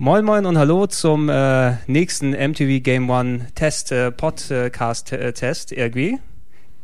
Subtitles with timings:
[0.00, 5.70] Moin Moin und Hallo zum äh, nächsten MTV Game One Test, äh, Podcast äh, Test
[5.70, 6.18] irgendwie.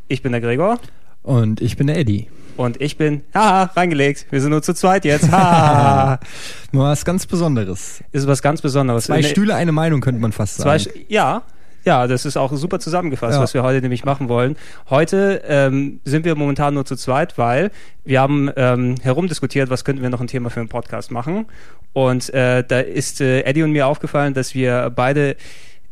[0.07, 0.79] Ich bin der Gregor.
[1.25, 2.27] Und ich bin der Eddie.
[2.55, 4.27] Und ich bin, haha, reingelegt.
[4.29, 5.31] Wir sind nur zu zweit jetzt.
[5.31, 6.19] Ha.
[6.71, 8.03] was ganz Besonderes.
[8.11, 9.05] Ist was ganz Besonderes.
[9.05, 10.83] Zwei Stühle, eine Meinung, könnte man fast sagen.
[10.83, 11.41] Zwei, ja,
[11.83, 13.41] ja, das ist auch super zusammengefasst, ja.
[13.41, 14.55] was wir heute nämlich machen wollen.
[14.89, 17.71] Heute ähm, sind wir momentan nur zu zweit, weil
[18.03, 21.47] wir haben ähm, herumdiskutiert, was könnten wir noch ein Thema für einen Podcast machen.
[21.93, 25.37] Und äh, da ist äh, Eddie und mir aufgefallen, dass wir beide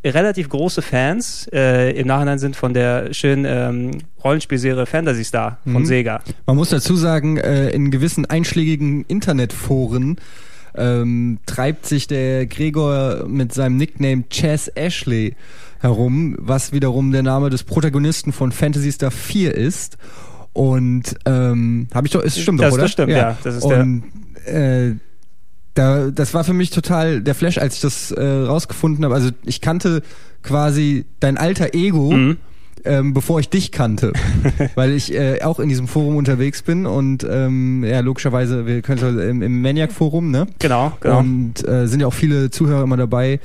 [0.04, 3.92] relativ große Fans äh, im Nachhinein sind von der schönen ähm,
[4.24, 5.86] Rollenspielserie Fantasy Star von mhm.
[5.86, 6.22] Sega.
[6.46, 10.18] Man muss dazu sagen, äh, in gewissen einschlägigen Internetforen
[10.76, 15.36] ähm, treibt sich der Gregor mit seinem Nickname Chaz Ashley
[15.80, 19.98] herum, was wiederum der Name des Protagonisten von Fantasy Star 4 ist.
[20.54, 22.84] Und ähm, habe ich doch, es stimmt das, doch, oder?
[22.84, 23.18] Das stimmt, ja.
[23.18, 24.04] ja das ist und,
[24.46, 24.96] der äh,
[25.74, 29.16] da, das war für mich total der Flash, als ich das äh, rausgefunden habe.
[29.16, 30.04] Also ich kannte
[30.44, 32.38] quasi dein alter Ego, mhm.
[32.86, 34.14] ähm, bevor ich dich kannte,
[34.76, 39.20] weil ich äh, auch in diesem Forum unterwegs bin und ähm, ja logischerweise wir können
[39.20, 40.48] im, im Maniac Forum, ne?
[40.60, 41.20] Genau, genau.
[41.20, 43.40] Und äh, sind ja auch viele Zuhörer immer dabei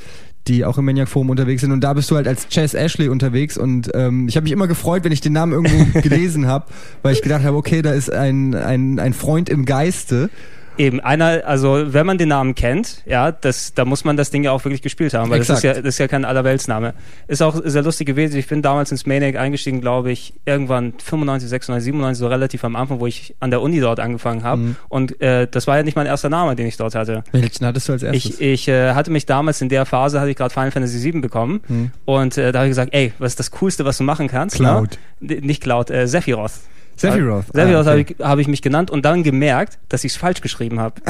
[0.49, 3.09] die auch im Maniac Forum unterwegs sind und da bist du halt als Chess Ashley
[3.09, 6.67] unterwegs und ähm, ich habe mich immer gefreut, wenn ich den Namen irgendwo gelesen habe,
[7.03, 10.31] weil ich gedacht habe, okay, da ist ein, ein, ein Freund im Geiste
[10.79, 14.45] Eben, einer, also wenn man den Namen kennt, ja, das, da muss man das Ding
[14.45, 15.59] ja auch wirklich gespielt haben, weil Exakt.
[15.59, 16.95] das ist ja, das ist ja kein Allerweltsname.
[17.27, 18.39] Ist auch sehr lustig gewesen.
[18.39, 22.77] Ich bin damals ins Maniac eingestiegen, glaube ich, irgendwann 95, 96, 97, so relativ am
[22.77, 24.61] Anfang, wo ich an der Uni dort angefangen habe.
[24.61, 24.77] Mhm.
[24.89, 27.25] Und äh, das war ja nicht mein erster Name, den ich dort hatte.
[27.33, 28.25] Welchen hattest du als erstes?
[28.25, 31.21] Ich, ich äh, hatte mich damals in der Phase, hatte ich gerade Final Fantasy VII
[31.21, 31.61] bekommen.
[31.67, 31.91] Mhm.
[32.05, 34.57] Und äh, da habe ich gesagt, ey, was ist das Coolste, was du machen kannst?
[34.57, 34.99] Cloud.
[35.19, 35.35] Na?
[35.41, 36.53] Nicht Cloud, äh, Sephiroth.
[37.01, 37.47] Sephiroth.
[37.53, 37.91] Sephiroth ah, okay.
[37.91, 41.01] habe ich, hab ich mich genannt und dann gemerkt, dass ich es falsch geschrieben habe.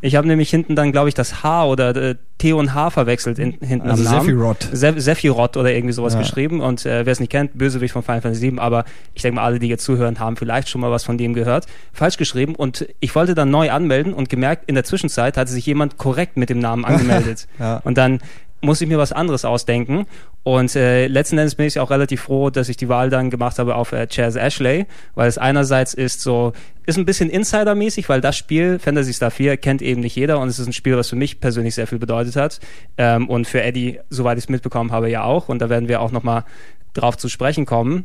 [0.00, 3.38] ich habe nämlich hinten dann, glaube ich, das H oder äh, T und H verwechselt
[3.38, 4.26] in, hinten also am Namen.
[4.26, 4.68] Sephiroth.
[4.72, 6.20] Se Sephiroth oder irgendwie sowas ja.
[6.20, 6.60] geschrieben.
[6.60, 8.84] Und äh, wer es nicht kennt, Bösewicht von Final Fantasy VII, aber
[9.14, 11.66] ich denke mal, alle, die jetzt zuhören, haben vielleicht schon mal was von dem gehört.
[11.92, 15.64] Falsch geschrieben und ich wollte dann neu anmelden und gemerkt, in der Zwischenzeit hatte sich
[15.66, 17.48] jemand korrekt mit dem Namen angemeldet.
[17.58, 17.80] ja.
[17.84, 18.20] Und dann
[18.66, 20.06] muss ich mir was anderes ausdenken.
[20.42, 23.58] Und äh, letzten Endes bin ich auch relativ froh, dass ich die Wahl dann gemacht
[23.58, 26.52] habe auf äh, Chaz Ashley, weil es einerseits ist so,
[26.84, 30.48] ist ein bisschen Insider-mäßig, weil das Spiel, Fantasy Star 4, kennt eben nicht jeder und
[30.48, 32.60] es ist ein Spiel, was für mich persönlich sehr viel bedeutet hat.
[32.98, 35.48] Ähm, und für Eddie, soweit ich es mitbekommen habe, ja auch.
[35.48, 36.44] Und da werden wir auch nochmal
[36.92, 38.04] drauf zu sprechen kommen.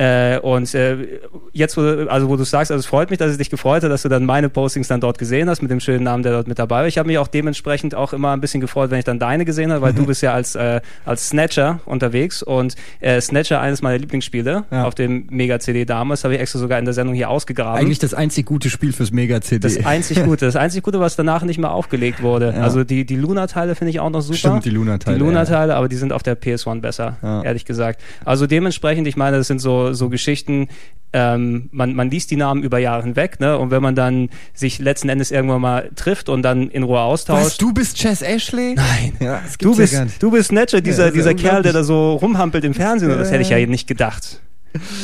[0.00, 1.20] Äh, und äh,
[1.52, 3.90] jetzt, wo, also wo du sagst, also es freut mich, dass es dich gefreut hat,
[3.90, 6.48] dass du dann meine Postings dann dort gesehen hast mit dem schönen Namen, der dort
[6.48, 6.86] mit dabei war.
[6.86, 9.70] Ich habe mich auch dementsprechend auch immer ein bisschen gefreut, wenn ich dann deine gesehen
[9.70, 13.98] habe, weil du bist ja als, äh, als Snatcher unterwegs und äh, Snatcher eines meiner
[13.98, 14.84] Lieblingsspiele ja.
[14.86, 17.78] auf dem Mega-CD damals, habe ich extra sogar in der Sendung hier ausgegraben.
[17.78, 19.58] Eigentlich das einzig gute Spiel fürs Mega-CD.
[19.58, 22.54] Das einzig gute, das einzig gute, was danach nicht mehr aufgelegt wurde.
[22.56, 22.62] Ja.
[22.62, 24.38] Also die, die Luna-Teile finde ich auch noch super.
[24.38, 25.18] Stimmt, die Luna-Teile.
[25.18, 25.78] Die Luna-Teile, ja.
[25.78, 28.00] aber die sind auf der PS1 besser, ehrlich gesagt.
[28.24, 30.68] Also dementsprechend, ich meine, das sind so, so Geschichten,
[31.12, 33.58] ähm, man, man liest die Namen über Jahre hinweg, ne?
[33.58, 37.44] Und wenn man dann sich letzten Endes irgendwann mal trifft und dann in Ruhe austauscht.
[37.44, 38.74] Was, du bist Chess Ashley?
[38.74, 39.12] Nein.
[39.18, 42.64] Ja, du bist, ja du bist Snatcher, dieser, ja, dieser Kerl, der da so rumhampelt
[42.64, 43.10] im Fernsehen.
[43.10, 44.40] Das hätte ich ja nicht gedacht.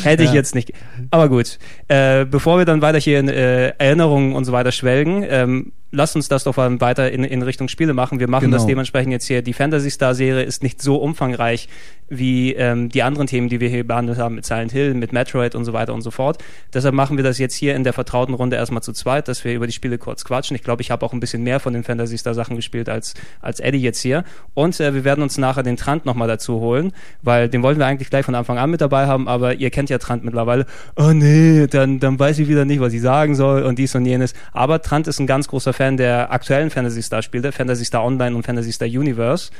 [0.04, 0.72] Hätte ich jetzt nicht.
[1.10, 1.58] Aber gut.
[1.88, 6.14] Äh, bevor wir dann weiter hier in äh, Erinnerungen und so weiter schwelgen, ähm, lasst
[6.14, 8.20] uns das doch weiter in, in Richtung Spiele machen.
[8.20, 8.58] Wir machen genau.
[8.58, 9.42] das dementsprechend jetzt hier.
[9.42, 11.68] Die Fantasy Star Serie ist nicht so umfangreich
[12.08, 15.54] wie ähm, die anderen Themen, die wir hier behandelt haben mit Silent Hill, mit Metroid
[15.56, 16.38] und so weiter und so fort.
[16.72, 19.54] Deshalb machen wir das jetzt hier in der vertrauten Runde erstmal zu zweit, dass wir
[19.54, 20.54] über die Spiele kurz quatschen.
[20.54, 23.14] Ich glaube, ich habe auch ein bisschen mehr von den Fantasy Star Sachen gespielt als,
[23.40, 24.22] als Eddie jetzt hier.
[24.54, 26.92] Und äh, wir werden uns nachher den Trant nochmal dazu holen,
[27.22, 29.90] weil den wollten wir eigentlich gleich von Anfang an mit dabei haben, aber ihr kennt
[29.90, 30.66] ja Trant mittlerweile.
[30.94, 34.04] Oh nee, dann, dann weiß ich wieder nicht, was ich sagen soll und dies und
[34.04, 34.34] jenes.
[34.52, 38.34] Aber Trant ist ein ganz großer Fan der aktuellen Fantasy Star Spiele, Fantasy Star Online
[38.34, 39.50] und Fantasy Star Universe.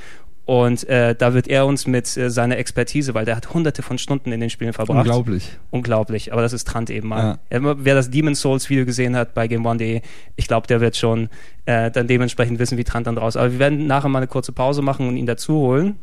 [0.47, 3.99] Und äh, da wird er uns mit äh, seiner Expertise, weil der hat hunderte von
[3.99, 5.01] Stunden in den Spielen verbracht.
[5.01, 5.59] Unglaublich.
[5.73, 7.39] Unglaublich, aber das ist Trant eben mal.
[7.51, 7.77] Ja.
[7.79, 10.03] Wer das Demon Souls Video gesehen hat bei GameOne.de,
[10.37, 11.31] ich glaube, der wird schon
[11.65, 13.37] äh, dann dementsprechend wissen, wie Trant dann draus.
[13.37, 15.97] Aber wir werden nachher mal eine kurze Pause machen und ihn dazu holen.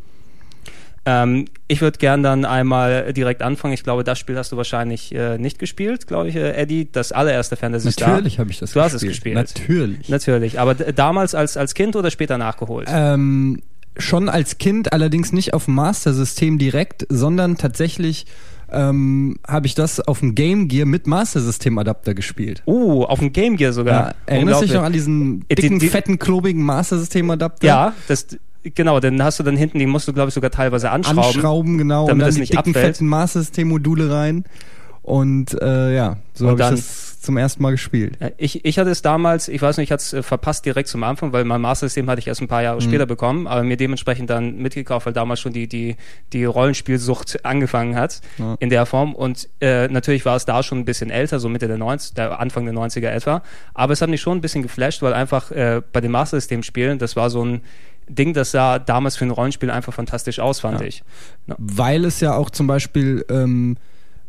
[1.05, 3.73] Ähm, ich würde gern dann einmal direkt anfangen.
[3.73, 6.87] Ich glaube, das Spiel hast du wahrscheinlich äh, nicht gespielt, glaube ich, äh, Eddie.
[6.91, 8.09] Das allererste Fantasy Star.
[8.09, 8.93] Natürlich habe ich das du gespielt.
[8.93, 9.35] Du hast es gespielt.
[9.35, 10.09] Natürlich.
[10.09, 10.59] Natürlich.
[10.59, 12.87] Aber damals als, als Kind oder später nachgeholt?
[12.89, 13.61] Ähm,
[13.97, 18.25] schon als Kind, allerdings nicht auf dem Master-System direkt, sondern tatsächlich
[18.71, 22.63] ähm, habe ich das auf dem Game Gear mit Master System Adapter gespielt.
[22.65, 24.07] Uh, auf dem Game Gear sogar.
[24.09, 27.29] Ja, erinnerst du dich noch an diesen Äh, die- dicken, die- fetten, klobigen Master System
[27.29, 27.67] Adapter?
[27.67, 28.25] Ja, das
[28.63, 31.19] genau, dann hast du dann hinten, die musst du glaube ich sogar teilweise anschrauben.
[31.19, 32.95] Anschrauben, genau, damit und dann es die nicht dicken, abfällt.
[32.97, 34.43] fetten Master System Module rein.
[35.01, 38.17] Und äh, ja, so habe ich das zum ersten Mal gespielt.
[38.21, 40.87] Ja, Ich, ich hatte es damals, ich weiß nicht, ich hatte es äh, verpasst direkt
[40.87, 42.63] zum Anfang, weil mein Master-System hatte ich erst ein paar Mhm.
[42.65, 45.97] Jahre später bekommen, aber mir dementsprechend dann mitgekauft, weil damals schon die, die,
[46.31, 48.55] die Rollenspielsucht angefangen hat Ja.
[48.59, 49.13] in der Form.
[49.13, 52.39] Und äh, natürlich war es da schon ein bisschen älter, so Mitte der 90 der
[52.39, 53.43] Anfang der 90er etwa.
[53.73, 57.17] Aber es hat mich schon ein bisschen geflasht, weil einfach äh, bei den Master-System-Spielen, das
[57.17, 57.61] war so ein
[58.09, 60.85] Ding, das sah damals für ein Rollenspiel einfach fantastisch aus, fand Ja.
[60.87, 61.03] ich.
[61.57, 63.77] Weil es ja auch zum Beispiel ähm,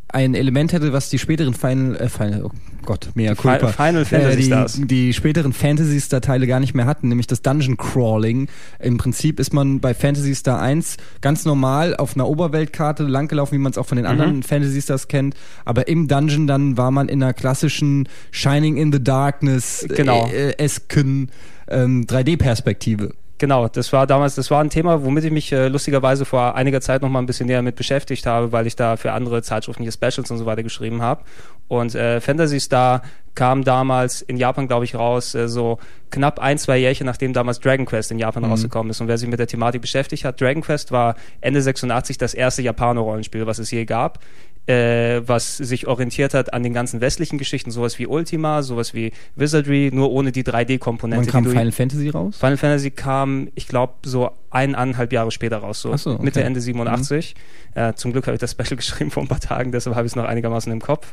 [0.09, 2.50] ein Element hätte, was die späteren Final, äh, Final oh
[2.85, 4.81] Gott, Fi- culpa, Final Fantasy äh, die, Stars.
[4.85, 8.47] die späteren Fantasy Star Teile gar nicht mehr hatten, nämlich das Dungeon Crawling.
[8.79, 13.61] Im Prinzip ist man bei Fantasy Star 1 ganz normal auf einer Oberweltkarte langgelaufen, wie
[13.62, 15.35] man es auch von den anderen Fantasy Stars kennt,
[15.65, 20.29] aber im Dungeon dann war man in einer klassischen Shining in the Darkness Genau.
[20.29, 21.31] äh, äh, esken
[21.67, 23.15] ähm, 3D-Perspektive.
[23.38, 26.81] Genau, das war damals, das war ein Thema, womit ich mich äh, lustigerweise vor einiger
[26.81, 29.82] Zeit noch mal ein bisschen näher mit beschäftigt habe, weil ich da für andere Zeitschriften
[29.82, 31.25] hier Specials und so weiter geschrieben habe.
[31.66, 33.02] Und äh, Fantasy Star
[33.34, 35.78] kam damals in Japan, glaube ich, raus, äh, so
[36.10, 39.00] knapp ein, zwei Jährchen, nachdem damals Dragon Quest in Japan rausgekommen ist.
[39.00, 42.62] Und wer sich mit der Thematik beschäftigt hat, Dragon Quest war Ende 86 das erste
[42.62, 44.20] Japaner-Rollenspiel, was es je gab.
[44.66, 49.12] Äh, was sich orientiert hat an den ganzen westlichen Geschichten, sowas wie Ultima, sowas wie
[49.37, 51.26] Wizardry, nur ohne die 3D-Komponente.
[51.26, 52.38] Wann kam Final Fantasy raus?
[52.38, 56.19] Final Fantasy kam, ich glaube, so eineinhalb Jahre später raus, so, Ach so, okay.
[56.19, 56.25] Mhm.
[56.25, 57.34] Mitte, Ende 87.
[57.75, 60.12] Äh, zum Glück habe ich das Special geschrieben vor ein paar Tagen, deshalb habe ich
[60.12, 61.12] es noch einigermaßen im Kopf.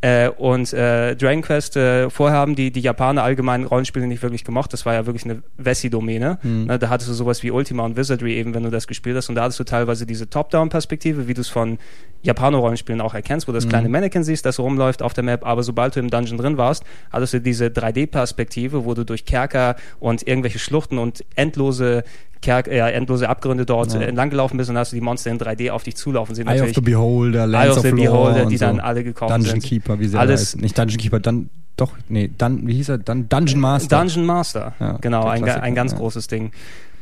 [0.00, 4.44] Äh, und äh, Dragon Quest, äh, vorher haben die, die Japaner allgemein Rollenspiele nicht wirklich
[4.44, 4.72] gemocht.
[4.72, 6.38] Das war ja wirklich eine Wessi-Domäne.
[6.42, 6.66] Mhm.
[6.66, 9.28] Ne, da hattest du sowas wie Ultima und Wizardry eben, wenn du das gespielt hast.
[9.28, 11.78] Und da hattest du teilweise diese Top-Down-Perspektive, wie du es von
[12.22, 15.44] Japaner-Rollenspielen auch erkennst, wo du das kleine Mannequin siehst, das rumläuft auf der Map.
[15.44, 19.76] Aber sobald du im Dungeon drin warst, hattest du diese 3D-Perspektive, wo du durch Kerker
[19.98, 22.04] und irgendwelche Schluchten und endlose
[22.40, 24.00] Kerk, äh, endlose Abgründe dort Ja.
[24.00, 26.46] äh, entlang gelaufen bist und hast du die Monster in 3D auf dich zulaufen sehen.
[26.48, 28.64] Eye of the Beholder, Eye Lands of the of Lore Beholder, die so.
[28.66, 29.64] dann alle gekommen Dungeon sind.
[29.64, 30.60] Keeper, wie sie alle Alles- heißen.
[30.60, 32.98] Nicht Dungeon Keeper, dann doch, nee, dann, wie hieß er?
[32.98, 33.98] Dann Dungeon Master.
[33.98, 35.98] Dungeon Master, Ja, genau, ein, ein ganz ja.
[35.98, 36.50] großes Ding.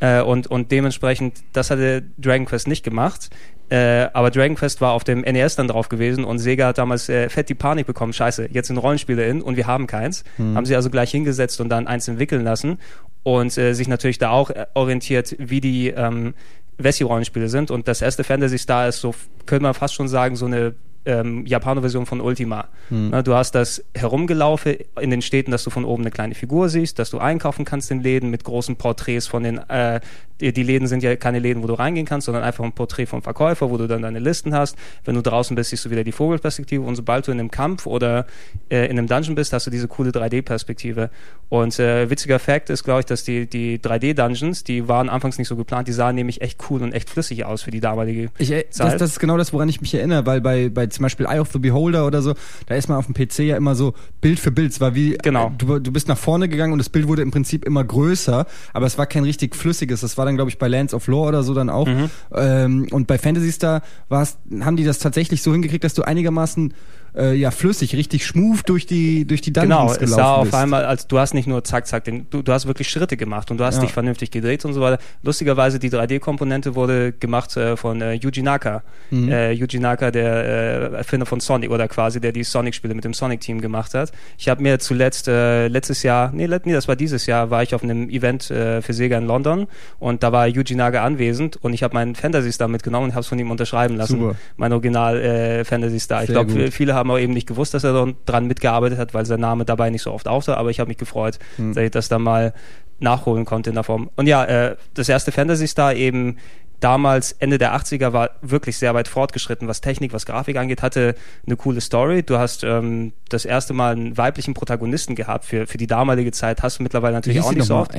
[0.01, 3.31] Äh, und, und dementsprechend, das hatte Dragon Quest nicht gemacht.
[3.69, 7.09] Äh, aber Dragon Quest war auf dem NES dann drauf gewesen und Sega hat damals
[7.09, 8.13] äh, fett die Panik bekommen.
[8.13, 10.23] Scheiße, jetzt sind Rollenspiele in und wir haben keins.
[10.37, 10.57] Hm.
[10.57, 12.79] Haben sie also gleich hingesetzt und dann eins entwickeln lassen
[13.25, 16.35] und äh, sich natürlich da auch äh, orientiert, wie die ähm,
[16.79, 17.73] Wessi-Rollenspiele sind.
[17.73, 19.15] Und das erste Fantasy Star ist so,
[19.47, 20.75] könnte man fast schon sagen, so eine
[21.07, 22.69] ähm, Japaner-Version von Ultima.
[22.89, 23.11] Hm.
[23.11, 26.69] Na, du hast das Herumgelaufe in den Städten, dass du von oben eine kleine Figur
[26.69, 30.01] siehst, dass du einkaufen kannst in Läden mit großen Porträts von den, äh,
[30.41, 33.07] die, die Läden sind ja keine Läden, wo du reingehen kannst, sondern einfach ein Porträt
[33.07, 34.77] vom Verkäufer, wo du dann deine Listen hast.
[35.05, 37.87] Wenn du draußen bist, siehst du wieder die Vogelperspektive und sobald du in einem Kampf
[37.87, 38.27] oder
[38.71, 41.11] äh, in einem Dungeon bist, hast du diese coole 3D-Perspektive.
[41.49, 45.49] Und äh, witziger Fact ist, glaube ich, dass die, die 3D-Dungeons, die waren anfangs nicht
[45.49, 48.51] so geplant, die sahen nämlich echt cool und echt flüssig aus für die damalige Ich,
[48.51, 49.01] äh, das, Zeit.
[49.01, 51.51] das ist genau das, woran ich mich erinnere, weil bei, bei zum Beispiel Eye of
[51.53, 52.35] the Beholder oder so,
[52.67, 54.73] da ist man auf dem PC ja immer so Bild für Bild.
[54.73, 55.49] Es war wie, Genau.
[55.49, 58.47] äh, du, du bist nach vorne gegangen und das Bild wurde im Prinzip immer größer,
[58.73, 60.01] aber es war kein richtig flüssiges.
[60.01, 61.87] Das war dann, glaube ich, bei Lands of Lore oder so dann auch.
[61.87, 62.11] Mhm.
[62.35, 66.75] Ähm, und bei Fantasy Star war's, haben die das tatsächlich so hingekriegt, dass du einigermaßen
[67.17, 70.43] äh, ja flüssig, richtig schmuf durch die, durch die Dungeons Genau, es gelaufen sah auf
[70.45, 70.55] bist.
[70.55, 73.51] einmal, als du hast nicht nur zack, zack, den, du, du hast wirklich Schritte gemacht
[73.51, 73.83] und du hast Ja.
[73.83, 74.99] dich vernünftig gedreht und so weiter.
[75.23, 78.83] Lustigerweise, die 3D-Komponente wurde gemacht äh, von äh, Yuji Naka.
[79.11, 79.29] Mhm.
[79.31, 83.15] Äh, Yuji Naka, der äh, Erfinder von Sonic oder quasi, der die Sonic-Spiele mit dem
[83.15, 84.13] Sonic-Team gemacht hat.
[84.39, 87.63] Ich habe mir zuletzt, äh, letztes Jahr, nee, let, nee, das war dieses Jahr, war
[87.63, 89.67] ich auf einem Event äh, für Sega in London
[89.99, 93.21] und da war Yuji Naka anwesend und ich habe meinen Fantasy Star mitgenommen und habe
[93.21, 94.19] es von ihm unterschreiben lassen.
[94.21, 94.37] Super.
[94.57, 96.23] Mein Original Fantasy Star.
[96.23, 96.73] Ich Sehr glaube, gut.
[96.73, 99.91] viele haben auch eben nicht gewusst, dass er dran- mitgearbeitet hat, weil sein Name dabei
[99.91, 101.75] nicht so oft auftaucht, aber ich habe mich gefreut, Hm.
[101.75, 102.53] dass ich das dann mal
[102.99, 104.11] nachholen konnte in der Form.
[104.17, 106.37] Und ja, äh, das erste Fantasy Star eben
[106.81, 111.15] damals Ende der 80er war wirklich sehr weit fortgeschritten, was Technik, was Grafik angeht, hatte
[111.47, 112.23] eine coole Story.
[112.23, 116.63] Du hast ähm, das erste Mal einen weiblichen Protagonisten gehabt für, für die damalige Zeit,
[116.63, 117.95] hast du mittlerweile natürlich auch nicht so oft.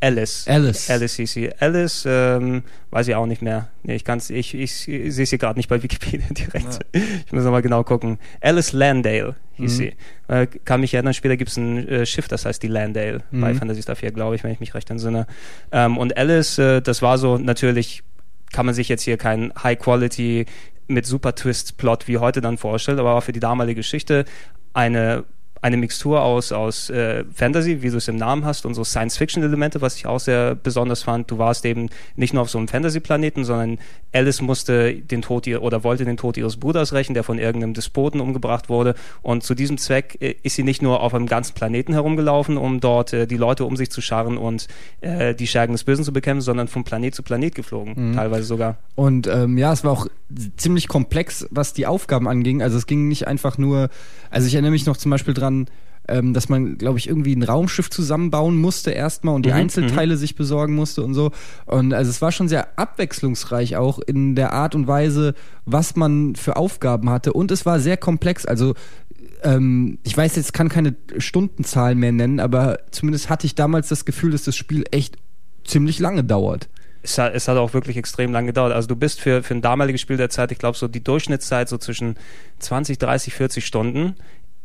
[0.00, 0.46] Alice.
[0.48, 0.88] Alice.
[0.90, 1.50] Alice hieß sie.
[1.58, 3.68] Alice, ähm, weiß ich auch nicht mehr.
[3.86, 6.80] Nee, ich kann's, ich, ich, sehe es hier gerade nicht bei Wikipedia direkt.
[6.92, 8.18] Ich muss nochmal genau gucken.
[8.40, 9.76] Alice Landale hieß Mhm.
[9.76, 9.92] sie.
[10.28, 13.52] Äh, kann mich erinnern, später gibt es ein äh, Schiff, das heißt die Landale bei
[13.52, 13.58] Mhm.
[13.58, 15.26] Fantasy Star 4, glaube ich, wenn ich mich recht entsinne.
[15.70, 18.02] Ähm, und Alice, äh, das war so natürlich,
[18.52, 20.46] kann man sich jetzt hier kein High Quality
[20.88, 24.24] mit Super Twist Plot wie heute dann vorstellen, aber war für die damalige Geschichte
[24.72, 25.24] eine
[25.64, 29.80] eine Mixtur aus, aus äh, Fantasy, wie du es im Namen hast, und so Science-Fiction-Elemente,
[29.80, 31.30] was ich auch sehr besonders fand.
[31.30, 33.78] Du warst eben nicht nur auf so einem Fantasy-Planeten, sondern
[34.12, 37.72] Alice musste den Tod ihr, oder wollte den Tod ihres Bruders rächen, der von irgendeinem
[37.72, 38.94] Despoten umgebracht wurde.
[39.22, 42.80] Und zu diesem Zweck äh, ist sie nicht nur auf einem ganzen Planeten herumgelaufen, um
[42.80, 44.68] dort äh, die Leute um sich zu scharren und
[45.00, 48.14] äh, die Schergen des Bösen zu bekämpfen, sondern von Planet zu Planet geflogen, mhm.
[48.14, 48.76] teilweise sogar.
[48.96, 50.08] Und ähm, ja, es war auch
[50.56, 52.62] ziemlich komplex, was die Aufgaben anging.
[52.62, 53.88] Also es ging nicht einfach nur,
[54.30, 55.53] also ich erinnere mich noch zum Beispiel dran,
[56.06, 60.14] ähm, dass man, glaube ich, irgendwie ein Raumschiff zusammenbauen musste erstmal und die mhm, Einzelteile
[60.14, 60.18] mhm.
[60.18, 61.30] sich besorgen musste und so.
[61.66, 65.34] Und also es war schon sehr abwechslungsreich auch in der Art und Weise,
[65.64, 67.32] was man für Aufgaben hatte.
[67.32, 68.44] Und es war sehr komplex.
[68.44, 68.74] Also
[69.42, 74.04] ähm, ich weiß jetzt, kann keine Stundenzahl mehr nennen, aber zumindest hatte ich damals das
[74.04, 75.16] Gefühl, dass das Spiel echt
[75.64, 76.68] ziemlich lange dauert.
[77.02, 78.72] Es hat, es hat auch wirklich extrem lange gedauert.
[78.72, 81.68] Also du bist für, für ein damaliges Spiel der Zeit, ich glaube so die Durchschnittszeit
[81.68, 82.16] so zwischen
[82.60, 84.14] 20, 30, 40 Stunden.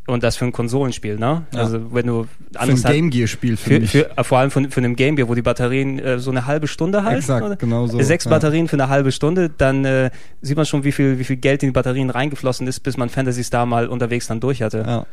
[0.10, 1.44] Und das für ein Konsolenspiel, ne?
[1.54, 1.60] Ja.
[1.60, 4.80] Also wenn du für ein Game Gear Spiel für, für, für, vor allem für, für
[4.80, 7.20] einem Game Gear, wo die Batterien äh, so eine halbe Stunde halten.
[7.20, 7.56] Exakt, oder?
[7.56, 8.02] genau so.
[8.02, 8.32] Sechs ja.
[8.32, 10.10] Batterien für eine halbe Stunde, dann äh,
[10.42, 13.10] sieht man schon, wie viel wie viel Geld in die Batterien reingeflossen ist, bis man
[13.10, 14.84] Fantasy Star mal unterwegs dann durch hatte.
[14.86, 15.06] Ja.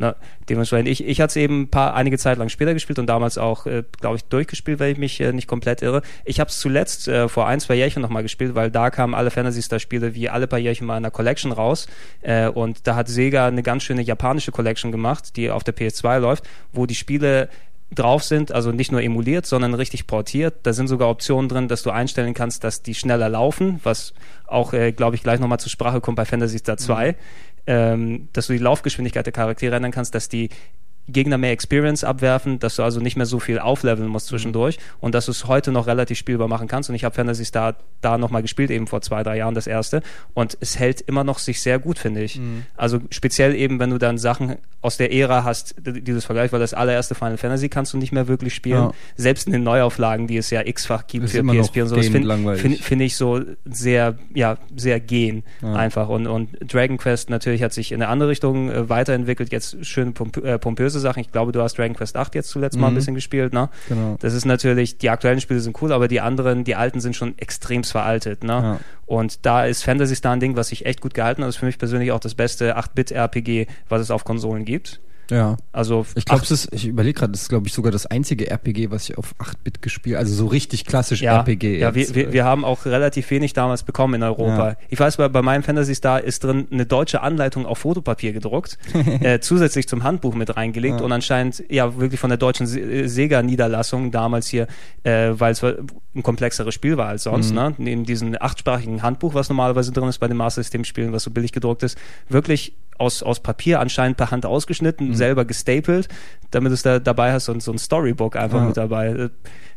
[0.00, 0.14] Na,
[0.48, 3.66] dementsprechend, ich, ich hatte es eben paar, einige Zeit lang später gespielt und damals auch,
[3.66, 6.02] äh, glaube ich, durchgespielt, wenn ich mich äh, nicht komplett irre.
[6.24, 9.32] Ich habe es zuletzt äh, vor ein, zwei Jährchen nochmal gespielt, weil da kamen alle
[9.32, 11.88] Fantasy Star Spiele wie alle paar Jährchen mal in der Collection raus.
[12.22, 16.20] Äh, und da hat Sega eine ganz schöne japanische Collection gemacht, die auf der PS2
[16.20, 17.48] läuft, wo die Spiele
[17.92, 20.58] drauf sind, also nicht nur emuliert, sondern richtig portiert.
[20.62, 24.12] Da sind sogar Optionen drin, dass du einstellen kannst, dass die schneller laufen, was
[24.46, 27.12] auch, äh, glaube ich, gleich nochmal zur Sprache kommt bei Fantasy Star 2.
[27.12, 27.16] Mhm
[27.68, 30.48] ähm, dass du die Laufgeschwindigkeit der Charaktere ändern kannst, dass die
[31.08, 34.82] Gegner mehr Experience abwerfen, dass du also nicht mehr so viel aufleveln musst zwischendurch mhm.
[35.00, 36.88] und dass du es heute noch relativ spielbar machen kannst.
[36.90, 40.02] Und ich habe Fantasy Star da nochmal gespielt, eben vor zwei, drei Jahren das erste.
[40.34, 42.38] Und es hält immer noch sich sehr gut, finde ich.
[42.38, 42.64] Mhm.
[42.76, 46.72] Also speziell eben, wenn du dann Sachen aus der Ära hast, dieses Vergleich, weil das
[46.72, 48.84] allererste Final Fantasy kannst du nicht mehr wirklich spielen.
[48.84, 48.92] Ja.
[49.16, 52.56] Selbst in den Neuauflagen, die es ja x-fach gibt für PSP und so, das finde
[52.56, 55.74] find, find ich so sehr, ja, sehr gehen ja.
[55.74, 56.08] einfach.
[56.08, 60.14] Und, und Dragon Quest natürlich hat sich in eine andere Richtung äh, weiterentwickelt, jetzt schön
[60.14, 61.20] pomp äh, pompöse große Sachen.
[61.20, 62.82] Ich glaube, du hast Dragon Quest 8 jetzt zuletzt mhm.
[62.82, 62.96] mal ein mhm.
[62.96, 63.68] bisschen gespielt, ne?
[63.88, 64.16] Genau.
[64.20, 67.36] Das ist natürlich, die aktuellen Spiele sind cool, aber die anderen, die alten sind schon
[67.38, 68.52] extremst veraltet, ne?
[68.52, 68.80] Ja.
[69.06, 71.48] Und da ist Fantasy Star ein Ding, was sich echt gut gehalten hat.
[71.48, 75.00] Das ist für mich persönlich auch das beste 8-Bit-RPG, was es auf Konsolen gibt.
[75.30, 75.56] Ja.
[75.72, 78.50] Also ich glaube, es ist, ich überlege gerade, das ist glaube ich sogar das einzige
[78.50, 81.78] RPG, was ich auf 8-Bit gespielt, also so richtig klassisch ja, RPG.
[81.78, 84.70] Ja, wir, wir, wir haben auch relativ wenig damals bekommen in Europa.
[84.70, 84.76] Ja.
[84.88, 88.78] Ich weiß, bei, bei meinem Fantasy Star ist drin eine deutsche Anleitung auf Fotopapier gedruckt,
[89.20, 91.04] äh, zusätzlich zum Handbuch mit reingelegt ja.
[91.04, 94.66] und anscheinend ja wirklich von der deutschen Sega-Niederlassung damals hier,
[95.02, 97.56] äh, weil es ein komplexeres Spiel war als sonst, mhm.
[97.56, 97.74] ne?
[97.78, 101.30] Neben diesem achtsprachigen Handbuch, was normalerweise drin ist bei den Master System Spielen, was so
[101.30, 105.14] billig gedruckt ist, wirklich aus, aus Papier anscheinend per Hand ausgeschnitten, mhm.
[105.18, 106.08] Selber gestapelt,
[106.50, 108.66] damit du es da dabei hast und so ein Storybook einfach ja.
[108.66, 109.30] mit dabei.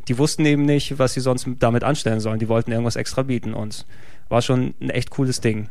[0.07, 2.39] Die wussten eben nicht, was sie sonst damit anstellen sollen.
[2.39, 3.85] Die wollten irgendwas extra bieten und
[4.29, 5.69] war schon ein echt cooles Ding.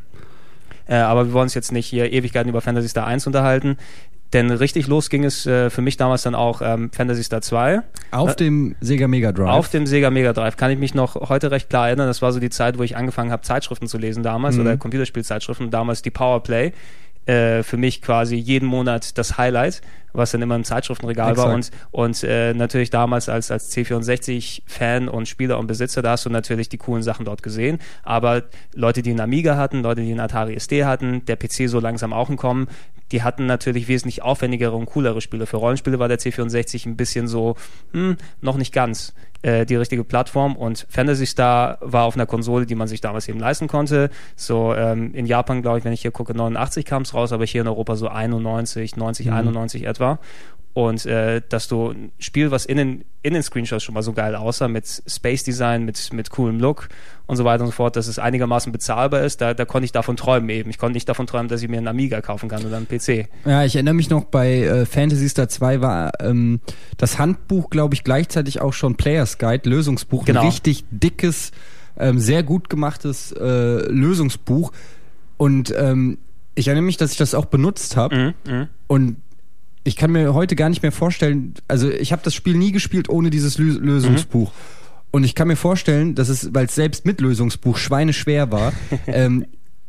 [0.87, 3.77] Äh, aber wir wollen uns jetzt nicht hier Ewigkeiten über Fantasy Star 1 unterhalten.
[4.33, 7.81] Denn richtig los ging es äh, für mich damals dann auch ähm, Fantasy Star 2.
[8.13, 9.49] Auf äh, dem Sega Mega Drive.
[9.49, 10.57] Auf dem Sega Mega Drive.
[10.57, 12.07] Kann ich mich noch heute recht klar erinnern.
[12.07, 14.63] Das war so die Zeit, wo ich angefangen habe, Zeitschriften zu lesen damals mhm.
[14.63, 15.71] oder Computerspielzeitschriften.
[15.71, 16.73] Damals die Powerplay
[17.27, 21.49] äh, für mich quasi jeden Monat das Highlight, was dann immer im Zeitschriftenregal Exakt.
[21.49, 26.27] war und, und äh, natürlich damals als, als C64-Fan und Spieler und Besitzer, da hast
[26.27, 30.11] du natürlich die coolen Sachen dort gesehen, aber Leute, die einen Amiga hatten, Leute, die
[30.11, 32.69] einen Atari ST hatten, der PC so langsam auch im Kommen,
[33.13, 35.47] die hatten natürlich wesentlich aufwendigere und coolere Spiele.
[35.47, 37.57] Für Rollenspiele war der C64 ein bisschen so,
[37.93, 42.67] hm, noch nicht ganz äh, die richtige Plattform und Fantasy Star war auf einer Konsole,
[42.67, 44.11] die man sich damals eben leisten konnte.
[44.37, 47.45] So ähm, in Japan, glaube ich, wenn ich hier gucke, 89 kam es raus, aber
[47.45, 49.33] hier in Europa so 91, 90, mhm.
[49.33, 50.19] 91 etwa
[50.73, 54.13] und äh, dass du ein Spiel, was in den, in den Screenshots schon mal so
[54.13, 56.89] geil aussah, mit Space Design, mit, mit coolem Look
[57.27, 59.93] und so weiter und so fort, dass es einigermaßen bezahlbar ist, da, da konnte ich
[59.93, 60.71] davon träumen eben.
[60.71, 63.29] Ich konnte nicht davon träumen, dass ich mir einen Amiga kaufen kann oder einen PC.
[63.45, 66.61] Ja, ich erinnere mich noch, bei äh, Fantasy Star 2 war ähm,
[66.97, 70.41] das Handbuch, glaube ich, gleichzeitig auch schon Players Guide, Lösungsbuch, genau.
[70.41, 71.53] ein richtig dickes,
[71.99, 74.73] ähm, sehr gut gemachtes äh, Lösungsbuch
[75.37, 76.19] und ähm,
[76.55, 78.69] ich erinnere mich, dass ich das auch benutzt habe mhm, mh.
[78.87, 79.17] und
[79.85, 83.09] ich kann mir heute gar nicht mehr vorstellen, also ich habe das Spiel nie gespielt
[83.09, 84.51] ohne dieses Lö Lösungsbuch.
[84.51, 84.81] Mhm.
[85.13, 88.73] Und ich kann mir vorstellen, dass es, weil es selbst mit Lösungsbuch schweineschwer war,
[89.07, 89.47] ähm,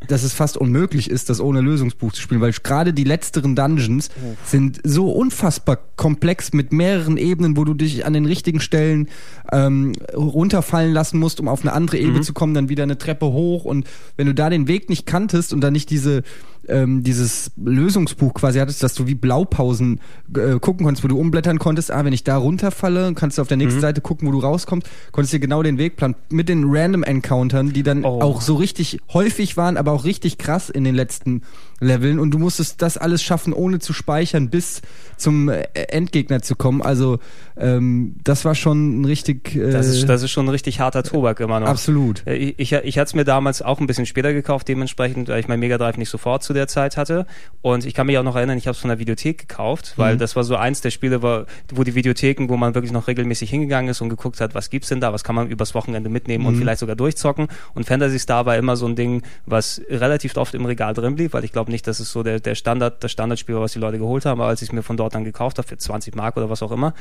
[0.07, 4.09] dass es fast unmöglich ist, das ohne Lösungsbuch zu spielen, weil gerade die letzteren Dungeons
[4.43, 9.09] sind so unfassbar komplex mit mehreren Ebenen, wo du dich an den richtigen Stellen
[9.51, 12.23] ähm, runterfallen lassen musst, um auf eine andere Ebene mhm.
[12.23, 15.53] zu kommen, dann wieder eine Treppe hoch und wenn du da den Weg nicht kanntest
[15.53, 16.23] und dann nicht diese
[16.67, 19.99] ähm, dieses Lösungsbuch quasi hattest, dass du wie Blaupausen
[20.35, 23.47] äh, gucken konntest, wo du umblättern konntest, ah, wenn ich da runterfalle, kannst du auf
[23.47, 23.81] der nächsten mhm.
[23.81, 26.15] Seite gucken, wo du rauskommst, konntest dir genau den Weg planen.
[26.29, 28.21] Mit den Random Encountern, die dann oh.
[28.21, 31.41] auch so richtig häufig waren, aber auch richtig krass in den letzten
[31.81, 34.81] Leveln und du musstest das alles schaffen, ohne zu speichern, bis
[35.17, 36.81] zum äh, Endgegner zu kommen.
[36.81, 37.19] Also
[37.57, 39.55] ähm, das war schon ein richtig.
[39.55, 41.67] Äh, das, ist, das ist schon ein richtig harter Tobak immer noch.
[41.67, 42.25] Absolut.
[42.27, 45.39] Äh, ich, ich, ich hatte es mir damals auch ein bisschen später gekauft, dementsprechend, weil
[45.39, 47.25] ich mein Mega Drive nicht sofort zu der Zeit hatte.
[47.61, 50.15] Und ich kann mich auch noch erinnern, ich habe es von der Videothek gekauft, weil
[50.15, 50.19] mhm.
[50.19, 53.49] das war so eins der Spiele, wo, wo die Videotheken, wo man wirklich noch regelmäßig
[53.49, 56.43] hingegangen ist und geguckt hat, was gibt's denn da, was kann man übers Wochenende mitnehmen
[56.43, 56.49] mhm.
[56.49, 57.47] und vielleicht sogar durchzocken.
[57.73, 61.33] Und Fantasy Star war immer so ein Ding, was relativ oft im Regal drin blieb,
[61.33, 63.79] weil ich glaube nicht, dass es so der, der Standard, das Standardspiel war, was die
[63.79, 66.15] Leute geholt haben, aber als ich es mir von dort dann gekauft habe, für 20
[66.15, 66.93] Mark oder was auch immer,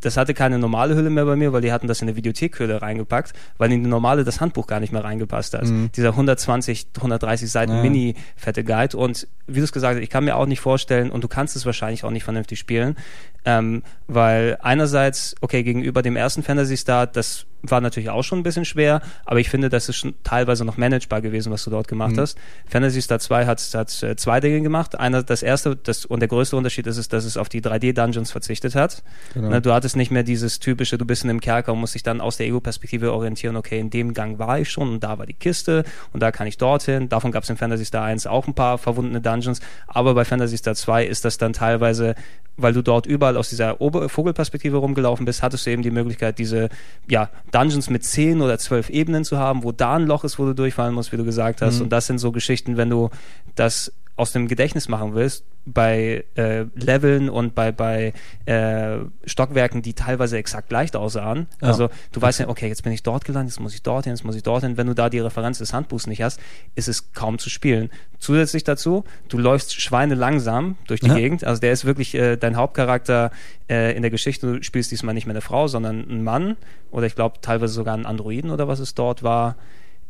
[0.00, 2.82] das hatte keine normale Hülle mehr bei mir, weil die hatten das in eine Videothekhülle
[2.82, 5.64] reingepackt, weil in die normale das Handbuch gar nicht mehr reingepasst hat.
[5.64, 5.90] Mhm.
[5.92, 7.82] Dieser 120, 130 Seiten ja.
[7.82, 8.96] Mini-fette Guide.
[8.96, 11.56] Und wie du es gesagt hast, ich kann mir auch nicht vorstellen, und du kannst
[11.56, 12.96] es wahrscheinlich auch nicht vernünftig spielen,
[13.44, 18.42] ähm, weil einerseits, okay, gegenüber dem ersten Fantasy Star, das war natürlich auch schon ein
[18.42, 21.88] bisschen schwer, aber ich finde, das ist schon teilweise noch managebar gewesen, was du dort
[21.88, 22.20] gemacht mhm.
[22.20, 22.38] hast.
[22.68, 24.98] Fantasy Star 2 hat, hat äh, zwei Dinge gemacht.
[24.98, 28.74] Einer, das erste, das, und der größte Unterschied ist, dass es auf die 3D-Dungeons verzichtet
[28.74, 29.02] hat.
[29.32, 29.48] Genau.
[29.48, 32.02] Na, du hattest nicht mehr dieses typische, du bist in einem Kerker und musst dich
[32.02, 35.26] dann aus der Ego-Perspektive orientieren, okay, in dem Gang war ich schon und da war
[35.26, 37.08] die Kiste und da kann ich dorthin.
[37.08, 40.58] Davon gab es in Fantasy Star 1 auch ein paar verwundene Dungeons, aber bei Fantasy
[40.58, 42.14] Star 2 ist das dann teilweise
[42.56, 46.38] weil du dort überall aus dieser Ober Vogelperspektive rumgelaufen bist, hattest du eben die Möglichkeit,
[46.38, 46.68] diese
[47.08, 50.44] ja, Dungeons mit zehn oder zwölf Ebenen zu haben, wo da ein Loch ist, wo
[50.44, 51.76] du durchfallen musst, wie du gesagt hast.
[51.76, 51.82] Mhm.
[51.82, 53.10] Und das sind so Geschichten, wenn du
[53.54, 58.12] das aus dem Gedächtnis machen willst, bei äh, Leveln und bei, bei
[58.44, 61.48] äh, Stockwerken, die teilweise exakt gleich aussahen.
[61.60, 61.68] Ja.
[61.68, 64.24] Also du weißt ja, okay, jetzt bin ich dort gelandet, jetzt muss ich dorthin, jetzt
[64.24, 64.76] muss ich dorthin.
[64.76, 66.38] Wenn du da die Referenz des Handbuchs nicht hast,
[66.74, 67.90] ist es kaum zu spielen.
[68.18, 71.14] Zusätzlich dazu, du läufst Schweine langsam durch die ja.
[71.14, 71.44] Gegend.
[71.44, 73.32] Also der ist wirklich äh, dein Hauptcharakter
[73.68, 74.46] äh, in der Geschichte.
[74.46, 76.56] Du spielst diesmal nicht mehr eine Frau, sondern einen Mann
[76.90, 79.56] oder ich glaube teilweise sogar einen Androiden oder was es dort war.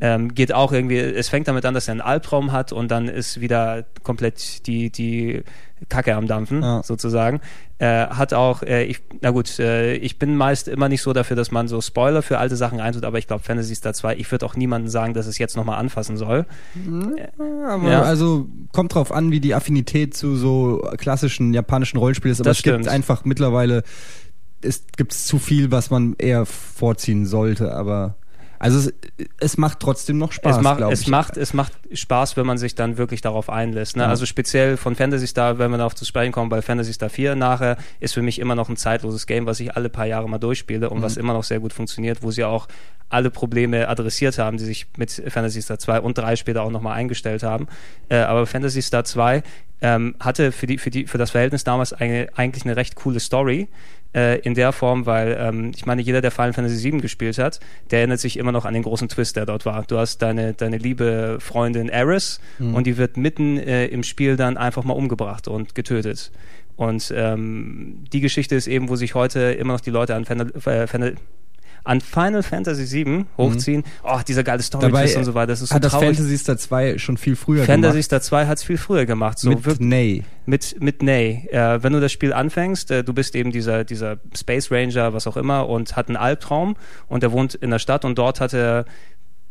[0.00, 3.08] Ähm, geht auch irgendwie, es fängt damit an, dass er einen Albtraum hat und dann
[3.08, 5.44] ist wieder komplett die, die
[5.88, 6.82] Kacke am Dampfen, ja.
[6.82, 7.40] sozusagen.
[7.78, 11.36] Äh, hat auch, äh, ich, na gut, äh, ich bin meist immer nicht so dafür,
[11.36, 14.30] dass man so Spoiler für alte Sachen reintut, aber ich glaube, Fantasy Star 2, ich
[14.30, 16.46] würde auch niemandem sagen, dass es jetzt nochmal anfassen soll.
[17.38, 18.02] Ja, ja.
[18.02, 22.58] Also kommt drauf an, wie die Affinität zu so klassischen japanischen Rollenspielen ist, aber das
[22.58, 22.78] es stimmt.
[22.78, 23.82] gibt einfach mittlerweile,
[24.62, 28.16] es gibt zu viel, was man eher vorziehen sollte, aber
[28.58, 28.92] also es,
[29.38, 31.08] es macht trotzdem noch Spaß, es macht, es ich.
[31.08, 33.96] Macht, es macht Spaß, wenn man sich dann wirklich darauf einlässt.
[33.96, 34.04] Ne?
[34.04, 34.08] Ja.
[34.08, 37.34] Also speziell von Fantasy Star, wenn wir darauf zu sprechen kommen, bei Fantasy Star 4
[37.34, 40.38] nachher, ist für mich immer noch ein zeitloses Game, was ich alle paar Jahre mal
[40.38, 41.02] durchspiele und mhm.
[41.02, 42.68] was immer noch sehr gut funktioniert, wo sie auch
[43.08, 46.94] alle Probleme adressiert haben, die sich mit Fantasy Star 2 und 3 später auch nochmal
[46.94, 47.66] eingestellt haben.
[48.08, 49.42] Äh, aber Fantasy Star 2
[49.82, 53.20] ähm, hatte für, die, für, die, für das Verhältnis damals eine, eigentlich eine recht coole
[53.20, 53.68] Story
[54.14, 57.60] äh, in der Form, weil ähm, ich meine, jeder, der Final Fantasy VII gespielt hat,
[57.90, 59.84] der erinnert sich immer noch an den großen Twist, der dort war.
[59.84, 62.74] Du hast deine, deine liebe Freundin Eris mhm.
[62.74, 66.30] und die wird mitten äh, im Spiel dann einfach mal umgebracht und getötet.
[66.76, 70.50] Und ähm, die Geschichte ist eben, wo sich heute immer noch die Leute an Final,
[70.66, 71.14] äh, Final
[71.84, 73.80] an Final Fantasy VII hochziehen.
[73.80, 73.84] Mhm.
[74.02, 75.48] Oh, dieser geile Story Dabei und so weiter.
[75.48, 76.08] Das ist so hat traurig.
[76.08, 77.84] das Fantasy Star 2 schon viel früher Fantasy gemacht.
[77.84, 79.38] Fantasy Star 2 hat es viel früher gemacht.
[79.38, 80.24] So mit Ney.
[80.46, 81.46] Mit, mit Ney.
[81.50, 85.26] Äh, wenn du das Spiel anfängst, äh, du bist eben dieser, dieser Space Ranger, was
[85.26, 86.76] auch immer, und hat einen Albtraum
[87.08, 88.86] und er wohnt in der Stadt und dort hat er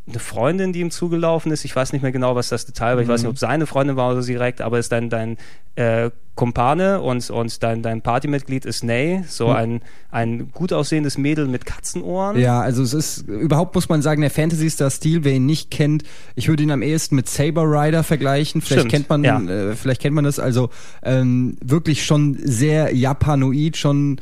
[0.08, 1.64] eine Freundin, die ihm zugelaufen ist.
[1.64, 3.02] Ich weiß nicht mehr genau, was das Detail war.
[3.02, 3.14] Ich mhm.
[3.14, 5.38] weiß nicht, ob seine Freundin war oder sie direkt, aber ist dein, dein
[5.76, 9.56] äh, Kumpane und, und dein, dein Partymitglied ist Ney, so mhm.
[9.56, 12.40] ein, ein gut aussehendes Mädel mit Katzenohren.
[12.40, 16.04] Ja, also es ist, überhaupt muss man sagen, der Fantasy-Star-Stil, wer ihn nicht kennt,
[16.36, 18.62] ich würde ihn am ehesten mit Saber Rider vergleichen.
[18.62, 19.40] Vielleicht Stimmt, kennt man, ja.
[19.42, 20.40] äh, vielleicht kennt man das.
[20.40, 20.70] Also
[21.04, 24.20] ähm, wirklich schon sehr japanoid, schon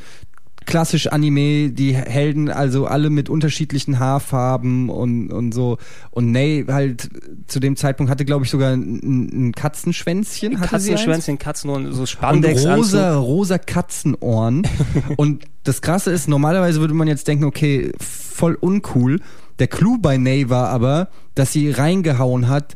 [0.66, 5.78] klassisch Anime, die Helden also alle mit unterschiedlichen Haarfarben und, und so.
[6.12, 7.10] Und Ney halt
[7.48, 10.60] zu dem Zeitpunkt hatte, glaube ich, sogar ein, ein Katzenschwänzchen.
[10.60, 12.66] Hatte Katzenschwänzchen, Katzenohren, so Spandex.
[12.66, 14.68] Und rosa, rosa Katzenohren.
[15.18, 19.20] und das Krasse ist, normalerweise würde man jetzt denken, okay, voll uncool.
[19.60, 22.76] Der Clou bei Ney war aber, dass sie reingehauen hat,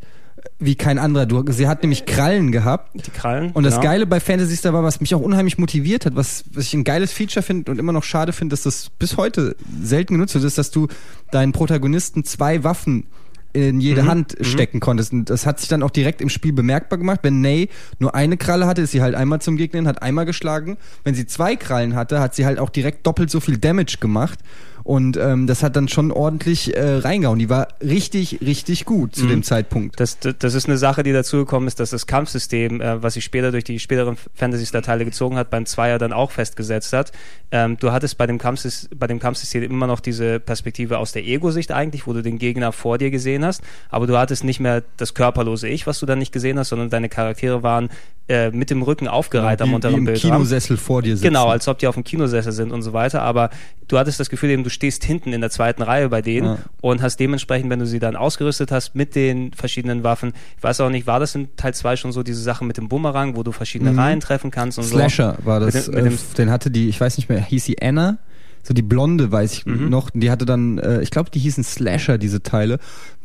[0.60, 1.26] wie kein anderer.
[1.26, 2.92] Du, sie hat nämlich Krallen gehabt.
[3.06, 3.52] Die Krallen.
[3.52, 3.86] Und das genau.
[3.86, 6.84] Geile bei Fantasy Star war, was mich auch unheimlich motiviert hat, was, was ich ein
[6.84, 10.44] geiles Feature finde und immer noch schade finde, dass das bis heute selten genutzt wird,
[10.44, 10.88] ist, dass du
[11.32, 13.08] deinen Protagonisten zwei Waffen
[13.56, 14.08] in jede mhm.
[14.08, 14.44] Hand mhm.
[14.44, 15.14] stecken konntest.
[15.14, 17.22] Und das hat sich dann auch direkt im Spiel bemerkbar gemacht.
[17.24, 20.78] Wenn Ney nur eine Kralle hatte, ist sie halt einmal zum Gegner, hat einmal geschlagen.
[21.04, 24.40] Wenn sie zwei Krallen hatte, hat sie halt auch direkt doppelt so viel Damage gemacht.
[24.86, 27.40] Und ähm, das hat dann schon ordentlich äh, reingehauen.
[27.40, 29.30] Die war richtig, richtig gut zu mhm.
[29.30, 30.00] dem Zeitpunkt.
[30.00, 33.26] Das, das, das ist eine Sache, die dazugekommen ist, dass das Kampfsystem, äh, was sich
[33.26, 37.12] später durch die späteren Fantasy-Star-Teile gezogen hat, beim Zweier dann auch festgesetzt hat.
[37.50, 41.26] Ähm, du hattest bei dem, Kampfsys bei dem Kampfsystem immer noch diese Perspektive aus der
[41.26, 44.84] Ego-Sicht eigentlich, wo du den Gegner vor dir gesehen hast, aber du hattest nicht mehr
[44.98, 47.90] das körperlose Ich, was du dann nicht gesehen hast, sondern deine Charaktere waren
[48.28, 50.20] äh, mit dem Rücken aufgereiht ja, am unteren Bild.
[50.20, 51.28] Kinosessel vor dir sitzen.
[51.28, 53.22] Genau, als ob die auf dem Kinosessel sind und so weiter.
[53.22, 53.52] Aber
[53.88, 56.58] du hattest das Gefühl, eben, du stehst hinten in der zweiten Reihe bei denen ja.
[56.82, 60.82] und hast dementsprechend, wenn du sie dann ausgerüstet hast mit den verschiedenen Waffen, ich weiß
[60.82, 63.42] auch nicht, war das in Teil 2 schon so diese Sache mit dem Bumerang, wo
[63.42, 64.00] du verschiedene mhm.
[64.00, 65.46] Reihen treffen kannst und Slasher so.
[65.46, 65.74] war das.
[65.74, 68.20] Mit dem, mit dem, äh, den hatte die, ich weiß nicht mehr, hieß sie Anna?
[68.66, 69.90] so die blonde, weiß ich mhm.
[69.90, 72.80] noch, die hatte dann, äh, ich glaube, die hießen Slasher, diese Teile.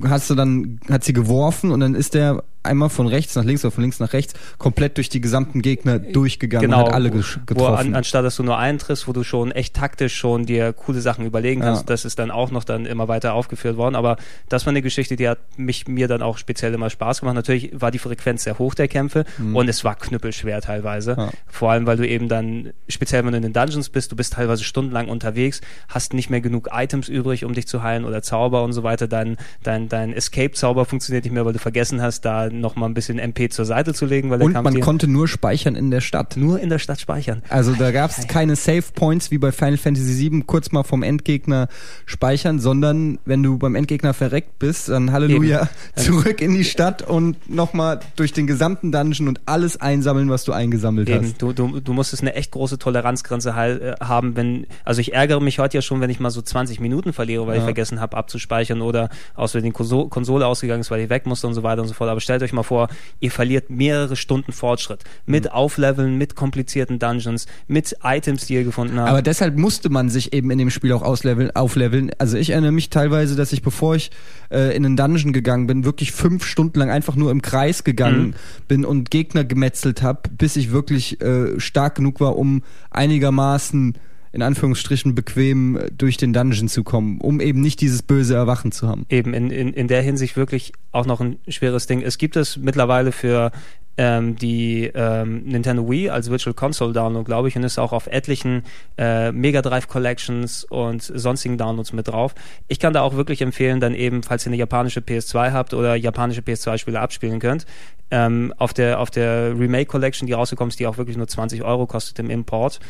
[0.04, 3.64] Hast du dann, hat sie geworfen und dann ist der einmal von rechts nach links
[3.64, 7.10] oder von links nach rechts komplett durch die gesamten Gegner durchgegangen genau, und hat alle
[7.10, 7.44] getroffen.
[7.54, 10.72] Wo an, anstatt dass du nur einen triffst, wo du schon echt taktisch schon dir
[10.72, 11.86] coole Sachen überlegen kannst, ja.
[11.86, 13.94] das ist dann auch noch dann immer weiter aufgeführt worden.
[13.94, 14.16] Aber
[14.48, 17.34] das war eine Geschichte, die hat mich mir dann auch speziell immer Spaß gemacht.
[17.34, 19.56] Natürlich war die Frequenz sehr hoch der Kämpfe mhm.
[19.56, 21.14] und es war knüppelschwer teilweise.
[21.16, 21.30] Ja.
[21.46, 24.34] Vor allem, weil du eben dann, speziell wenn du in den Dungeons bist, du bist
[24.34, 28.62] teilweise stundenlang unterwegs, hast nicht mehr genug Items übrig, um dich zu heilen oder Zauber
[28.64, 29.08] und so weiter.
[29.08, 32.94] Dein, dein, dein Escape-Zauber funktioniert nicht mehr, weil du vergessen hast, da noch mal ein
[32.94, 36.36] bisschen MP zur Seite zu legen, weil Und man konnte nur speichern in der Stadt.
[36.36, 37.42] Nur in der Stadt speichern.
[37.48, 41.02] Also da gab es keine Save Points wie bei Final Fantasy VII, kurz mal vom
[41.02, 41.68] Endgegner
[42.06, 45.68] speichern, sondern wenn du beim Endgegner verreckt bist, dann Halleluja, Eben.
[45.96, 50.52] zurück in die Stadt und nochmal durch den gesamten Dungeon und alles einsammeln, was du
[50.52, 51.24] eingesammelt Eben.
[51.24, 51.42] hast.
[51.42, 55.58] Du, du, du musstest eine echt große Toleranzgrenze äh, haben, wenn, also ich ärgere mich
[55.58, 57.60] heute ja schon, wenn ich mal so 20 Minuten verliere, weil ja.
[57.60, 61.54] ich vergessen habe abzuspeichern oder aus der Konsole ausgegangen ist, weil ich weg musste und
[61.54, 62.10] so weiter und so fort.
[62.10, 62.88] Aber stellt euch mal vor,
[63.20, 65.50] ihr verliert mehrere Stunden Fortschritt mit mhm.
[65.50, 69.10] Aufleveln, mit komplizierten Dungeons, mit Items, die ihr gefunden habt.
[69.10, 72.10] Aber deshalb musste man sich eben in dem Spiel auch ausleveln, aufleveln.
[72.18, 74.10] Also ich erinnere mich teilweise, dass ich, bevor ich
[74.50, 78.28] äh, in einen Dungeon gegangen bin, wirklich fünf Stunden lang einfach nur im Kreis gegangen
[78.28, 78.34] mhm.
[78.68, 83.98] bin und Gegner gemetzelt habe, bis ich wirklich äh, stark genug war, um einigermaßen
[84.32, 88.86] in Anführungsstrichen bequem durch den Dungeon zu kommen, um eben nicht dieses böse Erwachen zu
[88.86, 89.06] haben.
[89.08, 92.02] Eben in, in, in der Hinsicht wirklich auch noch ein schweres Ding.
[92.02, 93.50] Es gibt es mittlerweile für
[93.96, 98.06] ähm, die ähm, Nintendo Wii als Virtual Console Download, glaube ich, und ist auch auf
[98.06, 98.62] etlichen
[98.96, 102.34] äh, Mega Drive Collections und sonstigen Downloads mit drauf.
[102.68, 105.96] Ich kann da auch wirklich empfehlen, dann eben, falls ihr eine japanische PS2 habt oder
[105.96, 107.66] japanische PS2-Spiele abspielen könnt,
[108.10, 111.62] ähm, auf der auf der Remake Collection, die rausgekommen ist, die auch wirklich nur 20
[111.62, 112.80] Euro kostet im Import,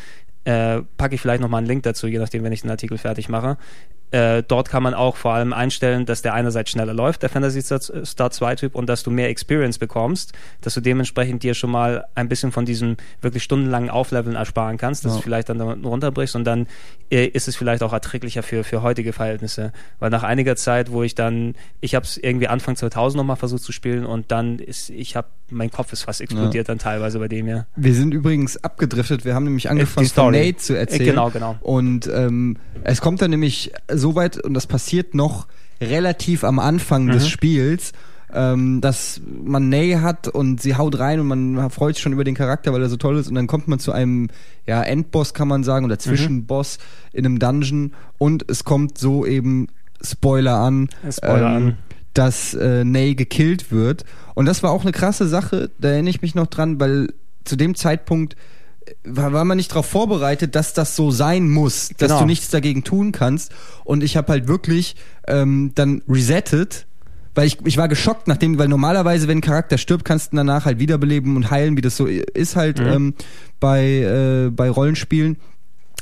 [0.45, 3.29] äh, packe ich vielleicht nochmal einen Link dazu, je nachdem, wenn ich den Artikel fertig
[3.29, 3.57] mache.
[4.11, 7.61] Äh, dort kann man auch vor allem einstellen, dass der einerseits schneller läuft, der Fantasy
[7.61, 12.05] Star 2 Typ, und dass du mehr Experience bekommst, dass du dementsprechend dir schon mal
[12.13, 15.17] ein bisschen von diesem wirklich stundenlangen Aufleveln ersparen kannst, dass ja.
[15.17, 16.67] du vielleicht dann runterbrichst und dann
[17.09, 19.71] äh, ist es vielleicht auch erträglicher für, für heutige Verhältnisse.
[19.99, 23.63] Weil nach einiger Zeit, wo ich dann, ich habe es irgendwie Anfang 2000 nochmal versucht
[23.63, 26.73] zu spielen und dann ist, ich habe, mein Kopf ist fast explodiert ja.
[26.73, 27.65] dann teilweise bei dem ja.
[27.75, 31.05] Wir sind übrigens abgedriftet, wir haben nämlich angefangen von Nate zu erzählen.
[31.05, 31.55] Genau, genau.
[31.61, 33.71] Und ähm, es kommt dann nämlich
[34.01, 35.47] so weit, und das passiert noch
[35.79, 37.11] relativ am Anfang mhm.
[37.11, 37.93] des Spiels,
[38.33, 42.23] ähm, dass man Ney hat und sie haut rein und man freut sich schon über
[42.23, 44.29] den Charakter, weil er so toll ist und dann kommt man zu einem
[44.65, 47.17] ja, Endboss, kann man sagen, oder Zwischenboss mhm.
[47.17, 49.67] in einem Dungeon und es kommt so eben
[50.01, 51.77] Spoiler an, Spoiler ähm, an.
[52.13, 56.21] dass äh, Ney gekillt wird und das war auch eine krasse Sache, da erinnere ich
[56.21, 58.35] mich noch dran, weil zu dem Zeitpunkt
[59.03, 62.21] war, war man nicht darauf vorbereitet, dass das so sein muss, dass genau.
[62.21, 63.51] du nichts dagegen tun kannst.
[63.83, 64.95] Und ich habe halt wirklich
[65.27, 66.87] ähm, dann resettet,
[67.33, 70.65] weil ich, ich war geschockt, nachdem, weil normalerweise, wenn ein Charakter stirbt, kannst du danach
[70.65, 72.87] halt wiederbeleben und heilen, wie das so ist halt mhm.
[72.87, 73.13] ähm,
[73.59, 75.37] bei, äh, bei Rollenspielen.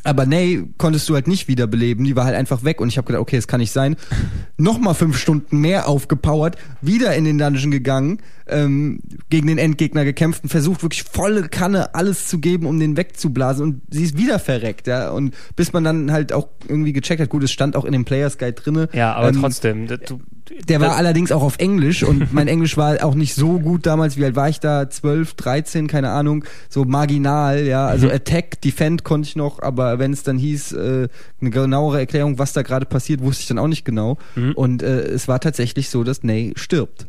[0.04, 3.08] Aber nee, konntest du halt nicht wiederbeleben, die war halt einfach weg und ich habe
[3.08, 3.98] gedacht, okay, das kann nicht sein.
[4.58, 10.44] Nochmal fünf Stunden mehr aufgepowert, wieder in den Dungeon gegangen, ähm, gegen den Endgegner gekämpft
[10.44, 14.40] und versucht wirklich volle Kanne alles zu geben, um den wegzublasen und sie ist wieder
[14.40, 15.12] verreckt, ja.
[15.12, 18.06] Und bis man dann halt auch irgendwie gecheckt hat, gut, es stand auch in dem
[18.06, 18.90] Players Guide drinne.
[18.94, 19.88] Ja, aber ähm, trotzdem.
[19.88, 20.22] Du,
[20.68, 24.18] der war allerdings auch auf Englisch und mein Englisch war auch nicht so gut damals.
[24.18, 24.90] Wie alt war ich da?
[24.90, 26.44] 12, 13, keine Ahnung.
[26.70, 27.86] So marginal, ja.
[27.88, 28.14] Also mhm.
[28.14, 31.08] Attack, Defend konnte ich noch, aber wenn es dann hieß, äh,
[31.42, 34.18] eine genauere Erklärung, was da gerade passiert, wusste ich dann auch nicht genau.
[34.36, 34.54] Mhm.
[34.54, 37.08] Und äh, es war tatsächlich so, dass Ney stirbt.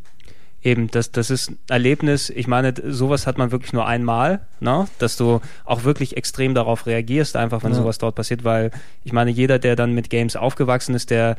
[0.62, 2.28] Eben, das, das ist ein Erlebnis.
[2.28, 4.86] Ich meine, sowas hat man wirklich nur einmal, ne?
[4.98, 7.78] dass du auch wirklich extrem darauf reagierst, einfach wenn ja.
[7.78, 8.70] sowas dort passiert, weil
[9.02, 11.36] ich meine, jeder, der dann mit Games aufgewachsen ist, der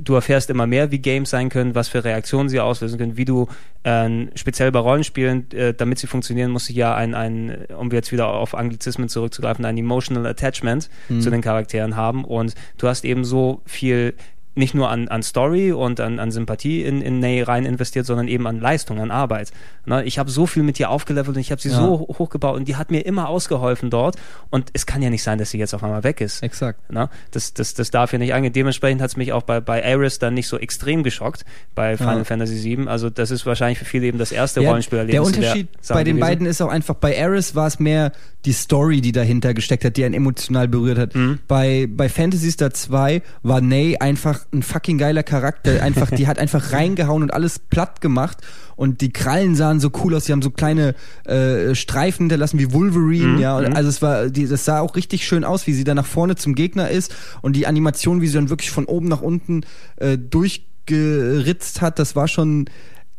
[0.00, 3.24] du erfährst immer mehr, wie Games sein können, was für Reaktionen sie auslösen können, wie
[3.24, 3.48] du
[3.82, 8.12] äh, speziell bei Rollenspielen, äh, damit sie funktionieren, musst du ja ein, ein, um jetzt
[8.12, 11.20] wieder auf Anglizismen zurückzugreifen, ein Emotional Attachment mhm.
[11.20, 14.14] zu den Charakteren haben und du hast eben so viel
[14.54, 18.28] nicht nur an, an Story und an, an Sympathie in, in Ney rein investiert, sondern
[18.28, 19.50] eben an Leistung, an Arbeit.
[19.86, 20.04] Ne?
[20.04, 21.76] Ich habe so viel mit ihr aufgelevelt und ich habe sie ja.
[21.76, 24.16] so hochgebaut und die hat mir immer ausgeholfen dort
[24.50, 26.42] und es kann ja nicht sein, dass sie jetzt auf einmal weg ist.
[26.42, 26.90] Exakt.
[26.92, 27.08] Ne?
[27.30, 28.52] Das, das, das darf ja nicht eingehen.
[28.52, 32.18] Dementsprechend hat es mich auch bei, bei Ares dann nicht so extrem geschockt, bei Final
[32.18, 32.24] ja.
[32.24, 32.88] Fantasy VII.
[32.88, 35.32] Also das ist wahrscheinlich für viele eben das erste ja, Rollenspielerlebnis.
[35.32, 36.28] Der Unterschied der bei den gewesen.
[36.28, 38.12] beiden ist auch einfach, bei Ares war es mehr
[38.44, 41.14] die Story, die dahinter gesteckt hat, die einen emotional berührt hat.
[41.14, 41.38] Mhm.
[41.48, 45.82] Bei, bei Fantasy Star 2 war Ney einfach ein fucking geiler Charakter.
[45.82, 48.38] Einfach, die hat einfach reingehauen und alles platt gemacht.
[48.76, 50.24] Und die Krallen sahen so cool aus.
[50.24, 53.38] Die haben so kleine äh, Streifen hinterlassen wie Wolverine, mhm.
[53.38, 53.56] ja.
[53.56, 53.76] Und mhm.
[53.76, 56.36] also es war, die, das sah auch richtig schön aus, wie sie da nach vorne
[56.36, 57.14] zum Gegner ist.
[57.42, 59.62] Und die Animation, wie sie dann wirklich von oben nach unten
[59.96, 62.66] äh, durchgeritzt hat, das war schon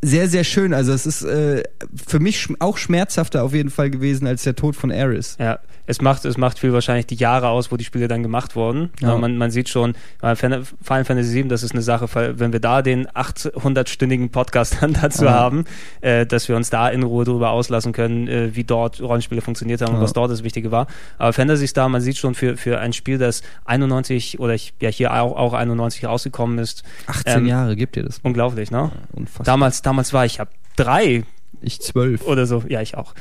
[0.03, 0.73] sehr, sehr schön.
[0.73, 1.63] Also es ist äh,
[2.05, 5.37] für mich auch schmerzhafter auf jeden Fall gewesen als der Tod von Ares.
[5.39, 8.55] Ja, es macht, es macht viel wahrscheinlich die Jahre aus, wo die Spiele dann gemacht
[8.55, 8.89] wurden.
[9.01, 9.17] Ja.
[9.17, 12.07] Man, man sieht schon, Final Fantasy VII, das ist eine Sache,
[12.39, 15.31] wenn wir da den 800-stündigen Podcast dann dazu ja.
[15.31, 15.65] haben,
[16.01, 19.81] äh, dass wir uns da in Ruhe drüber auslassen können, äh, wie dort Rollenspiele funktioniert
[19.81, 19.97] haben ja.
[19.97, 20.87] und was dort das Wichtige war.
[21.17, 24.89] Aber Fantasy Star, man sieht schon für, für ein Spiel, das 91 oder ich, ja
[24.89, 26.83] hier auch, auch 91 rausgekommen ist.
[27.07, 28.19] 18 ähm, Jahre gibt ihr das.
[28.23, 28.91] Unglaublich, ne?
[29.15, 31.23] Ja, damals, damals war ich, habe drei
[31.63, 32.25] ich zwölf.
[32.25, 32.63] Oder so.
[32.67, 33.13] Ja, ich auch.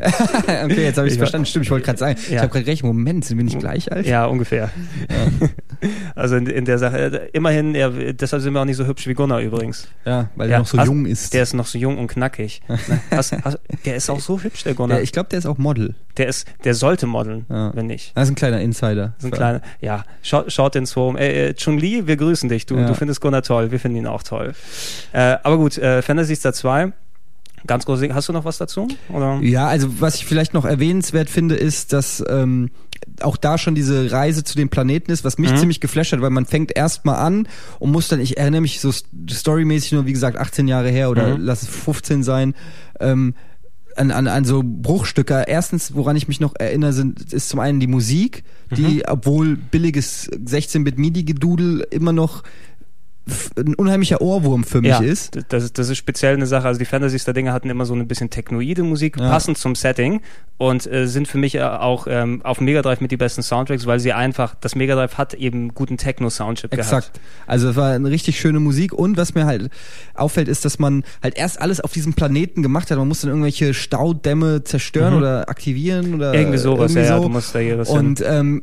[0.64, 1.46] okay, jetzt habe ich es verstanden.
[1.46, 2.36] Stimmt, ich wollte gerade sagen, ja.
[2.36, 2.84] ich habe gerade recht.
[2.84, 4.06] Moment, sind wir nicht gleich alt?
[4.06, 4.70] Ja, ungefähr.
[5.08, 5.48] Ja.
[6.14, 7.28] also in, in, der Sache.
[7.32, 9.88] Immerhin, ja, deshalb sind wir auch nicht so hübsch wie Gunnar übrigens.
[10.04, 11.34] Ja, weil er noch so hast, jung ist.
[11.34, 12.62] Der ist noch so jung und knackig.
[13.10, 15.00] hast, hast, der ist auch so hübsch, der Gunnar.
[15.00, 15.94] ich glaube, der ist auch Model.
[16.16, 18.12] Der ist, der sollte modeln, wenn nicht.
[18.14, 19.14] Das ist ein kleiner Insider.
[19.16, 20.04] Das ist ein kleiner, ja.
[20.22, 21.18] Schaut, schaut ins Home.
[21.20, 22.64] Äh, äh, Chun Li, wir grüßen dich.
[22.64, 23.70] Du, du findest Gunnar toll.
[23.70, 24.54] Wir finden ihn auch toll.
[25.12, 26.92] Äh, aber gut, äh, Fantasy Star 2
[27.66, 28.88] Ganz groß, hast du noch was dazu?
[29.08, 29.40] Oder?
[29.42, 32.70] Ja, also was ich vielleicht noch erwähnenswert finde, ist, dass ähm,
[33.20, 35.56] auch da schon diese Reise zu den Planeten ist, was mich mhm.
[35.56, 37.48] ziemlich geflasht hat, weil man fängt erstmal an
[37.78, 41.36] und muss dann, ich erinnere mich so storymäßig nur, wie gesagt, 18 Jahre her oder
[41.36, 41.44] mhm.
[41.44, 42.54] lass es 15 sein,
[43.00, 43.34] ähm,
[43.96, 45.44] an, an, an so Bruchstücke.
[45.46, 49.02] Erstens, woran ich mich noch erinnere, sind, ist zum einen die Musik, die, mhm.
[49.08, 52.42] obwohl billiges 16-Bit-MIDI-Gedudel immer noch
[53.56, 55.38] ein unheimlicher Ohrwurm für mich ja, ist.
[55.48, 56.68] Das, das ist speziell eine Sache.
[56.68, 59.28] Also die Fantasy Star Dinge hatten immer so ein bisschen technoide Musik, ja.
[59.28, 60.20] passend zum Setting
[60.58, 63.86] und äh, sind für mich äh, auch ähm, auf Mega Drive mit die besten Soundtracks,
[63.86, 66.86] weil sie einfach, das Mega Drive hat eben guten Techno-Soundchip gehabt.
[66.86, 67.20] Exakt.
[67.48, 69.70] Also es war eine richtig schöne Musik und was mir halt
[70.14, 72.98] auffällt, ist, dass man halt erst alles auf diesem Planeten gemacht hat.
[72.98, 75.18] Man musste dann irgendwelche Staudämme zerstören mhm.
[75.18, 76.92] oder aktivieren oder irgendwie sowas.
[76.92, 77.24] Irgendwie ja, so.
[77.24, 78.62] du musst da was Und ähm,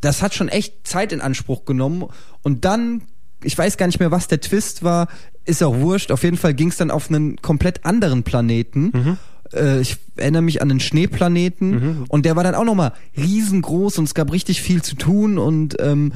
[0.00, 2.06] das hat schon echt Zeit in Anspruch genommen
[2.42, 3.02] und dann
[3.42, 5.08] ich weiß gar nicht mehr, was der Twist war,
[5.44, 6.12] ist auch wurscht.
[6.12, 8.92] Auf jeden Fall ging es dann auf einen komplett anderen Planeten.
[8.92, 9.16] Mhm.
[9.52, 12.04] Äh, ich erinnere mich an einen Schneeplaneten mhm.
[12.08, 15.76] und der war dann auch nochmal riesengroß und es gab richtig viel zu tun und
[15.80, 16.12] ähm,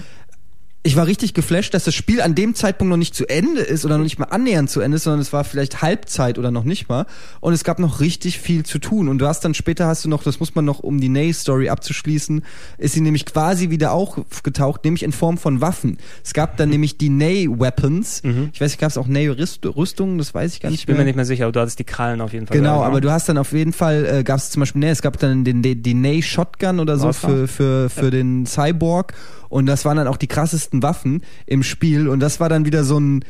[0.87, 3.87] ich war richtig geflasht, dass das Spiel an dem Zeitpunkt noch nicht zu Ende ist
[3.87, 6.65] oder noch nicht mal annähernd zu Ende ist, sondern es war vielleicht Halbzeit oder noch
[6.65, 7.07] nicht mal.
[7.41, 9.09] Und es gab noch richtig viel zu tun.
[9.09, 11.71] Und du hast dann später hast du noch, das muss man noch, um die Ney-Story
[11.71, 12.45] abzuschließen,
[12.77, 15.97] ist sie nämlich quasi wieder auch getaucht, nämlich in Form von Waffen.
[16.23, 16.75] Es gab dann mhm.
[16.75, 18.23] nämlich die Ney-Weapons.
[18.23, 18.51] Mhm.
[18.53, 21.05] Ich weiß nicht, gab es auch Ney-Rüstungen, das weiß ich gar nicht Ich bin mehr.
[21.05, 22.59] mir nicht mehr sicher, aber du hattest die Krallen auf jeden Fall.
[22.59, 25.01] Genau, aber du hast dann auf jeden Fall, äh, gab es zum Beispiel, nee, es
[25.01, 28.11] gab dann den, den, die Ney-Shotgun oder so für, für, für ja.
[28.11, 29.15] den Cyborg.
[29.49, 32.09] Und das waren dann auch die krassesten Waffen im Spiel.
[32.09, 33.25] Und das war dann wieder so ein,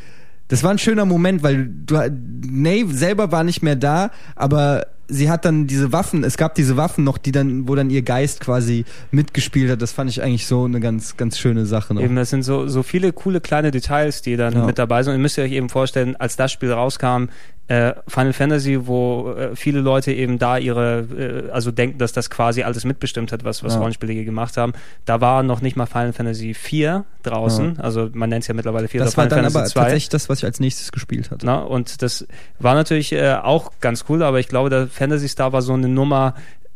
[0.48, 1.96] das war ein schöner Moment, weil du,
[2.46, 6.77] Nave selber war nicht mehr da, aber sie hat dann diese Waffen, es gab diese
[6.77, 9.83] Waffen noch, die dann, wo dann ihr Geist quasi mitgespielt hat.
[9.83, 12.03] Das fand ich eigentlich so eine ganz, ganz schöne Sache noch.
[12.03, 14.64] Eben, das sind so, so viele coole kleine Details, die dann ja.
[14.64, 15.12] mit dabei sind.
[15.12, 17.27] Und ihr müsst euch eben vorstellen, als das Spiel rauskam,
[17.68, 22.29] äh, Final Fantasy, wo äh, viele Leute eben da ihre, äh, also denken, dass das
[22.29, 23.79] quasi alles mitbestimmt hat, was, was ja.
[23.79, 24.74] Rollenspiele gemacht haben.
[25.07, 27.83] Da war noch nicht mal Final Fantasy 4 draußen, ja.
[27.83, 29.81] also man nennt es ja mittlerweile 4 Das war Final dann Fantasy aber 2.
[29.81, 31.46] tatsächlich das, was ich als nächstes gespielt hatte.
[31.46, 32.27] Na, und das
[32.59, 35.88] war natürlich äh, auch ganz cool, aber ich glaube, der Fantasy Star war so eine
[35.88, 36.35] Nummer,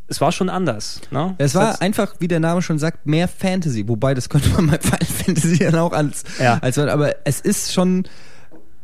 [0.08, 1.02] es war schon anders.
[1.10, 1.34] Ne?
[1.36, 3.86] Es war das einfach, wie der Name schon sagt, mehr Fantasy.
[3.88, 6.58] Wobei, das könnte man bei Final Fantasy dann auch als, ja.
[6.62, 8.04] als aber es ist schon,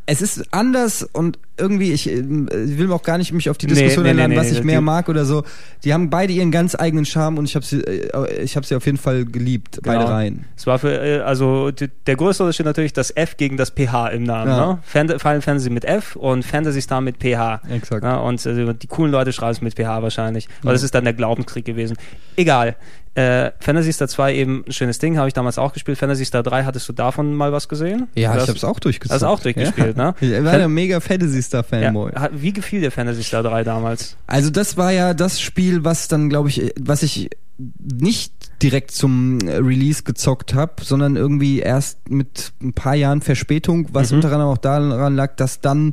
[0.06, 3.66] es ist anders und irgendwie, ich, äh, ich will auch gar nicht mich auf die
[3.66, 5.44] Diskussion Nee, nee, einladen, nee, was ich mehr mag oder so.
[5.84, 8.74] Die haben beide ihren ganz eigenen Charme und ich habe sie, äh, ich habe sie
[8.74, 10.10] auf jeden Fall geliebt, beide Genau.
[10.10, 10.44] Reihen.
[10.56, 14.24] Es war für, äh, also der größte Unterschied natürlich das F gegen das PH im
[14.24, 14.50] Namen.
[14.50, 14.66] Ja.
[14.74, 14.78] Ne?
[15.18, 17.60] Final Fantasy mit F und Fantasy Star mit PH.
[17.70, 18.02] Exakt.
[18.04, 20.48] Ja, und die coolen Leute schreiben es mit PH wahrscheinlich.
[20.62, 21.96] Aber das ist dann der Glaubenskrieg gewesen.
[22.36, 22.76] Egal.
[23.16, 25.96] Äh, Fantasy Star 2 eben ein schönes Ding, habe ich damals auch gespielt.
[25.98, 28.08] Fantasy Star 3, hattest du davon mal was gesehen?
[28.16, 29.12] Ja, das, ich habe es auch durchgespielt.
[29.14, 30.06] Hast du auch durchgespielt, ja.
[30.06, 30.14] ne?
[30.20, 31.92] Ich war Fan- mega Fantasy Star ja,
[32.32, 34.16] Wie gefiel dir Fantasy Star 3 damals?
[34.26, 37.30] Also das war ja das Spiel, was dann, glaube ich, was ich
[37.78, 43.88] nicht direkt zum äh, Release gezockt habe, sondern irgendwie erst mit ein paar Jahren Verspätung,
[43.92, 44.16] was Mhm.
[44.16, 45.92] unter anderem auch daran lag, dass dann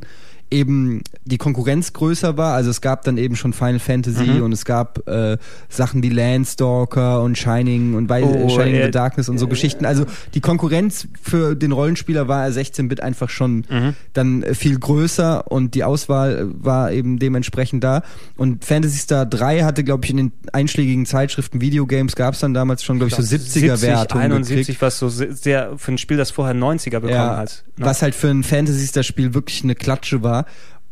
[0.52, 2.54] eben die Konkurrenz größer war.
[2.54, 4.42] Also es gab dann eben schon Final Fantasy Mhm.
[4.42, 5.38] und es gab äh,
[5.68, 9.46] Sachen wie Landstalker und Shining und Wei- Oh, Shining in äh, the Darkness und so
[9.46, 9.84] äh, Geschichten.
[9.86, 13.94] Also die Konkurrenz für den Rollenspieler war 16-Bit einfach schon Mhm.
[14.12, 18.02] dann viel größer und die Auswahl war eben dementsprechend da.
[18.36, 22.54] Und Fantasy Star 3 hatte, glaube ich, in den einschlägigen Zeitschriften Videogames gab es dann
[22.54, 24.82] damals schon, glaube ich, so 70er-Wertungen 71, gekriegt.
[24.82, 27.64] was so se- sehr für ein Spiel, das vorher 90er bekommen Ja, hat.
[27.76, 27.86] ne?
[27.86, 30.41] was halt für ein Fantasy Star Spiel wirklich eine Klatsche war.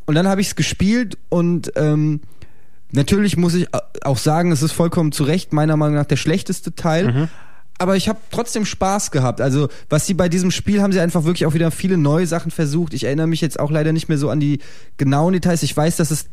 [0.07, 2.21] Und dann habe ich es gespielt und ähm,
[2.93, 6.17] natürlich muss ich au- auch sagen, es ist vollkommen zu Recht meiner Meinung nach der
[6.17, 7.13] schlechteste Teil.
[7.13, 7.29] Mhm.
[7.79, 9.41] Aber ich habe trotzdem Spaß gehabt.
[9.41, 12.51] Also, was sie bei diesem Spiel haben sie einfach wirklich auch wieder viele neue Sachen
[12.51, 12.93] versucht.
[12.93, 14.59] Ich erinnere mich jetzt auch leider nicht mehr so an die
[14.99, 15.63] genauen Details.
[15.63, 16.27] Ich weiß, dass es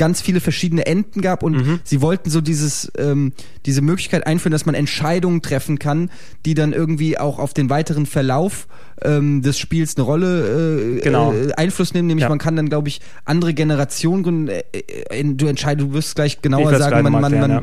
[0.00, 1.80] ganz viele verschiedene Enden gab und Mhm.
[1.84, 3.32] sie wollten so dieses ähm,
[3.66, 6.10] diese Möglichkeit einführen, dass man Entscheidungen treffen kann,
[6.46, 8.66] die dann irgendwie auch auf den weiteren Verlauf
[9.02, 11.32] ähm, des Spiels eine Rolle äh, Genau.
[11.34, 12.08] äh, Einfluss nehmen.
[12.08, 12.28] Nämlich Ja.
[12.30, 14.48] man kann dann, glaube ich, andere Generationen gründen.
[14.48, 14.62] Äh,
[15.10, 17.62] äh, du entscheidest, du wirst gleich genauer sagen, man, man, man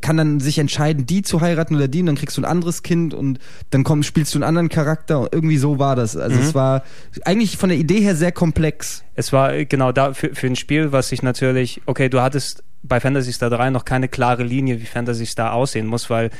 [0.00, 2.82] kann dann sich entscheiden, die zu heiraten oder die, und dann kriegst du ein anderes
[2.82, 3.38] Kind und
[3.70, 5.20] dann komm, spielst du einen anderen Charakter.
[5.20, 6.16] Und irgendwie so war das.
[6.16, 6.42] Also Mhm.
[6.46, 6.82] es war
[7.24, 9.04] eigentlich von der Idee her sehr komplex.
[9.14, 12.62] Es war äh, genau da für, für ein Spiel, was sich natürlich, okay, du hattest
[12.82, 16.30] bei Fantasy Star 3 noch keine klare Linie, wie Fantasy Star aussehen muss, weil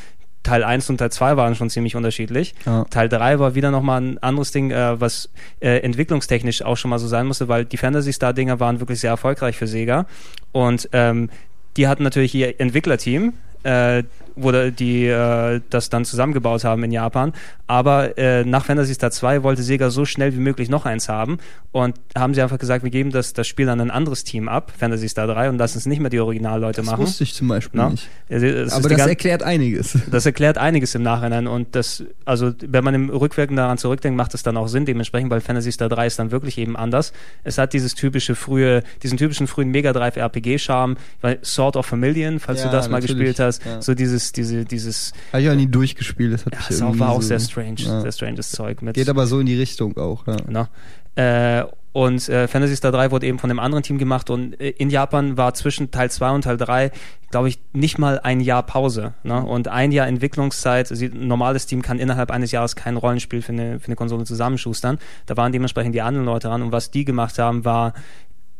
[0.42, 2.55] Teil 1 und Teil 2 waren schon ziemlich unterschiedlich.
[2.66, 2.85] Ja.
[2.85, 6.99] Teil 3 war wieder nochmal ein anderes Ding, äh, was äh, entwicklungstechnisch auch schon mal
[6.99, 10.07] so sein musste, weil die Fantasy Star-Dinger waren wirklich sehr erfolgreich für Sega.
[10.53, 11.31] Und ähm,
[11.77, 13.33] die hatten natürlich ihr Entwicklerteam,
[13.64, 14.05] äh,
[14.37, 17.33] wo da- die äh, das dann zusammengebaut haben in Japan.
[17.66, 21.38] Aber äh, nach Fantasy Star 2 wollte Sega so schnell wie möglich noch eins haben
[21.73, 24.73] und haben sie einfach gesagt, wir geben das, das Spiel an ein anderes Team ab,
[24.79, 27.01] Fantasy Star 3, und lassen es nicht mehr die Originalleute Das machen.
[27.03, 27.90] wusste ich zum Beispiel Na?
[27.90, 28.09] nicht.
[28.29, 29.97] Ist Aber das erklärt einiges.
[30.11, 34.35] das erklärt einiges im Nachhinein und das, also wenn man im Rückwirken daran zurückdenkt, macht
[34.35, 37.12] es dann auch Sinn dementsprechend, weil Fantasy Star 3 ist dann wirklich eben anders.
[37.44, 41.87] Es hat dieses typische frühe, diesen typischen frühen Mega Drive RPG Charme, weil Sword of
[41.87, 43.81] Familion, falls Ja, du das mal natürlich, gespielt hast, ja.
[43.83, 46.33] so dieses, diese, dieses, Habe ich auch nie durchgespielt.
[46.33, 48.01] Das hat ja, mich auch, war auch so, sehr strange, Ja.
[48.01, 48.95] sehr stranges Zeug mit.
[48.95, 50.25] Geht aber so in die Richtung auch.
[50.27, 50.69] Ja.
[51.17, 54.71] Äh, und äh, Fantasy Star 3 wurde eben von einem anderen Team gemacht und äh,
[54.71, 56.91] in Japan war zwischen Teil 2 und Teil 3,
[57.31, 59.15] glaube ich, nicht mal ein Jahr Pause.
[59.23, 59.41] Ne?
[59.41, 63.53] Und ein Jahr Entwicklungszeit, also ein normales Team kann innerhalb eines Jahres kein Rollenspiel für
[63.53, 64.99] eine, für eine Konsole zusammenschustern.
[65.27, 67.95] Da waren dementsprechend die anderen Leute dran und was die gemacht haben, war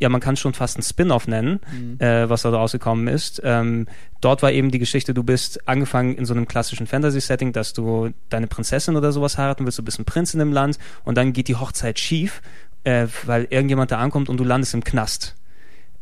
[0.05, 1.61] ja, man kann schon fast ein Spin-off nennen,
[1.99, 3.41] äh, was da rausgekommen ist.
[3.43, 3.87] Ähm,
[4.21, 8.11] dort war eben die Geschichte, du bist angefangen in so einem klassischen Fantasy-Setting, dass du
[8.29, 11.33] deine Prinzessin oder sowas heiraten willst, du bist ein Prinz in dem Land und dann
[11.33, 12.43] geht die Hochzeit schief,
[12.85, 15.37] äh, weil irgendjemand da ankommt und du landest im Knast.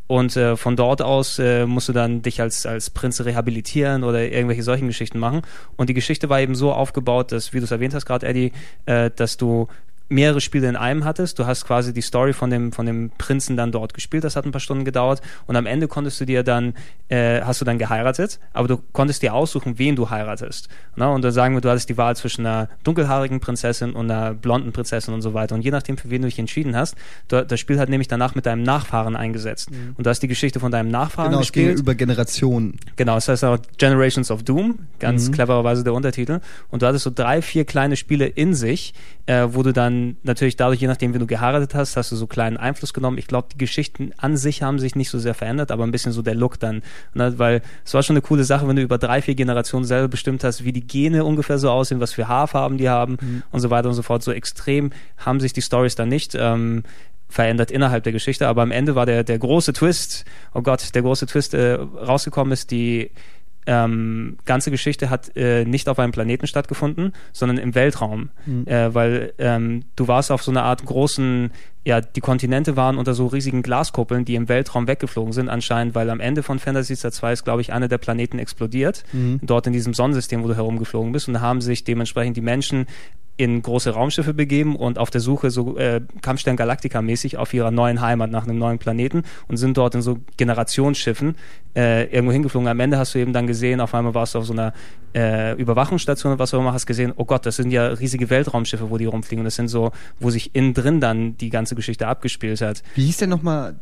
[0.09, 4.21] Und äh, von dort aus äh, musst du dann dich als, als Prinz rehabilitieren oder
[4.33, 5.43] irgendwelche solchen Geschichten machen.
[5.77, 8.51] Und die Geschichte war eben so aufgebaut, dass, wie du es erwähnt hast gerade, Eddie,
[8.87, 9.69] äh, dass du
[10.13, 11.39] mehrere Spiele in einem hattest.
[11.39, 14.25] Du hast quasi die Story von dem, von dem Prinzen dann dort gespielt.
[14.25, 15.21] Das hat ein paar Stunden gedauert.
[15.47, 16.75] Und am Ende konntest du dir dann,
[17.09, 20.69] äh, hast du dann geheiratet, aber du konntest dir aussuchen, wen du heiratest.
[20.97, 24.35] Na, und dann sagen wir, du hattest die Wahl zwischen einer dunkelhaarigen Prinzessin und einer
[24.35, 25.55] blonden Prinzessin und so weiter.
[25.55, 26.95] Und je nachdem, für wen du dich entschieden hast,
[27.29, 29.71] du, das Spiel hat nämlich danach mit deinem Nachfahren eingesetzt.
[29.97, 31.79] Und du hast die Geschichte von deinem Nachfahren Genau, gespielt.
[31.79, 32.79] über Generationen.
[32.97, 35.33] Genau, es heißt auch Generations of Doom, ganz Mhm.
[35.33, 36.41] clevererweise der Untertitel.
[36.71, 38.93] Und du hattest so drei, vier kleine Spiele in sich,
[39.27, 42.27] äh, wo du dann natürlich dadurch, je nachdem, wie du geheiratet hast, hast du so
[42.27, 43.19] kleinen Einfluss genommen.
[43.19, 46.13] Ich glaube, die Geschichten an sich haben sich nicht so sehr verändert, aber ein bisschen
[46.13, 46.83] so der Look dann.
[47.15, 47.39] Ne?
[47.39, 50.45] Weil es war schon eine coole Sache, wenn du über drei, vier Generationen selber bestimmt
[50.45, 53.43] hast, wie die Gene ungefähr so aussehen, was für Haarfarben die haben Mhm.
[53.51, 54.23] und so weiter und so fort.
[54.23, 56.35] So extrem haben sich die Stories dann nicht.
[56.39, 56.83] Ähm,
[57.29, 61.01] verändert innerhalb der Geschichte, aber am Ende war der, der große Twist, oh Gott, der
[61.01, 63.11] große Twist äh, rausgekommen ist, die
[63.67, 68.67] ähm, ganze Geschichte hat äh, nicht auf einem Planeten stattgefunden, sondern im Weltraum, Mhm.
[68.67, 71.51] äh, weil ähm, du warst auf so einer Art großen,
[71.85, 76.11] ja, die Kontinente waren unter so riesigen Glaskuppeln, die im Weltraum weggeflogen sind anscheinend, weil
[76.11, 79.41] am Ende von Fantasy Star 2 ist, glaube ich, einer der Planeten explodiert, Mhm.
[79.43, 82.87] dort in diesem Sonnensystem, wo du herumgeflogen bist und da haben sich dementsprechend die Menschen
[83.43, 88.01] in große Raumschiffe begeben und auf der Suche so äh, Kampfstern Galactica-mäßig auf ihrer neuen
[88.01, 91.35] Heimat nach einem neuen Planeten und sind dort in so Generationsschiffen
[91.75, 92.69] äh, irgendwo hingeflogen.
[92.69, 94.73] Am Ende hast du eben dann gesehen, auf einmal warst du auf so einer
[95.13, 98.91] äh, Überwachungsstation und was auch immer, hast gesehen, oh Gott, das sind ja riesige Weltraumschiffe,
[98.91, 99.41] wo die rumfliegen.
[99.41, 102.85] Und das sind so, wo sich innen drin dann die ganze Geschichte abgespielt hat.
[102.95, 103.75] Wie hieß denn nochmal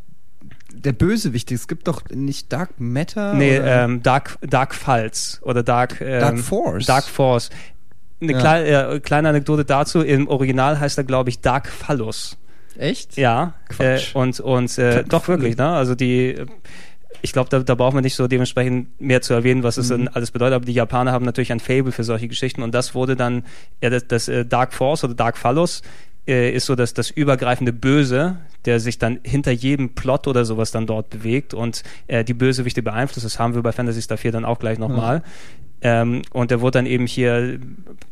[0.73, 1.53] der Bösewicht?
[1.53, 3.35] Es gibt doch nicht Dark Matter?
[3.35, 6.87] Nee, ähm, Dark, Dark Falls oder Dark, ähm, Dark Force.
[6.87, 7.51] Dark Force.
[8.21, 8.39] Eine Ja.
[8.39, 8.65] klei
[8.97, 10.03] äh, kleine Anekdote dazu.
[10.03, 12.37] Im Original heißt er, glaube ich, Dark Phallus.
[12.79, 13.17] Echt?
[13.17, 13.55] Ja.
[13.79, 14.15] Äh, Quatsch.
[14.15, 15.69] und und äh, doch wirklich, ne?
[15.69, 16.29] Also die.
[16.35, 16.47] äh,
[17.23, 20.09] Ich glaube, da, da braucht man nicht so dementsprechend mehr zu erwähnen, was es Mhm.
[20.15, 20.55] alles bedeutet.
[20.55, 22.63] Aber die Japaner haben natürlich ein Fable für solche Geschichten.
[22.63, 23.45] Und das wurde dann,
[23.83, 25.83] ja, das, das äh, Dark Force oder Dark Phallus
[26.27, 30.71] äh, ist so das, das übergreifende Böse, der sich dann hinter jedem Plot oder sowas
[30.71, 33.25] dann dort bewegt und äh, die Bösewichte beeinflusst.
[33.25, 35.23] Das haben wir bei Fantasy Star 4 dann auch gleich nochmal.
[35.83, 37.59] Ähm, und der wurde dann eben hier,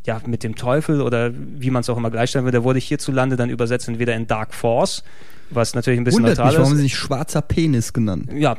[0.05, 3.35] ja, mit dem Teufel oder wie man es auch immer gleichstellen will, der wurde hierzulande
[3.35, 5.03] dann übersetzt entweder in Dark Force,
[5.51, 6.77] was natürlich ein bisschen Wundert mich, neutral warum ist.
[6.77, 8.31] sie nicht schwarzer Penis genannt.
[8.33, 8.57] Ja.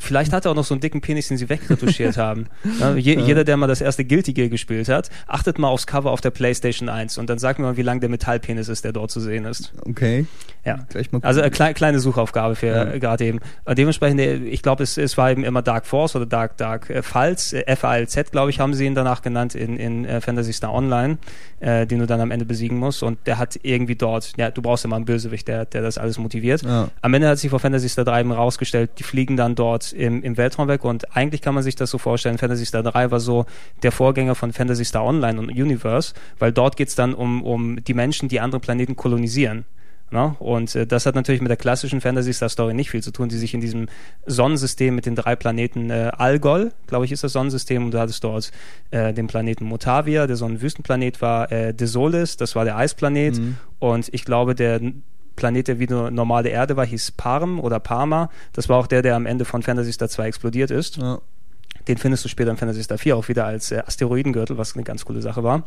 [0.00, 2.46] Vielleicht hat er auch noch so einen dicken Penis, den sie wegretuschiert haben.
[2.80, 6.10] Ja, je, Jeder, der mal das erste Guilty Gear gespielt hat, achtet mal aufs Cover
[6.10, 8.92] auf der PlayStation 1 und dann sagt mir mal, wie lang der Metallpenis ist, der
[8.92, 9.72] dort zu sehen ist.
[9.86, 10.26] Okay.
[10.64, 10.86] Ja.
[11.22, 12.92] Also eine klei kleine Suchaufgabe für Ja.
[12.92, 13.38] äh, gerade eben.
[13.64, 16.90] Äh, dementsprechend, äh, ich glaube, es, es war eben immer Dark Force oder Dark Dark
[16.90, 20.52] äh, Falls, äh, F-A-L-Z, glaube ich, haben sie ihn danach genannt in, in äh, Fantasy
[20.52, 21.18] Star Online,
[21.60, 23.02] äh, den du dann am Ende besiegen musst.
[23.02, 26.18] Und der hat irgendwie dort, ja, du brauchst immer einen Bösewicht, der, der das alles
[26.18, 26.62] motiviert.
[26.62, 26.88] Ja.
[27.00, 30.22] Am Ende hat sich vor Fantasy Star 3 eben rausgestellt, die fliegen dann dort im,
[30.22, 33.20] im Weltraum weg und eigentlich kann man sich das so vorstellen, Fantasy Star 3 war
[33.20, 33.46] so
[33.82, 37.94] der Vorgänger von Fantasy Star Online und Universe, weil dort geht's dann um, um die
[37.94, 39.64] Menschen, die andere Planeten kolonisieren.
[40.12, 40.34] Ne?
[40.40, 43.28] Und äh, das hat natürlich mit der klassischen Fantasy Star Story nicht viel zu tun,
[43.28, 43.86] die sich in diesem
[44.26, 48.24] Sonnensystem mit den drei Planeten äh, Algol, glaube ich, ist das Sonnensystem, und du hattest
[48.24, 48.50] dort
[48.90, 53.38] äh, den Planeten Motavia, der so ein Wüstenplanet war, äh, Desolis, das war der Eisplanet,
[53.38, 53.56] Mhm.
[53.78, 54.80] und ich glaube, der
[55.36, 58.30] Planet, der wie eine normale Erde war, hieß Parm oder Parma.
[58.52, 60.96] Das war auch der, der am Ende von Fantasy Star 2 explodiert ist.
[60.96, 61.20] Ja.
[61.88, 64.84] Den findest du später in Fantasy Star 4 auch wieder als äh, Asteroidengürtel, was eine
[64.84, 65.64] ganz coole Sache war.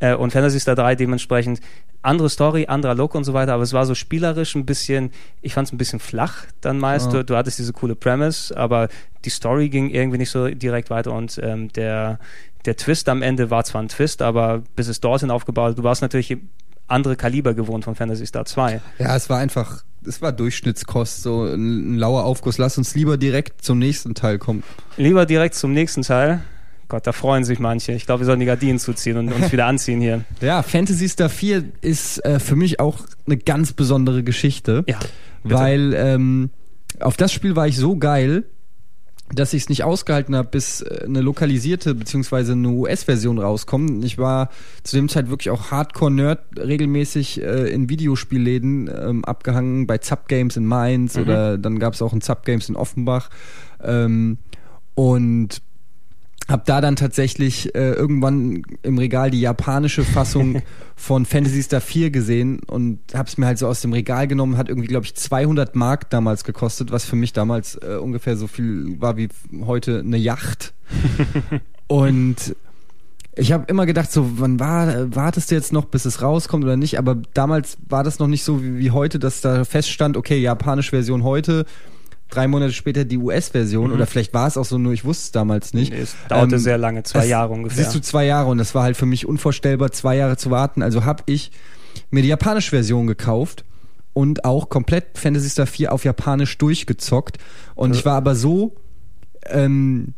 [0.00, 1.60] Äh, und Fantasy Star 3 dementsprechend
[2.02, 5.10] andere Story, anderer Look und so weiter, aber es war so spielerisch ein bisschen,
[5.42, 7.06] ich fand es ein bisschen flach dann meist.
[7.06, 7.18] Ja.
[7.18, 8.88] Du, du hattest diese coole Premise, aber
[9.24, 12.18] die Story ging irgendwie nicht so direkt weiter und ähm, der,
[12.64, 16.02] der Twist am Ende war zwar ein Twist, aber bis es dorthin aufgebaut, du warst
[16.02, 16.36] natürlich
[16.88, 18.80] andere Kaliber gewohnt von Fantasy Star 2.
[18.98, 22.58] ja, es war einfach, es war Durchschnittskost, so ein, ein lauer Aufguss.
[22.58, 24.62] Lass uns lieber direkt zum nächsten Teil kommen.
[24.96, 26.42] Lieber direkt zum nächsten Teil.
[26.88, 27.92] Gott, da freuen sich manche.
[27.92, 30.24] Ich glaube, wir sollen die Gardinen zuziehen und uns wieder anziehen hier.
[30.40, 34.84] Ja, Fantasy Star 4 ist äh, für mich auch eine ganz besondere Geschichte.
[34.86, 34.98] Ja.
[35.42, 35.54] bitte.
[35.54, 36.50] weil ähm,
[37.00, 38.44] auf das Spiel war ich so geil,
[39.34, 44.04] dass ich es nicht ausgehalten habe, bis äh, eine lokalisierte beziehungsweise eine US-Version rauskommt.
[44.04, 44.50] Ich war
[44.84, 50.56] zu dem Zeit wirklich auch Hardcore-Nerd, regelmäßig äh, in Videospielläden ähm, abgehangen, bei Zap Games
[50.56, 51.22] in Mainz Mhm.
[51.22, 53.30] oder dann gab es auch ein Zap Games in Offenbach.
[53.82, 54.38] Ähm,
[54.94, 55.60] und
[56.48, 60.62] hab da dann tatsächlich äh, irgendwann im Regal die japanische Fassung
[60.96, 64.68] von Fantasy Star 4 gesehen und hab's mir halt so aus dem Regal genommen, hat
[64.68, 69.00] irgendwie, glaube ich, 200 Mark damals gekostet, was für mich damals äh, ungefähr so viel
[69.00, 69.28] war wie
[69.64, 70.72] heute eine Yacht.
[71.88, 72.54] und
[73.38, 76.76] ich habe immer gedacht, so, wann war, wartest du jetzt noch, bis es rauskommt oder
[76.76, 76.98] nicht?
[76.98, 80.90] Aber damals war das noch nicht so wie, wie heute, dass da feststand, okay, japanische
[80.90, 81.66] Version heute,
[82.28, 85.32] drei Monate später die US-Version oder vielleicht war es auch so, nur ich wusste es
[85.32, 85.92] damals nicht.
[85.92, 87.84] Nee, es dauerte Ähm, sehr lange, zwei das- Jahre ungefähr.
[87.84, 90.82] Siehst du, zwei Jahre und das war halt für mich unvorstellbar, zwei Jahre zu warten.
[90.82, 91.52] Also habe ich
[92.10, 93.64] mir die japanische Version gekauft
[94.12, 97.38] und auch komplett Fantasy Star 4 auf Japanisch durchgezockt.
[97.74, 98.74] Und ich war aber so
[99.46, 100.14] ähm,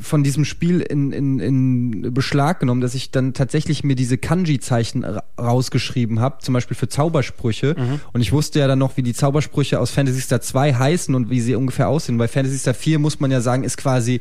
[0.00, 5.04] von diesem Spiel in, in, in Beschlag genommen, dass ich dann tatsächlich mir diese Kanji-Zeichen
[5.04, 7.74] ra- rausgeschrieben habe, zum Beispiel für Zaubersprüche.
[8.12, 11.30] Und ich wusste ja dann noch, wie die Zaubersprüche aus Fantasy Star 2 heißen und
[11.30, 12.18] wie sie ungefähr aussehen.
[12.18, 14.20] Bei Fantasy Star 4 muss man ja sagen, ist quasi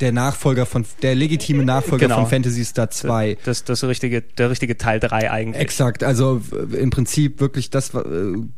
[0.00, 2.20] der Nachfolger von, der legitime Nachfolger Genau.
[2.20, 3.38] von Fantasy Star 2.
[3.44, 5.62] Das, das richtige, der richtige Teil 3 eigentlich.
[5.62, 6.40] Exakt, also
[6.72, 7.92] im Prinzip wirklich das,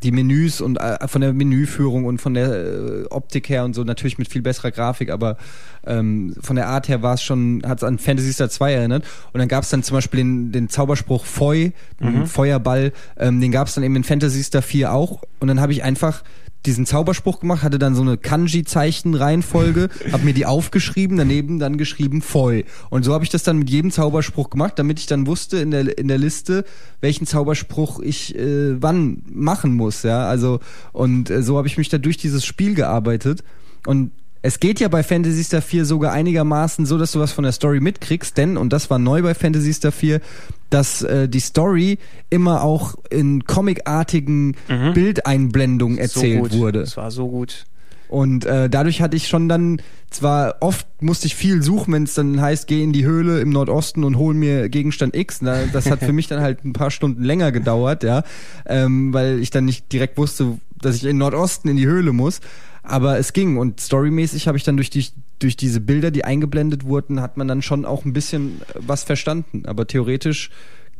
[0.03, 3.85] die Menüs und äh, von der Menüführung und von der äh, Optik her und so
[3.85, 5.37] natürlich mit viel besserer Grafik, aber
[5.87, 9.05] ähm, von der Art her war es schon, hat es an Fantasy Star 2 erinnert.
[9.33, 11.71] Und dann gab es dann zum Beispiel den, den Zauberspruch Feu,
[12.01, 15.23] den Feuerball, ähm, den gab es dann eben in Fantasy Star 4 auch.
[15.39, 16.23] Und dann habe ich einfach
[16.67, 22.23] diesen Zauberspruch gemacht, hatte dann so eine Kanji-Zeichen-Reihenfolge, habe mir die aufgeschrieben, daneben dann geschrieben
[22.23, 22.63] Feu.
[22.91, 25.71] Und so habe ich das dann mit jedem Zauberspruch gemacht, damit ich dann wusste in
[25.71, 26.65] der, in der Liste,
[27.01, 30.03] welchen Zauberspruch ich äh, wann machen muss.
[30.03, 30.61] Ja, also
[30.93, 33.43] und äh, so habe ich mich da durch dieses Spiel gearbeitet
[33.87, 34.11] und
[34.47, 37.53] Es geht ja bei Fantasy Star 4 sogar einigermaßen so, dass du was von der
[37.53, 40.21] Story mitkriegst, denn, und das war neu bei Fantasy Star 4,
[40.71, 41.99] dass äh, die Story
[42.31, 44.93] immer auch in comicartigen mhm.
[44.95, 46.79] Bildeinblendungen erzählt so wurde.
[46.79, 47.67] Das war so gut.
[48.07, 52.15] Und äh, dadurch hatte ich schon dann, zwar oft musste ich viel suchen, wenn es
[52.15, 55.43] dann heißt, geh in die Höhle im Nordosten und hol mir Gegenstand X.
[55.43, 58.23] Na, das hat für mich dann halt ein paar Stunden länger gedauert, ja,
[58.65, 62.41] ähm, weil ich dann nicht direkt wusste, dass ich in Nordosten in die Höhle muss.
[62.89, 65.07] Aber es ging und storymäßig habe ich dann durch die
[65.39, 69.65] durch diese Bilder, die eingeblendet wurden, hat man dann schon auch ein bisschen was verstanden.
[69.67, 70.51] Aber theoretisch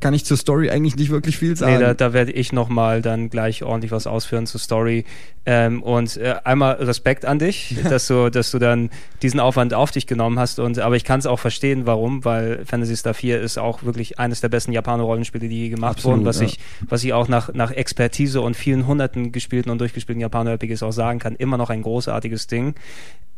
[0.01, 1.75] kann ich zur Story eigentlich nicht wirklich viel sagen.
[1.75, 5.05] Nee, da, da werde ich nochmal dann gleich ordentlich was ausführen zur Story.
[5.47, 8.91] Ähm, und äh, einmal Respekt an dich, dass du, dass du dann
[9.23, 10.59] diesen Aufwand auf dich genommen hast.
[10.59, 14.19] Und aber ich kann es auch verstehen, warum, weil Fantasy Star 4 ist auch wirklich
[14.19, 16.47] eines der besten Japaner-Rollenspiele, die je gemacht Absolut, wurden, was ja.
[16.47, 20.93] ich, was ich auch nach, nach Expertise und vielen hunderten gespielten und durchgespielten Japaner-RPGs auch
[20.93, 22.75] sagen kann, immer noch ein großartiges Ding.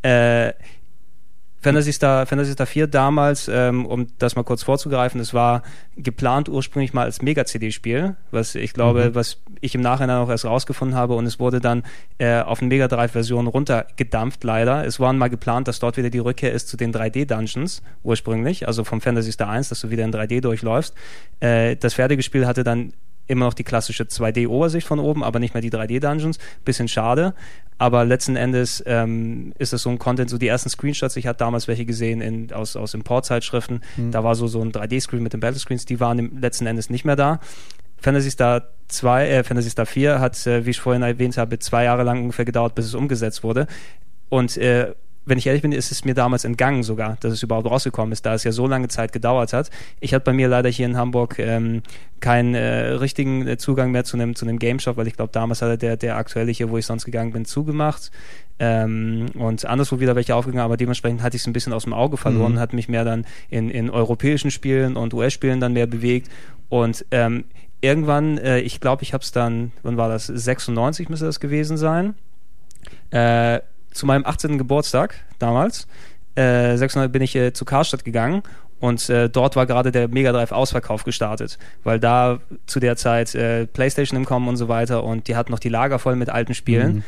[0.02, 0.54] Äh,
[1.60, 5.62] Fantasy Star, Fantasy Star 4 damals, ähm, um das mal kurz vorzugreifen, es war
[5.96, 9.14] geplant ursprünglich mal als Mega-CD-Spiel, was ich glaube, mhm.
[9.14, 11.82] was ich im Nachhinein auch erst rausgefunden habe und es wurde dann
[12.18, 14.84] äh, auf eine Mega Drive-Version runtergedampft, leider.
[14.86, 18.84] Es war mal geplant, dass dort wieder die Rückkehr ist zu den 3D-Dungeons ursprünglich, also
[18.84, 20.94] vom Fantasy Star 1, dass du wieder in 3D durchläufst.
[21.40, 22.92] Äh, das fertige Spiel hatte dann
[23.28, 26.38] immer noch die klassische 2D-Obersicht von oben, aber nicht mehr die 3D-Dungeons.
[26.64, 27.34] Bisschen schade.
[27.78, 31.38] Aber letzten Endes ähm, ist es so ein Content, so die ersten Screenshots, ich hatte
[31.38, 34.10] damals welche gesehen in, aus, aus Importzeitschriften, mhm.
[34.10, 37.14] da war so, so ein 3D-Screen mit den Battlescreens, die waren letzten Endes nicht mehr
[37.14, 37.38] da.
[38.00, 41.84] Fantasy Star 2, äh, Fantasy Star 4 hat, äh, wie ich vorhin erwähnt habe, zwei
[41.84, 43.66] Jahre lang ungefähr gedauert, bis es umgesetzt wurde.
[44.28, 44.94] Und äh,
[45.28, 48.24] wenn ich ehrlich bin, ist es mir damals entgangen sogar, dass es überhaupt rausgekommen ist,
[48.26, 49.70] da es ja so lange Zeit gedauert hat.
[50.00, 51.82] Ich hatte bei mir leider hier in Hamburg ähm,
[52.20, 55.32] keinen äh, richtigen äh, Zugang mehr zu einem zu einem Game Shop, weil ich glaube,
[55.32, 58.10] damals hatte der, der aktuelle hier, wo ich sonst gegangen bin, zugemacht.
[58.60, 61.92] Ähm, und anderswo wieder welche aufgegangen, aber dementsprechend hatte ich es ein bisschen aus dem
[61.92, 62.58] Auge verloren, mhm.
[62.58, 66.28] hat mich mehr dann in, in europäischen Spielen und US-Spielen dann mehr bewegt.
[66.68, 67.44] Und ähm,
[67.80, 70.26] irgendwann, äh, ich glaube, ich habe es dann, wann war das?
[70.26, 72.14] 96 müsste das gewesen sein.
[73.10, 73.60] Äh,
[73.98, 74.56] zu meinem 18.
[74.58, 75.86] Geburtstag damals,
[76.34, 78.42] äh, 600 bin ich äh, zu Karstadt gegangen
[78.80, 83.34] und äh, dort war gerade der Mega Drive Ausverkauf gestartet, weil da zu der Zeit
[83.34, 86.30] äh, PlayStation im Kommen und so weiter und die hatten noch die Lager voll mit
[86.30, 86.96] alten Spielen.
[86.96, 87.04] Mhm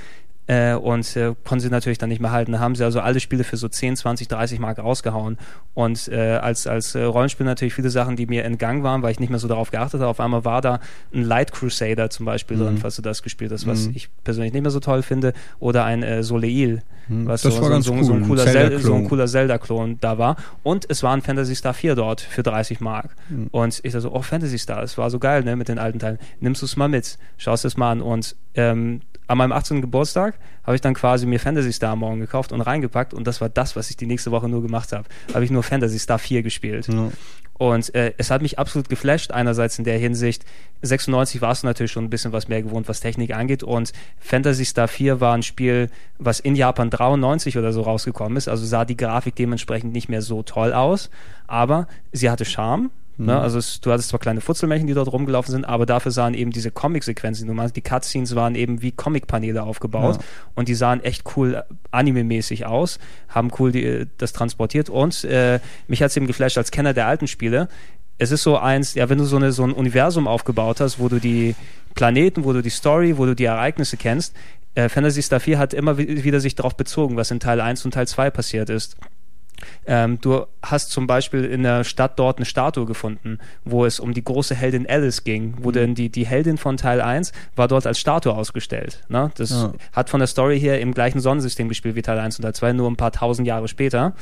[0.50, 2.50] äh, und äh, konnten sie natürlich dann nicht mehr halten.
[2.50, 5.38] Da haben sie also alle Spiele für so 10, 20, 30 Mark rausgehauen.
[5.74, 9.20] Und äh, als, als äh, Rollenspiel natürlich viele Sachen, die mir entgangen waren, weil ich
[9.20, 10.10] nicht mehr so darauf geachtet habe.
[10.10, 10.80] Auf einmal war da
[11.14, 12.62] ein Light Crusader zum Beispiel mhm.
[12.62, 13.92] drin, falls du das gespielt hast, was mhm.
[13.94, 15.34] ich persönlich nicht mehr so toll finde.
[15.60, 17.28] Oder ein äh, Soleil, mhm.
[17.28, 18.02] was das so, war so, cool.
[18.02, 20.34] so, ein cooler Zelda so ein cooler Zelda-Klon da war.
[20.64, 23.14] Und es war ein Fantasy Star 4 dort für 30 Mark.
[23.28, 23.46] Mhm.
[23.52, 26.00] Und ich dachte so, oh, Fantasy Star, es war so geil, ne, mit den alten
[26.00, 26.18] Teilen.
[26.40, 29.80] Nimmst du es mal mit, schaust es mal an und ähm, an meinem 18.
[29.80, 33.48] Geburtstag habe ich dann quasi mir Fantasy Star morgen gekauft und reingepackt und das war
[33.48, 35.08] das, was ich die nächste Woche nur gemacht habe.
[35.32, 36.88] Habe ich nur Fantasy Star 4 gespielt.
[36.88, 37.10] Ja.
[37.54, 40.44] Und äh, es hat mich absolut geflasht, einerseits in der Hinsicht,
[40.82, 44.64] 96 warst du natürlich schon ein bisschen was mehr gewohnt, was Technik angeht und Fantasy
[44.64, 48.84] Star 4 war ein Spiel, was in Japan 93 oder so rausgekommen ist, also sah
[48.84, 51.08] die Grafik dementsprechend nicht mehr so toll aus,
[51.46, 53.34] aber sie hatte Charme, Ne?
[53.34, 53.38] Mhm.
[53.40, 56.50] Also es, du hattest zwar kleine Futzelmännchen, die dort rumgelaufen sind, aber dafür sahen eben
[56.50, 60.24] diese Comic-Sequenzen, du meinst, die Cutscenes waren eben wie Comic-Paneele aufgebaut ja.
[60.54, 62.98] und die sahen echt cool äh, anime-mäßig aus,
[63.28, 66.94] haben cool die, äh, das transportiert und äh, mich hat es eben geflasht als Kenner
[66.94, 67.68] der alten Spiele.
[68.18, 71.08] Es ist so eins, ja, wenn du so, eine, so ein Universum aufgebaut hast, wo
[71.08, 71.54] du die
[71.94, 74.34] Planeten, wo du die Story, wo du die Ereignisse kennst,
[74.74, 77.92] äh, Fantasy Star 4 hat immer wieder sich darauf bezogen, was in Teil 1 und
[77.92, 78.96] Teil 2 passiert ist.
[79.86, 84.14] Ähm, du hast zum Beispiel in der Stadt dort eine Statue gefunden, wo es um
[84.14, 85.74] die große Heldin Alice ging, wo mhm.
[85.74, 89.04] denn die, die Heldin von Teil 1 war dort als Statue ausgestellt.
[89.08, 89.30] Ne?
[89.36, 89.72] Das ja.
[89.92, 92.72] hat von der Story her im gleichen Sonnensystem gespielt wie Teil 1 und Teil 2,
[92.72, 94.14] nur ein paar tausend Jahre später.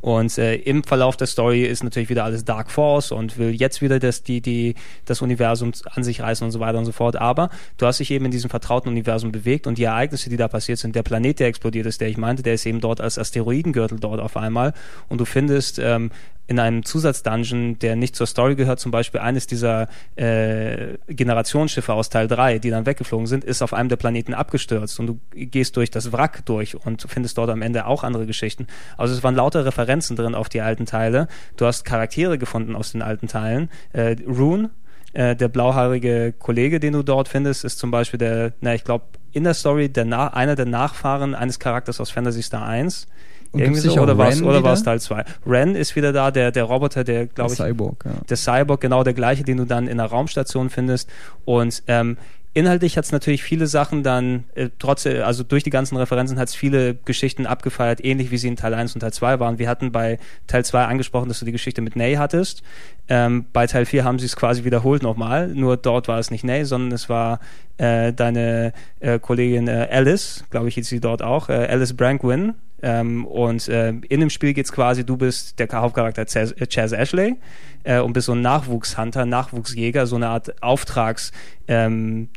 [0.00, 3.82] Und äh, im Verlauf der Story ist natürlich wieder alles Dark Force und will jetzt
[3.82, 4.74] wieder das, die, die,
[5.04, 7.16] das Universum an sich reißen und so weiter und so fort.
[7.16, 10.48] Aber du hast dich eben in diesem vertrauten Universum bewegt und die Ereignisse, die da
[10.48, 13.18] passiert sind, der Planet, der explodiert ist, der ich meinte, der ist eben dort als
[13.18, 14.74] Asteroidengürtel dort auf einmal.
[15.08, 16.10] Und du findest ähm,
[16.48, 19.86] in einem Zusatzdungeon, der nicht zur Story gehört, zum Beispiel eines dieser
[20.16, 24.98] äh, Generationsschiffe aus Teil 3, die dann weggeflogen sind, ist auf einem der Planeten abgestürzt
[24.98, 28.66] und du gehst durch das Wrack durch und findest dort am Ende auch andere Geschichten.
[28.96, 31.28] Also es waren lauter Referenzen drin auf die alten Teile.
[31.58, 33.68] Du hast Charaktere gefunden aus den alten Teilen.
[33.92, 34.70] Äh, Rune,
[35.12, 39.04] äh, der blauhaarige Kollege, den du dort findest, ist zum Beispiel der, na ich glaube,
[39.32, 43.06] in der Story der einer der Nachfahren eines Charakters aus Fantasy Star 1
[43.52, 45.24] und Irgendwie so, oder war es oder war es Teil 2?
[45.46, 47.58] Ren ist wieder da, der, der Roboter, der, glaube ich.
[47.58, 48.12] Cyborg, ja.
[48.28, 51.08] Der Cyborg, genau der gleiche, den du dann in der Raumstation findest.
[51.46, 52.18] Und ähm,
[52.52, 56.38] inhaltlich hat es natürlich viele Sachen dann, äh, trotz, äh, also durch die ganzen Referenzen
[56.38, 59.58] hat es viele Geschichten abgefeiert, ähnlich wie sie in Teil 1 und Teil 2 waren.
[59.58, 62.62] Wir hatten bei Teil 2 angesprochen, dass du die Geschichte mit Ney hattest.
[63.08, 66.44] Ähm, bei Teil 4 haben sie es quasi wiederholt nochmal, nur dort war es nicht
[66.44, 67.40] Ney, sondern es war
[67.78, 72.54] äh, deine äh, Kollegin äh, Alice, glaube ich, hieß sie dort auch, äh, Alice Brankwin.
[72.82, 76.92] Ähm, und äh, in dem Spiel geht's quasi, du bist der Hauptcharakter Chaz, äh, Chaz
[76.92, 77.36] Ashley
[77.84, 81.34] äh, und bist so ein Nachwuchshunter, Nachwuchsjäger, so eine Art Auftragstyp,
[81.68, 82.28] ähm,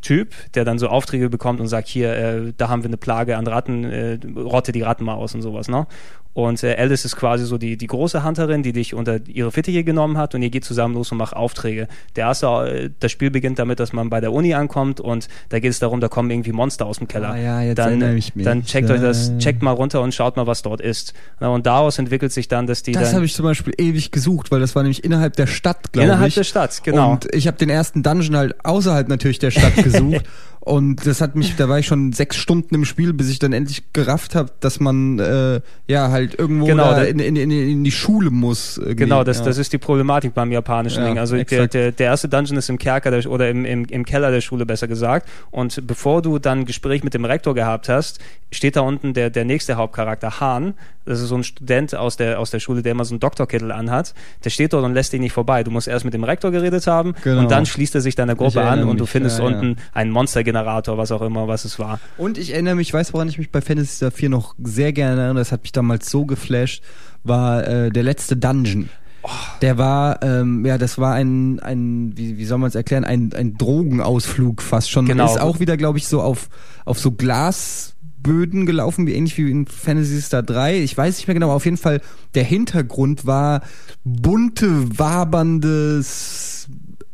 [0.56, 3.48] der dann so Aufträge bekommt und sagt, hier, äh, da haben wir eine Plage an
[3.48, 5.88] Ratten, äh, rotte die Ratten mal aus und sowas, ne?
[6.34, 9.84] Und äh, Alice ist quasi so die, die große Hunterin, die dich unter ihre Fittiche
[9.84, 11.90] genommen hat und ihr geht zusammen los und macht Aufträge.
[12.16, 15.60] Der erste, äh, das Spiel beginnt damit, dass man bei der Uni ankommt und da
[15.60, 17.32] geht es darum, da kommen irgendwie Monster aus dem Keller.
[17.32, 18.46] Ah, ja, jetzt dann, ich mich.
[18.46, 21.14] dann checkt euch das, checkt mal runter und schaut mal, was dort ist.
[21.40, 24.62] Und daraus entwickelt sich dann, dass die Das habe ich zum Beispiel ewig gesucht, weil
[24.62, 26.14] das war nämlich innerhalb der Stadt, glaube ich.
[26.14, 27.12] innerhalb der Stadt, genau.
[27.12, 30.26] Und ich habe den ersten Dungeon halt außerhalb natürlich der Stadt gesucht.
[30.64, 33.52] Und das hat mich, da war ich schon sechs Stunden im Spiel, bis ich dann
[33.52, 37.84] endlich gerafft habe, dass man äh, ja halt irgendwo Genau, da in, in, in, in
[37.84, 38.78] die Schule muss.
[38.78, 38.98] irgendwie.
[38.98, 39.46] Genau, das, ja.
[39.46, 41.18] das ist die Problematik beim japanischen Ja, Ding.
[41.18, 44.30] Also der, der, der erste Dungeon ist im Kerker der, oder im, im, im Keller
[44.30, 45.28] der Schule besser gesagt.
[45.50, 48.20] Und bevor du dann ein Gespräch mit dem Rektor gehabt hast,
[48.52, 50.74] steht da unten der, der nächste Hauptcharakter, Hahn.
[51.06, 53.72] Das ist so ein Student aus der, aus der Schule, der immer so einen Doktorkittel
[53.72, 54.14] anhat.
[54.43, 55.64] Der steht dort und lässt dich nicht vorbei.
[55.64, 57.41] Du musst erst mit dem Rektor geredet haben Genau.
[57.41, 59.56] und dann schließt er sich deiner Gruppe an und du findest ja, ja.
[59.56, 61.99] unten einen Monstergenerator, was auch immer, was es war.
[62.18, 64.91] Und ich erinnere mich, ich weiß, woran ich mich bei Fantasy Star 4 noch sehr
[64.91, 66.84] gerne erinnere, das hat mich damals so geflasht,
[67.24, 68.89] war äh, der letzte Dungeon.
[69.24, 69.30] Oh.
[69.62, 73.32] Der war, ähm, ja, das war ein, ein wie, wie soll man es erklären, ein,
[73.36, 75.06] ein Drogenausflug fast schon.
[75.06, 75.26] Genau.
[75.26, 76.49] Ist auch wieder, glaube ich, so auf,
[76.86, 77.12] auf so
[78.22, 80.82] Glasböden gelaufen, wie ähnlich wie in Fantasy Star 3.
[80.82, 82.02] Ich weiß nicht mehr genau, aber auf jeden Fall,
[82.36, 83.62] der Hintergrund war
[84.04, 86.51] bunte, waberndes,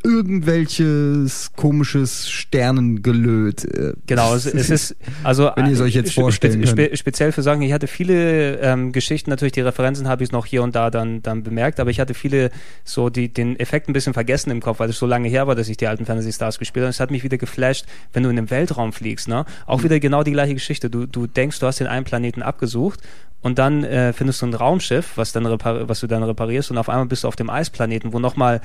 [0.04, 3.66] irgendwelches komisches Sternengelöt.
[3.66, 6.90] äh, Genau, es, es ist also Wenn ihr es euch jetzt spe- vorstellen spe, könnt.
[6.90, 7.62] spe, speziell für Sachen.
[7.62, 11.22] Ich hatte viele ähm, Geschichten, natürlich die Referenzen habe ich noch hier und da dann
[11.24, 12.52] dann bemerkt, aber ich hatte viele
[12.84, 15.56] so die den Effekt ein bisschen vergessen im Kopf, weil es so lange her war,
[15.56, 16.90] dass ich die alten Fantasy Stars gespielt habe.
[16.92, 19.46] Es hat mich wieder geflasht, wenn du in den Weltraum fliegst, ne?
[19.66, 20.90] Auch wieder genau die gleiche Geschichte.
[20.90, 23.02] Du du denkst, du hast den einen Planeten abgesucht
[23.42, 26.90] und dann äh, findest du ein Raumschiff, was dann was du dann reparierst und auf
[26.90, 28.62] einmal bist du auf dem Eisplaneten, wo nochmal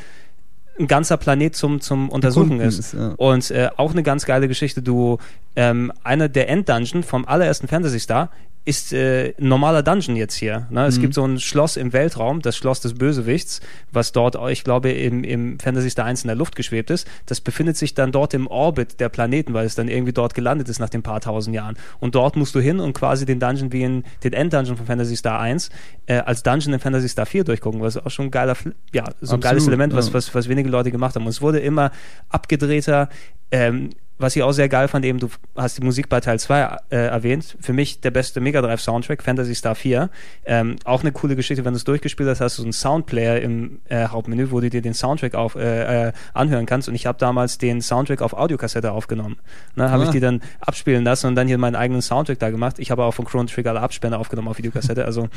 [0.79, 2.79] ein ganzer Planet zum, zum Untersuchen ist.
[2.79, 3.15] ist, ja.
[3.17, 4.83] Und äh, auch eine ganz geile Geschichte.
[4.83, 5.19] Du,
[5.55, 8.31] ähm, einer der Enddungeon vom allerersten Fantasy Star
[8.65, 10.69] ist äh, ein normaler Dungeon jetzt hier.
[10.71, 10.87] Ne?
[10.87, 11.01] Es Mhm.
[11.03, 13.61] gibt so ein Schloss im Weltraum, das Schloss des Bösewichts,
[13.91, 17.09] was dort, ich glaube, im, im Fantasy Star 1 in der Luft geschwebt ist.
[17.27, 20.69] Das befindet sich dann dort im Orbit der Planeten, weil es dann irgendwie dort gelandet
[20.69, 21.77] ist nach den paar tausend Jahren.
[21.99, 25.17] Und dort musst du hin und quasi den Dungeon wie in den Enddungeon von Fantasy
[25.17, 25.71] Star 1
[26.07, 28.57] äh, als Dungeon in Fantasy Star 4 durchgucken, was auch schon ein geiler,
[28.93, 30.15] ja, so ein geiles Absolut, Element, was, ja.
[30.15, 31.25] was, was wenige Leute gemacht haben.
[31.25, 31.91] Und es wurde immer
[32.29, 33.09] abgedrehter.
[33.51, 33.91] Ähm,
[34.23, 36.97] was ich auch sehr geil fand, eben, du hast die Musik bei Teil 2 äh,
[36.97, 37.57] erwähnt.
[37.61, 40.09] Für mich der beste Mega Drive Soundtrack, Fantasy Star 4.
[40.45, 43.41] Ähm, auch eine coole Geschichte, wenn du es durchgespielt hast, hast du so einen Soundplayer
[43.41, 46.89] im äh, Hauptmenü, wo du dir den Soundtrack auf, äh, äh, anhören kannst.
[46.89, 49.37] Und ich habe damals den Soundtrack auf Audiokassette aufgenommen.
[49.75, 50.07] Ne, habe Ah.
[50.07, 52.79] ich die dann abspielen lassen und dann hier meinen eigenen Soundtrack da gemacht.
[52.79, 55.05] Ich habe auch von Chrono Trigger alle Abspende aufgenommen auf Videokassette.
[55.05, 55.29] Also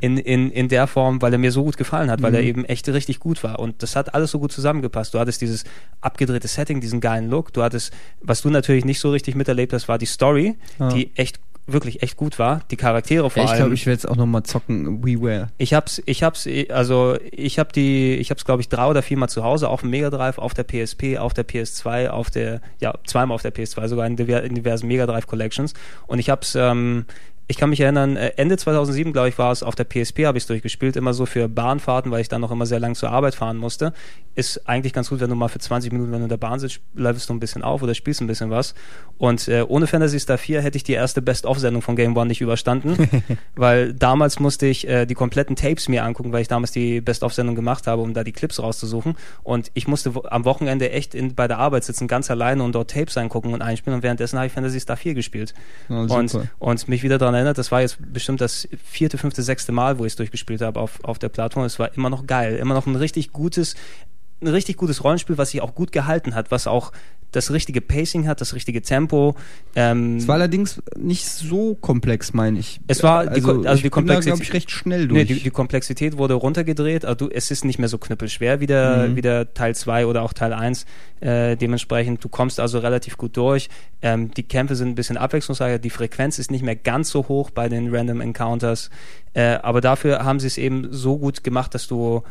[0.00, 2.64] in, in, in der Form, weil er mir so gut gefallen hat, weil er eben
[2.64, 3.58] echt richtig gut war.
[3.58, 5.12] Und das hat alles so gut zusammengepasst.
[5.14, 5.64] Du hattest dieses
[6.00, 7.52] abgedrehte Setting, diesen geilen Look.
[7.52, 10.88] Du hattest, was du natürlich nicht so richtig miterlebt hast, war die Story, Ja.
[10.88, 11.40] die echt
[11.70, 12.62] wirklich echt gut war.
[12.70, 13.60] Die Charaktere vor Ja, ich allem.
[13.64, 15.04] glaube, ich werde jetzt auch nochmal zocken.
[15.04, 15.48] WiiWare.
[15.58, 19.28] Ich hab's, ich hab's, also ich hab die, ich hab's glaube ich drei oder viermal
[19.28, 22.94] zu Hause auf dem Mega Drive, auf der PSP, auf der PS2, auf der, ja
[23.06, 25.74] zweimal auf der PS2 sogar in diversen Mega Drive Collections
[26.06, 27.04] und ich hab's, ähm,
[27.50, 30.36] ich kann mich erinnern, äh, Ende 2007, glaube ich, war es, auf der PSP habe
[30.36, 33.10] ich es durchgespielt, immer so für Bahnfahrten, weil ich dann noch immer sehr lang zur
[33.10, 33.94] Arbeit fahren musste.
[34.34, 36.60] Ist eigentlich ganz gut, wenn du mal für 20 Minuten, wenn du in der Bahn
[36.60, 38.74] sitzt, läufst du ein bisschen auf oder spielst ein bisschen was.
[39.16, 42.42] Und äh, ohne Fantasy Star 4 hätte ich die erste Best-of-Sendung von Game One nicht
[42.42, 43.08] überstanden,
[43.56, 47.54] weil damals musste ich äh, die kompletten Tapes mir angucken, weil ich damals die Best-of-Sendung
[47.54, 49.16] gemacht habe, um da die Clips rauszusuchen.
[49.42, 52.90] Und ich musste am Wochenende echt in, bei der Arbeit sitzen, ganz alleine und dort
[52.90, 53.96] Tapes eingucken und einspielen.
[53.96, 55.54] Und währenddessen habe ich Fantasy Star 4 gespielt.
[55.88, 59.72] Ja, und, und mich wieder daran erinnert, das war jetzt bestimmt das vierte, fünfte, sechste
[59.72, 61.64] Mal, wo ich es durchgespielt habe auf, auf der Plattform.
[61.64, 63.74] Es war immer noch geil, immer noch ein richtig gutes,
[64.40, 66.92] ein richtig gutes Rollenspiel, was sich auch gut gehalten hat, was auch
[67.32, 69.34] das richtige Pacing hat, das richtige Tempo.
[69.76, 72.80] Ähm, Es war allerdings nicht so komplex, meine ich.
[72.86, 75.26] Es war die Ko- also ich die Komplexität- glaube ich, recht schnell Nee, durch.
[75.26, 77.04] die, die Komplexität wurde runtergedreht.
[77.04, 79.16] Also du, es ist nicht mehr so knüppelschwer wie der, Mhm.
[79.16, 80.86] wie der Teil 2 oder auch Teil 1.
[81.20, 83.68] Äh, dementsprechend, du kommst also relativ gut durch.
[84.00, 85.78] Ähm, die Kämpfe sind ein bisschen abwechslungsreicher.
[85.78, 88.88] Die Frequenz ist nicht mehr ganz so hoch bei den Random Encounters.
[89.34, 92.22] Äh, aber dafür haben sie es eben so gut gemacht, dass du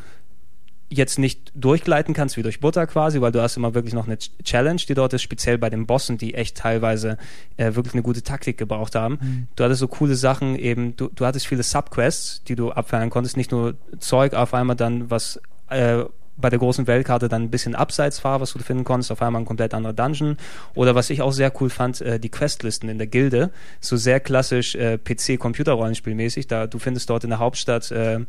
[0.90, 4.18] jetzt nicht durchgleiten kannst wie durch Butter quasi, weil du hast immer wirklich noch eine
[4.18, 7.18] Challenge, die dort ist, speziell bei den Bossen, die echt teilweise
[7.58, 9.20] äh, wirklich eine gute Taktik gebraucht haben.
[9.22, 9.48] Mhm.
[9.56, 13.36] Du hattest so coole Sachen eben, du, du hattest viele Subquests, die du abfeiern konntest,
[13.36, 16.06] nicht nur Zeug auf einmal dann, was äh,
[16.38, 19.42] bei der großen Weltkarte dann ein bisschen abseits war, was du finden konntest, auf einmal
[19.42, 20.38] ein komplett anderer Dungeon.
[20.76, 24.20] Oder was ich auch sehr cool fand, äh, die Questlisten in der Gilde, so sehr
[24.20, 26.48] klassisch äh, PC-Computer-Rollenspielmäßig.
[26.48, 28.20] Da du findest dort in der Hauptstadt äh,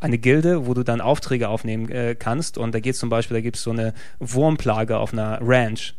[0.00, 2.58] eine Gilde, wo du dann Aufträge aufnehmen äh, kannst.
[2.58, 5.94] Und da geht zum Beispiel, da gibt es so eine Wurmplage auf einer Ranch.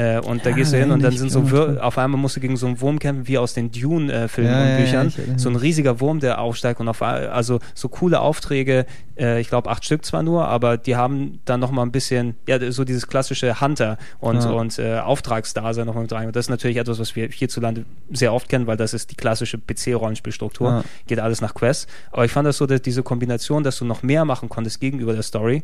[0.00, 2.34] Äh, und ja, da gehst du hin und dann sind so Wir auf einmal musst
[2.34, 5.12] du gegen so einen Wurm kämpfen, wie aus den Dune-Filmen ja, und Büchern.
[5.14, 8.86] Ja, so ein riesiger Wurm, der aufsteigt und auf also so coole Aufträge,
[9.18, 12.72] äh, ich glaube acht Stück zwar nur, aber die haben dann nochmal ein bisschen, ja,
[12.72, 16.28] so dieses klassische Hunter und, und äh, Auftragsdasein nochmal mit rein.
[16.28, 19.16] Und das ist natürlich etwas, was wir hierzulande sehr oft kennen, weil das ist die
[19.16, 20.82] klassische PC-Rollenspielstruktur.
[21.08, 21.86] Geht alles nach Quests.
[22.10, 25.12] Aber ich fand das so, dass diese Kombination, dass du noch mehr machen konntest gegenüber
[25.12, 25.62] der Story,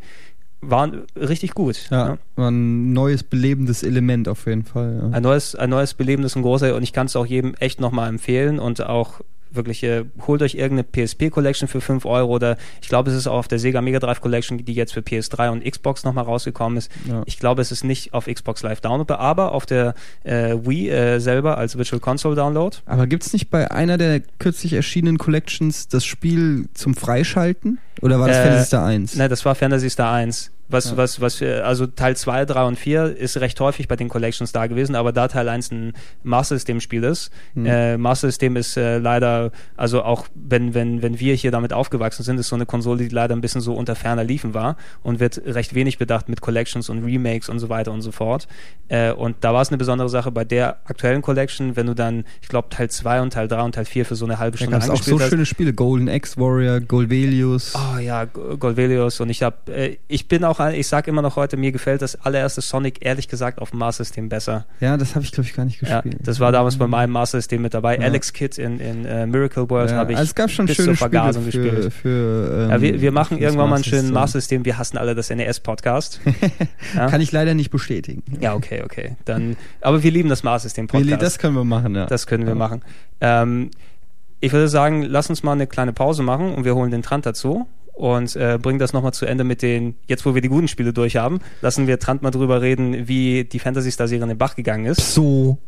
[0.61, 1.89] waren richtig gut.
[1.91, 5.01] Ja, ja, war ein neues belebendes Element auf jeden Fall.
[5.03, 5.17] Ja.
[5.17, 8.09] Ein neues, ein neues belebendes und großer und ich kann es auch jedem echt nochmal
[8.09, 9.21] empfehlen und auch
[9.57, 13.27] wirklich, äh, holt euch irgendeine PSP Collection für 5 Euro oder ich glaube, es ist
[13.27, 16.79] auch auf der Sega Mega Drive Collection, die jetzt für PS3 und Xbox nochmal rausgekommen
[16.79, 16.91] ist.
[17.09, 17.23] Ja.
[17.27, 19.95] Ich glaube, es ist nicht auf Xbox Live downloadbar, aber auf der
[20.25, 22.77] äh, Wii äh, selber als Virtual Console Download.
[22.87, 27.79] Aber gibt es nicht bei einer der kürzlich erschienenen Collections das Spiel zum Freischalten?
[28.03, 29.17] Oder war das äh, Fantasy Star 1?
[29.17, 30.51] Nein, das war Fantasy Star 1.
[30.69, 30.97] Was, ja.
[30.97, 34.67] was, was, also Teil 2, 3 und 4 ist recht häufig bei den Collections da
[34.67, 35.93] gewesen, aber da Teil 1 ein
[36.23, 37.31] Master System Spiel ist.
[37.55, 37.67] Mhm.
[37.67, 42.23] Äh, Master System ist äh, leider, also auch wenn, wenn, wenn wir hier damit aufgewachsen
[42.23, 45.21] sind, ist so eine Konsole, die leider ein bisschen so unter ferner Liefen war und
[45.21, 48.49] wird recht wenig bedacht mit Collections und Remakes und so weiter und so fort.
[48.89, 52.25] Äh, und da war es eine besondere Sache bei der aktuellen Collection, wenn du dann,
[52.43, 54.79] ich glaube, Teil 2 und Teil 3 und Teil 4 für so eine halbe Stunde
[54.79, 55.29] da auch so hast.
[55.29, 57.75] schöne Spiele, Golden X Warrior, Golvelius.
[57.75, 61.37] Oh ja, Golvelius und ich habe, äh, ich bin auch auch, ich sage immer noch
[61.37, 64.67] heute, mir gefällt das allererste Sonic ehrlich gesagt auf dem Master System besser.
[64.81, 66.15] Ja, das habe ich glaube ich gar nicht gespielt.
[66.15, 67.97] Ja, das war damals bei meinem Master System mit dabei.
[67.97, 68.03] Ja.
[68.03, 70.77] Alex Kidd in, in uh, Miracle World ja, habe ich also es gab schon bis
[70.77, 71.93] schöne zur Vergasung für, gespielt.
[71.93, 74.65] Für, ähm, ja, wir, wir machen irgendwann mal einen schönen Master System.
[74.65, 76.21] Wir hassen alle das NES-Podcast.
[76.95, 78.23] Kann ich leider nicht bestätigen.
[78.41, 79.17] Ja, okay, okay.
[79.25, 81.23] Dann, aber wir lieben das Master System Podcast.
[81.23, 82.07] Das können wir machen, ja.
[82.07, 82.83] Das können wir machen.
[83.21, 83.71] Ähm,
[84.41, 87.27] ich würde sagen, lass uns mal eine kleine Pause machen und wir holen den Trant
[87.27, 87.67] dazu
[87.97, 90.93] und äh, bringen das nochmal zu Ende mit den, jetzt wo wir die guten Spiele
[90.93, 94.39] durch haben, lassen wir Trant mal drüber reden, wie die Fantasy Star Serie in den
[94.39, 95.15] Bach gegangen ist.
[95.15, 95.59] So.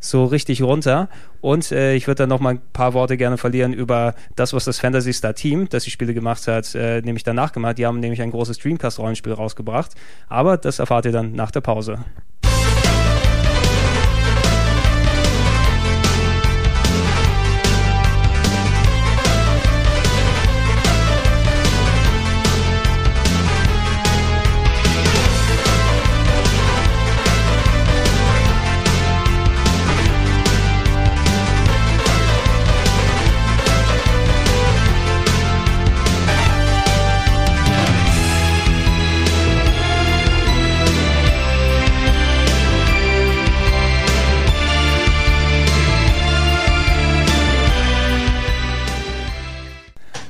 [0.00, 1.08] So richtig runter.
[1.40, 4.78] Und äh, ich würde dann nochmal ein paar Worte gerne verlieren über das, was das
[4.78, 7.78] Fantasy Star Team, das die Spiele gemacht hat, äh, nämlich danach gemacht.
[7.78, 9.92] Die haben nämlich ein großes Dreamcast-Rollenspiel rausgebracht.
[10.28, 11.98] Aber das erfahrt ihr dann nach der Pause.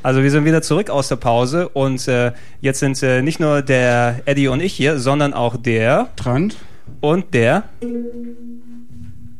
[0.04, 3.62] Also wir sind wieder zurück aus der Pause und äh, jetzt sind äh, nicht nur
[3.62, 6.58] der Eddie und ich hier, sondern auch der Trant
[7.00, 7.62] und der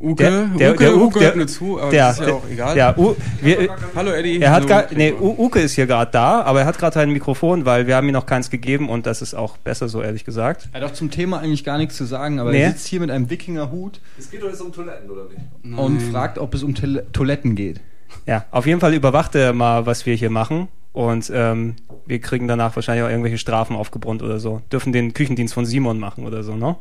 [0.00, 2.48] Uke, der, der, Uke, der, Uke hört nur zu, aber der, das ist ja auch
[2.50, 2.74] egal.
[2.74, 4.40] Der, U, wir, Hallo Eddie.
[4.40, 4.68] Er hat Hallo.
[4.68, 7.96] gar, nee, Uke ist hier gerade da, aber er hat gerade ein Mikrofon, weil wir
[7.96, 10.70] haben ihm noch keins gegeben und das ist auch besser so, ehrlich gesagt.
[10.72, 12.62] Er hat auch zum Thema eigentlich gar nichts zu sagen, aber nee.
[12.62, 14.00] er sitzt hier mit einem Wikingerhut.
[14.18, 15.78] Es geht doch jetzt um Toiletten, oder nicht?
[15.78, 17.80] Und fragt, ob es um Toiletten geht.
[18.26, 20.68] Ja, auf jeden Fall überwacht er mal, was wir hier machen.
[20.92, 21.74] Und ähm,
[22.06, 24.62] wir kriegen danach wahrscheinlich auch irgendwelche Strafen aufgebrummt oder so.
[24.70, 26.76] Dürfen den Küchendienst von Simon machen oder so, ne?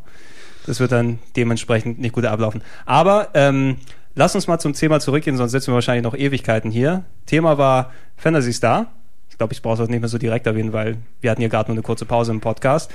[0.66, 2.62] Das wird dann dementsprechend nicht gut ablaufen.
[2.86, 3.78] Aber ähm,
[4.16, 7.04] lass uns mal zum Thema zurückgehen, sonst sitzen wir wahrscheinlich noch Ewigkeiten hier.
[7.26, 8.92] Thema war Fantasy Star.
[9.30, 11.72] Ich glaube, ich brauche es nicht mehr so direkt erwähnen, weil wir hatten hier gerade
[11.72, 12.92] nur eine kurze Pause im Podcast.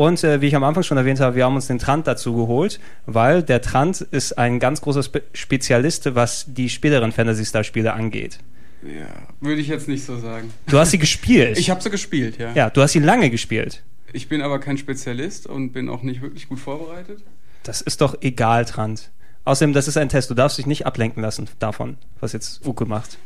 [0.00, 2.34] Und äh, wie ich am Anfang schon erwähnt habe, wir haben uns den Trant dazu
[2.34, 7.64] geholt, weil der Trant ist ein ganz großer Spe Spezialist, was die späteren Fantasy Star
[7.64, 8.38] Spiele angeht.
[8.82, 9.08] Ja,
[9.42, 10.54] würde ich jetzt nicht so sagen.
[10.68, 11.58] Du hast sie gespielt.
[11.58, 12.50] Ich habe sie gespielt, ja.
[12.54, 13.82] Ja, du hast sie lange gespielt.
[14.14, 17.22] Ich bin aber kein Spezialist und bin auch nicht wirklich gut vorbereitet.
[17.62, 19.10] Das ist doch egal, Trant.
[19.44, 20.30] Außerdem, das ist ein Test.
[20.30, 23.18] Du darfst dich nicht ablenken lassen davon, was jetzt Uke macht.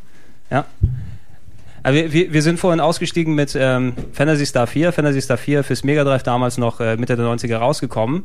[0.51, 0.67] Ja.
[1.85, 4.93] Aber wir, wir sind vorhin ausgestiegen mit ähm, Fantasy Star 4.
[4.93, 8.25] Fantasy Star 4 fürs Mega Drive damals noch äh, Mitte der 90er rausgekommen.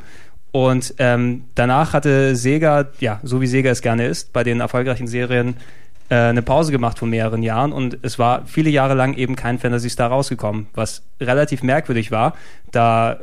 [0.51, 5.07] Und ähm, danach hatte Sega, ja, so wie Sega es gerne ist, bei den erfolgreichen
[5.07, 5.57] Serien
[6.07, 9.60] äh, eine Pause gemacht von mehreren Jahren und es war viele Jahre lang eben kein
[9.60, 12.34] Fantasy Star rausgekommen, was relativ merkwürdig war,
[12.72, 13.20] da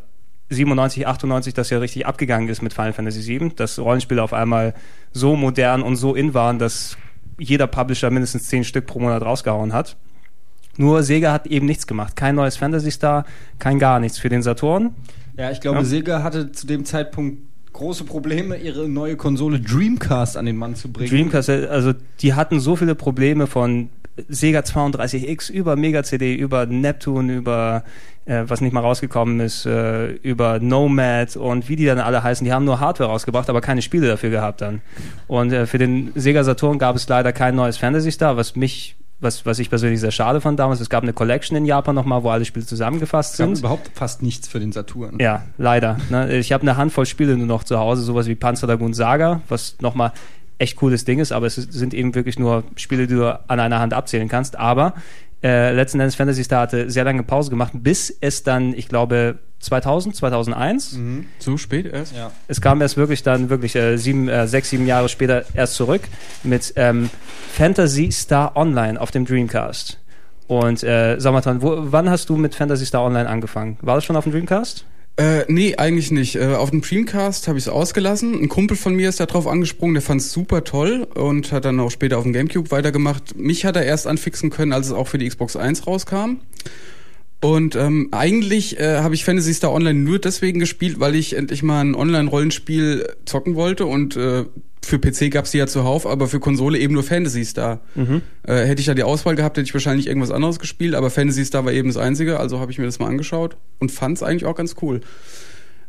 [0.50, 4.74] 97, 98 das ja richtig abgegangen ist mit Final Fantasy VII, dass Rollenspiele auf einmal
[5.12, 6.96] so modern und so in waren, dass
[7.38, 9.96] jeder Publisher mindestens zehn Stück pro Monat rausgehauen hat.
[10.78, 12.16] Nur Sega hat eben nichts gemacht.
[12.16, 13.24] Kein neues Fantasy Star,
[13.58, 14.94] kein gar nichts für den Saturn.
[15.36, 15.84] Ja, ich glaube, Ja.
[15.84, 17.38] Sega hatte zu dem Zeitpunkt
[17.72, 21.10] große Probleme, ihre neue Konsole Dreamcast an den Mann zu bringen.
[21.10, 23.90] Dreamcast, also die hatten so viele Probleme von
[24.28, 27.84] Sega 32X über Mega CD, über Neptune, über
[28.24, 32.44] äh, was nicht mal rausgekommen ist, äh, über Nomad und wie die dann alle heißen.
[32.46, 34.80] Die haben nur Hardware rausgebracht, aber keine Spiele dafür gehabt dann.
[35.26, 38.96] Und äh, für den Sega Saturn gab es leider kein neues Fantasy Star, was mich
[39.20, 40.80] was, was ich persönlich sehr schade fand damals.
[40.80, 43.58] Es gab eine Collection in Japan nochmal, wo alle Spiele zusammengefasst es gab sind.
[43.58, 45.18] überhaupt fast nichts für den Saturn.
[45.18, 45.98] Ja, leider.
[46.10, 46.36] Ne?
[46.36, 49.76] Ich habe eine Handvoll Spiele nur noch zu Hause, sowas wie Panzer Dragoon Saga, was
[49.80, 50.12] nochmal
[50.58, 53.78] echt cooles Ding ist, aber es sind eben wirklich nur Spiele, die du an einer
[53.78, 54.58] Hand abzählen kannst.
[54.58, 54.94] Aber
[55.42, 59.38] äh, letzten Endes Fantasy Star hatte sehr lange Pause gemacht, bis es dann, ich glaube,
[59.60, 60.92] 2000, 2001.
[61.38, 62.14] So spät erst?
[62.16, 62.30] Ja.
[62.48, 66.02] Es kam erst wirklich dann wirklich äh, sieben, äh, sechs, sieben Jahre später erst zurück
[66.42, 67.10] mit ähm,
[67.52, 69.98] Fantasy Star Online auf dem Dreamcast.
[70.46, 73.78] Und äh, sag mal, Ton, wo, wann hast du mit Fantasy Star Online angefangen?
[73.80, 74.84] War das schon auf dem Dreamcast?
[75.18, 76.36] Äh, nee, eigentlich nicht.
[76.36, 78.34] Äh, auf dem Dreamcast habe ich es ausgelassen.
[78.34, 81.64] Ein Kumpel von mir ist da drauf angesprungen, der fand es super toll und hat
[81.64, 83.34] dann auch später auf dem Gamecube weitergemacht.
[83.36, 86.40] Mich hat er erst anfixen können, als es auch für die Xbox 1 rauskam.
[87.40, 91.62] Und ähm, eigentlich äh, habe ich Fantasy Star Online nur deswegen gespielt, weil ich endlich
[91.62, 94.44] mal ein Online-Rollenspiel zocken wollte und äh,
[94.82, 97.80] für PC gab's die ja zuhauf, aber für Konsole eben nur Fantasy Star.
[98.44, 101.44] Äh, hätte ich da die Auswahl gehabt, hätte ich wahrscheinlich irgendwas anderes gespielt, aber Fantasy
[101.44, 104.46] Star war eben das einzige, also habe ich mir das mal angeschaut und fand's eigentlich
[104.46, 105.00] auch ganz cool.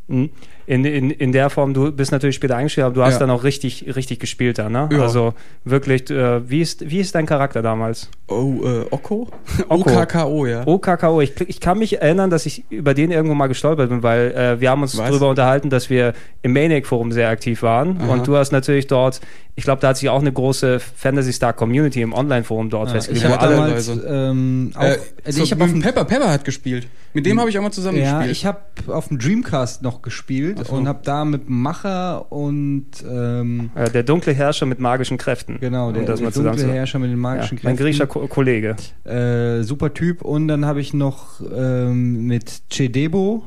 [0.08, 0.30] Mhm.
[0.68, 3.20] In, in, in der Form, du bist natürlich später eingestiegen, aber du hast Ja.
[3.22, 4.90] dann auch richtig, richtig gespielt da, ne?
[4.92, 5.02] Ja.
[5.02, 8.10] Also wirklich, äh, wie, ist, wie ist dein Charakter damals?
[8.28, 9.30] Oh, äh, Oko?
[9.70, 9.90] Oko.
[10.02, 10.68] OKKO, ja.
[10.68, 14.32] OKKO, ich, ich kann mich erinnern, dass ich über den irgendwo mal gestolpert bin, weil
[14.34, 15.08] äh, wir haben uns Was?
[15.08, 18.12] darüber unterhalten, dass wir im Maniac-Forum sehr aktiv waren Aha.
[18.12, 19.22] und du hast natürlich dort,
[19.56, 22.96] ich glaube, da hat sich auch eine große Fantasy Star Community im Online-Forum dort Ja,
[22.96, 25.82] festgelegt, ich habe alle damals ähm, auch, Äh, also so, ich habe auf mit dem
[25.84, 26.88] Pepper, Pepper hat gespielt.
[27.14, 28.32] Mit dem habe ich auch mal zusammen ja, gespielt.
[28.38, 30.74] ich habe auf dem Dreamcast noch gespielt So.
[30.76, 35.58] und habe da mit Macher und ähm, äh, der dunkle Herrscher mit magischen Kräften.
[35.60, 37.84] genau der, um das der mal dunkle Herrscher mit den Ja, magischen mein Kräften.
[37.84, 38.76] griechischer Ko Kollege.
[39.06, 40.22] Äh, super Typ.
[40.22, 43.44] Und dann habe ich noch ähm, mit Cedebo.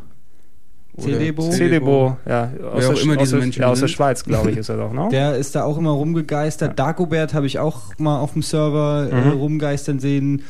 [0.99, 1.51] Cedebo.
[1.51, 3.89] Cedebo, ja, aus, auch der, immer aus, diese der, Menschen ja, aus der.
[3.89, 5.09] Schweiz, glaube ich, ist er doch, ne?
[5.13, 6.79] Der ist da auch immer rumgegeistert.
[6.79, 9.31] Dagobert habe ich auch mal auf dem Server äh, Mhm.
[9.33, 10.43] rumgeistern sehen.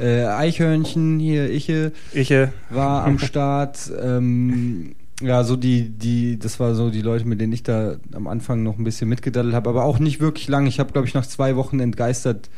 [0.00, 3.78] Äh, Eichhörnchen hier, Iche, Ich, äh, war am Start.
[4.02, 8.26] Ähm, ja, so die, die, das war so die Leute, mit denen ich da am
[8.26, 10.66] Anfang noch ein bisschen mitgedaddelt habe, aber auch nicht wirklich lang.
[10.66, 12.50] Ich habe, glaube ich, nach zwei Wochen entgeistert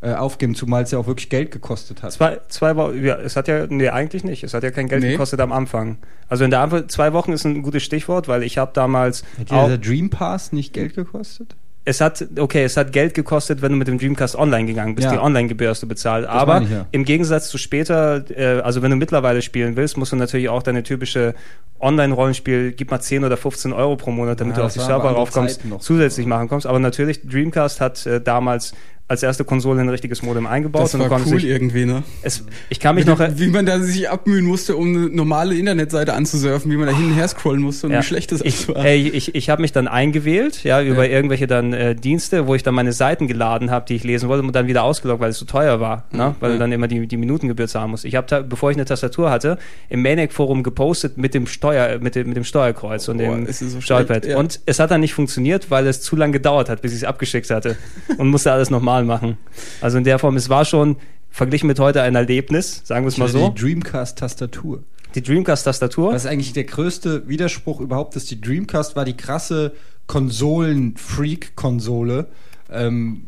[0.00, 2.12] äh, aufgeben, zumal es ja auch wirklich Geld gekostet hat.
[2.12, 4.42] Zwei, zwei Wochen, ja, es hat ja, nee, eigentlich nicht.
[4.42, 5.12] Es hat ja kein Geld Nee.
[5.12, 5.98] gekostet am Anfang.
[6.28, 9.52] Also in der Anfang, zwei Wochen ist ein gutes Stichwort, weil ich habe damals Hat
[9.52, 11.54] auch, dieser Dream Pass nicht Geld gekostet?
[11.84, 15.06] Es hat, okay, es hat Geld gekostet, wenn du mit dem Dreamcast online gegangen bist,
[15.06, 15.12] Ja.
[15.14, 16.26] die Online-Gebühr hast du bezahlt.
[16.26, 16.86] Aber meine ich, ja.
[16.92, 20.62] im Gegensatz zu später, äh, also wenn du mittlerweile spielen willst, musst du natürlich auch
[20.62, 21.34] deine typische
[21.80, 24.86] Online-Rollenspiel, gib mal 10 oder 15 Euro pro Monat, damit Ja, du auf das die
[24.86, 26.66] Server aber raufkommst, zusätzlich machen kommst.
[26.66, 28.74] Aber natürlich, Dreamcast hat äh, damals
[29.08, 32.02] als erste Konsole ein richtiges Modem eingebaut das und war konntest cool irgendwie, ne?
[32.22, 35.54] es, ich kann mich noch, er- wie man da sich abmühen musste, um eine normale
[35.54, 37.98] Internetseite anzusurfen, wie man da hin und her scrollen musste und Ja.
[37.98, 38.84] wie schlecht das ich, alles war.
[38.86, 41.12] ey, ich, ich habe mich dann eingewählt, ja, über Ja.
[41.14, 44.46] irgendwelche dann äh, Dienste, wo ich dann meine Seiten geladen habe, die ich lesen wollte
[44.46, 46.18] und dann wieder ausgeloggt, weil es zu teuer war, ne?
[46.18, 46.60] Ja, weil du ja.
[46.60, 48.06] dann immer die, die Minutengebühr zahlen musst.
[48.06, 49.58] Ich habe da, bevor ich eine Tastatur hatte,
[49.90, 53.80] im Maniac-Forum gepostet mit dem Steuer, mit dem, mit dem Steuerkreuz und Boah, dem so
[53.82, 54.24] Steuerpad.
[54.26, 54.38] ja.
[54.38, 57.04] Und es hat dann nicht funktioniert, weil es zu lange gedauert hat, bis ich es
[57.04, 57.76] abgeschickt hatte
[58.16, 59.38] und musste alles nochmal machen.
[59.80, 60.96] Also in der Form, es war schon
[61.30, 63.48] verglichen mit heute ein Erlebnis, sagen wir es mal so.
[63.48, 64.84] Die Dreamcast-Tastatur.
[65.14, 66.12] Die Dreamcast-Tastatur.
[66.12, 69.72] Was ist eigentlich der größte Widerspruch überhaupt ist, die Dreamcast war die krasse
[70.06, 72.28] Konsolen-Freak-Konsole.
[72.70, 73.24] Ähm,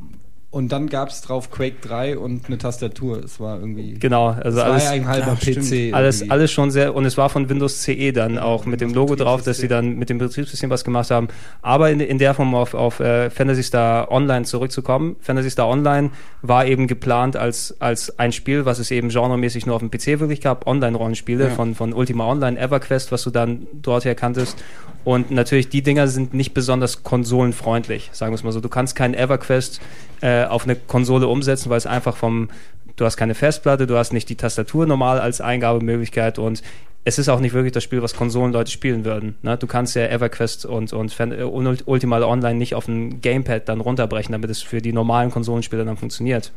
[0.54, 3.24] und dann gab es drauf Quake 3 und eine Tastatur.
[3.24, 3.94] Es war irgendwie.
[3.94, 5.68] Genau, also alles, ja ein halber stimmt.
[5.68, 5.92] PC.
[5.92, 6.30] Alles, irgendwie.
[6.30, 9.42] alles schon sehr, und es war von Windows CE dann auch mit dem Logo drauf,
[9.42, 11.26] dass sie dann mit dem Betriebssystem was gemacht haben.
[11.60, 15.16] Aber in, in der Form auf, auf äh, Fantasy Star Online zurückzukommen.
[15.20, 16.10] Fantasy Star Online
[16.42, 20.20] war eben geplant als, als ein Spiel, was es eben genremäßig nur auf dem PC
[20.20, 20.68] wirklich gab.
[20.68, 21.50] Online-Rollenspiele Ja.
[21.50, 24.56] von, von Ultima Online, EverQuest, was du dann dort her kanntest.
[25.02, 28.60] Und natürlich, die Dinger sind nicht besonders konsolenfreundlich, sagen wir es mal so.
[28.60, 29.80] Du kannst keinen EverQuest
[30.22, 32.48] äh, auf eine Konsole umsetzen, weil es einfach vom,
[32.96, 36.62] du hast keine Festplatte, du hast nicht die Tastatur normal als Eingabemöglichkeit und
[37.06, 39.36] es ist auch nicht wirklich das Spiel, was Konsolenleute spielen würden.
[39.42, 39.58] Ne?
[39.58, 44.32] Du kannst ja EverQuest und, und, äh, und Online nicht auf ein Gamepad dann runterbrechen,
[44.32, 46.52] damit es für die normalen Konsolenspieler dann funktioniert.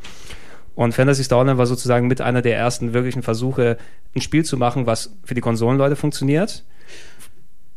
[0.73, 3.77] Und Fantasy Star Online war sozusagen mit einer der ersten wirklichen Versuche,
[4.15, 6.63] ein Spiel zu machen, was für die Konsolenleute funktioniert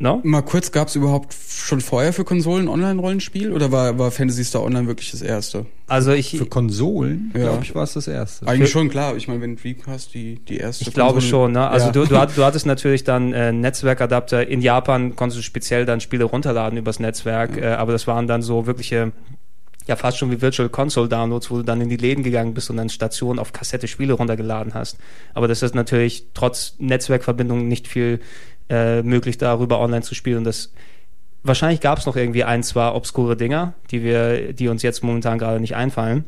[0.03, 0.22] No?
[0.24, 4.62] Mal kurz, gab es überhaupt schon vorher für Konsolen Online-Rollenspiel oder war, war Fantasy Star
[4.62, 5.66] Online wirklich das erste?
[5.88, 7.42] Also ich für Konsolen, ja.
[7.42, 8.46] glaube ich, war es das erste.
[8.46, 9.14] Eigentlich für, schon klar.
[9.16, 10.84] Ich meine, wenn Dreamcast die die erste.
[10.84, 11.53] Ich Konsole, glaube schon.
[11.53, 11.68] Ne?
[11.68, 11.92] Also ja.
[11.92, 14.48] du, du, hattest, du hattest natürlich dann äh, Netzwerkadapter.
[14.48, 17.62] In Japan konntest du speziell dann Spiele runterladen übers Netzwerk, ja.
[17.62, 19.12] äh, aber das waren dann so wirkliche
[19.86, 22.70] ja fast schon wie Virtual Console Downloads, wo du dann in die Läden gegangen bist
[22.70, 24.98] und dann Stationen auf Kassette Spiele runtergeladen hast.
[25.34, 28.20] Aber das ist natürlich trotz Netzwerkverbindung nicht viel
[28.70, 30.38] äh, möglich, darüber online zu spielen.
[30.38, 30.72] Und das
[31.42, 35.38] wahrscheinlich gab es noch irgendwie ein, zwei obskure Dinger, die wir, die uns jetzt momentan
[35.38, 36.24] gerade nicht einfallen.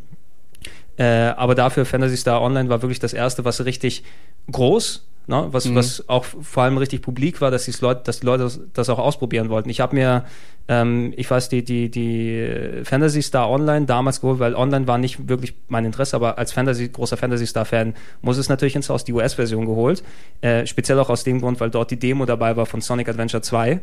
[0.99, 4.05] Äh, aber dafür Fantasy Star Online war wirklich das erste, was richtig
[4.51, 5.75] groß, ne, was, mhm.
[5.75, 8.99] was auch vor allem richtig publik war, dass, Leute, dass die Leute das, das auch
[8.99, 9.71] ausprobieren wollten.
[9.71, 10.25] Ich habe mir,
[10.69, 15.29] ähm, ich weiß, die, die, die Fantasy Star Online damals geholt, weil Online war nicht
[15.29, 19.05] wirklich mein Interesse, aber als Fantasy, großer Fantasy Star Fan muss es natürlich ins Haus
[19.05, 20.03] die US-Version geholt.
[20.41, 23.43] Äh, speziell auch aus dem Grund, weil dort die Demo dabei war von Sonic Adventure
[23.43, 23.81] 2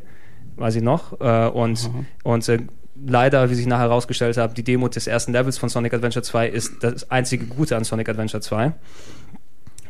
[0.59, 1.19] weiß ich noch.
[1.19, 2.05] Äh, und mhm.
[2.23, 2.59] und äh,
[3.05, 6.49] leider, wie sich nachher herausgestellt hat, die Demo des ersten Levels von Sonic Adventure 2
[6.49, 8.73] ist das einzige Gute an Sonic Adventure 2.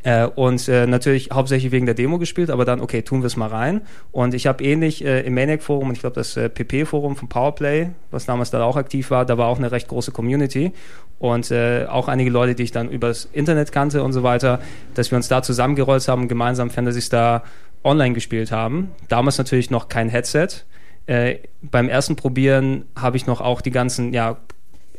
[0.03, 3.35] Äh, und äh, natürlich hauptsächlich wegen der Demo gespielt, aber dann, okay, tun wir es
[3.35, 3.81] mal rein.
[4.11, 7.89] Und ich habe ähnlich äh, im Maniac-Forum und ich glaube das äh, PP-Forum von Powerplay,
[8.11, 10.71] was damals da auch aktiv war, da war auch eine recht große Community
[11.19, 14.59] und äh, auch einige Leute, die ich dann übers Internet kannte und so weiter,
[14.93, 17.43] dass wir uns da zusammengerollt haben gemeinsam Fantasy Star
[17.83, 18.91] online gespielt haben.
[19.09, 20.47] Damals natürlich noch kein Headset.
[21.05, 24.37] Äh, beim ersten Probieren habe ich noch auch die ganzen, ja,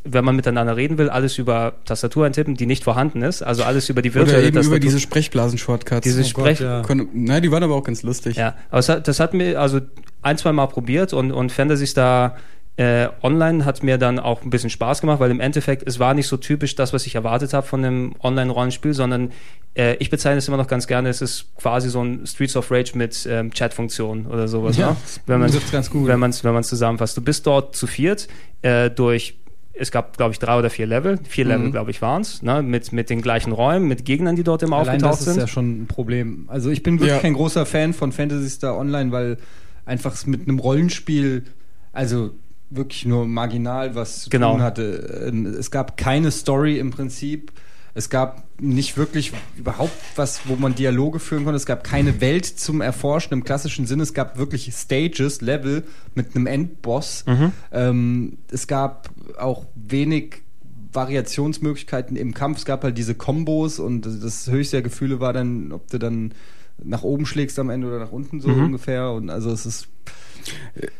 [0.04, 3.42] wenn man miteinander reden will, alles über Tastatur eintippen, die nicht vorhanden ist.
[3.42, 4.76] Also alles über die virtuelle Oder eben Tastatur.
[4.76, 6.02] über diese Sprechblasen-Shortcuts.
[6.02, 7.04] Diese oh Sprech Gott, ja.
[7.12, 8.36] Nein, die waren aber auch ganz lustig.
[8.36, 9.80] Ja, aber das hat, das hat mir also
[10.22, 12.36] ein, zwei Mal probiert und, und Fantasy Star
[12.76, 16.14] äh, online hat mir dann auch ein bisschen Spaß gemacht, weil im Endeffekt, es war
[16.14, 19.32] nicht so typisch das, was ich erwartet habe von einem Online-Rollenspiel, sondern
[19.74, 22.70] äh, ich bezeichne es immer noch ganz gerne, es ist quasi so ein Streets of
[22.70, 24.78] Rage mit ähm, Chat-Funktion oder sowas.
[24.78, 24.96] Ja, ne?
[25.26, 26.06] wenn man es ganz gut.
[26.06, 27.18] Wenn man es wenn zusammenfasst.
[27.18, 28.28] Du bist dort zu viert
[28.62, 29.36] äh, durch
[29.72, 31.18] es gab, glaube ich, drei oder vier Level.
[31.28, 31.50] Vier mhm.
[31.50, 32.62] Level, glaube ich, waren es, ne?
[32.62, 35.26] mit, mit den gleichen Räumen, mit Gegnern, die dort immer Allein aufgetaucht sind.
[35.28, 36.44] Das ist ja schon ein Problem.
[36.48, 37.18] Also ich bin wirklich ja.
[37.18, 39.38] kein großer Fan von Fantasy Star Online, weil
[39.84, 41.44] einfach mit einem Rollenspiel,
[41.92, 42.32] also
[42.70, 44.52] wirklich nur marginal was zu genau.
[44.52, 45.26] tun hatte.
[45.28, 47.52] Ähm, es gab keine Story im Prinzip.
[48.00, 51.58] Es gab nicht wirklich überhaupt was, wo man Dialoge führen konnte.
[51.58, 54.04] Es gab keine Welt zum Erforschen im klassischen Sinne.
[54.04, 55.84] Es gab wirklich Stages, Level
[56.14, 57.26] mit einem Endboss.
[57.26, 57.52] Mhm.
[57.70, 60.36] Ähm, es gab auch wenig
[60.94, 62.60] Variationsmöglichkeiten im Kampf.
[62.60, 66.32] Es gab halt diese Kombos und das höchste der Gefühle war dann, ob du dann
[66.82, 68.64] nach oben schlägst am Ende oder nach unten so mhm.
[68.64, 69.12] ungefähr.
[69.12, 69.88] Und also es ist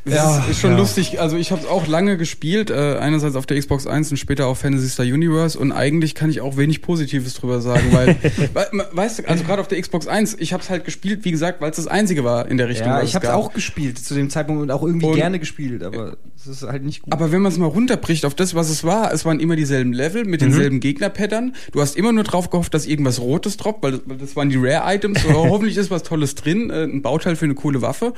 [0.04, 0.78] ja, ist, ist schon ja.
[0.78, 1.20] lustig.
[1.20, 4.46] Also ich habe es auch lange gespielt, äh, einerseits auf der Xbox 1 und später
[4.46, 8.16] auf Fantasy Star Universe und eigentlich kann ich auch wenig Positives drüber sagen, weil,
[8.92, 11.60] weißt du, also gerade auf der Xbox 1, ich habe es halt gespielt, wie gesagt,
[11.60, 12.88] weil es das einzige war in der Richtung.
[12.88, 15.82] Ja, ich habe es auch gespielt zu dem Zeitpunkt und auch irgendwie und, gerne gespielt,
[15.82, 17.12] aber es ist halt nicht gut.
[17.12, 19.92] Aber wenn man es mal runterbricht auf das, was es war, es waren immer dieselben
[19.92, 20.80] Level mit denselben mhm.
[20.80, 21.54] Gegnerpattern.
[21.72, 24.50] Du hast immer nur drauf gehofft, dass irgendwas Rotes droppt, weil das, weil das waren
[24.50, 25.24] die Rare-Items.
[25.32, 28.14] hoffentlich ist was Tolles drin, äh, ein Bauteil für eine coole Waffe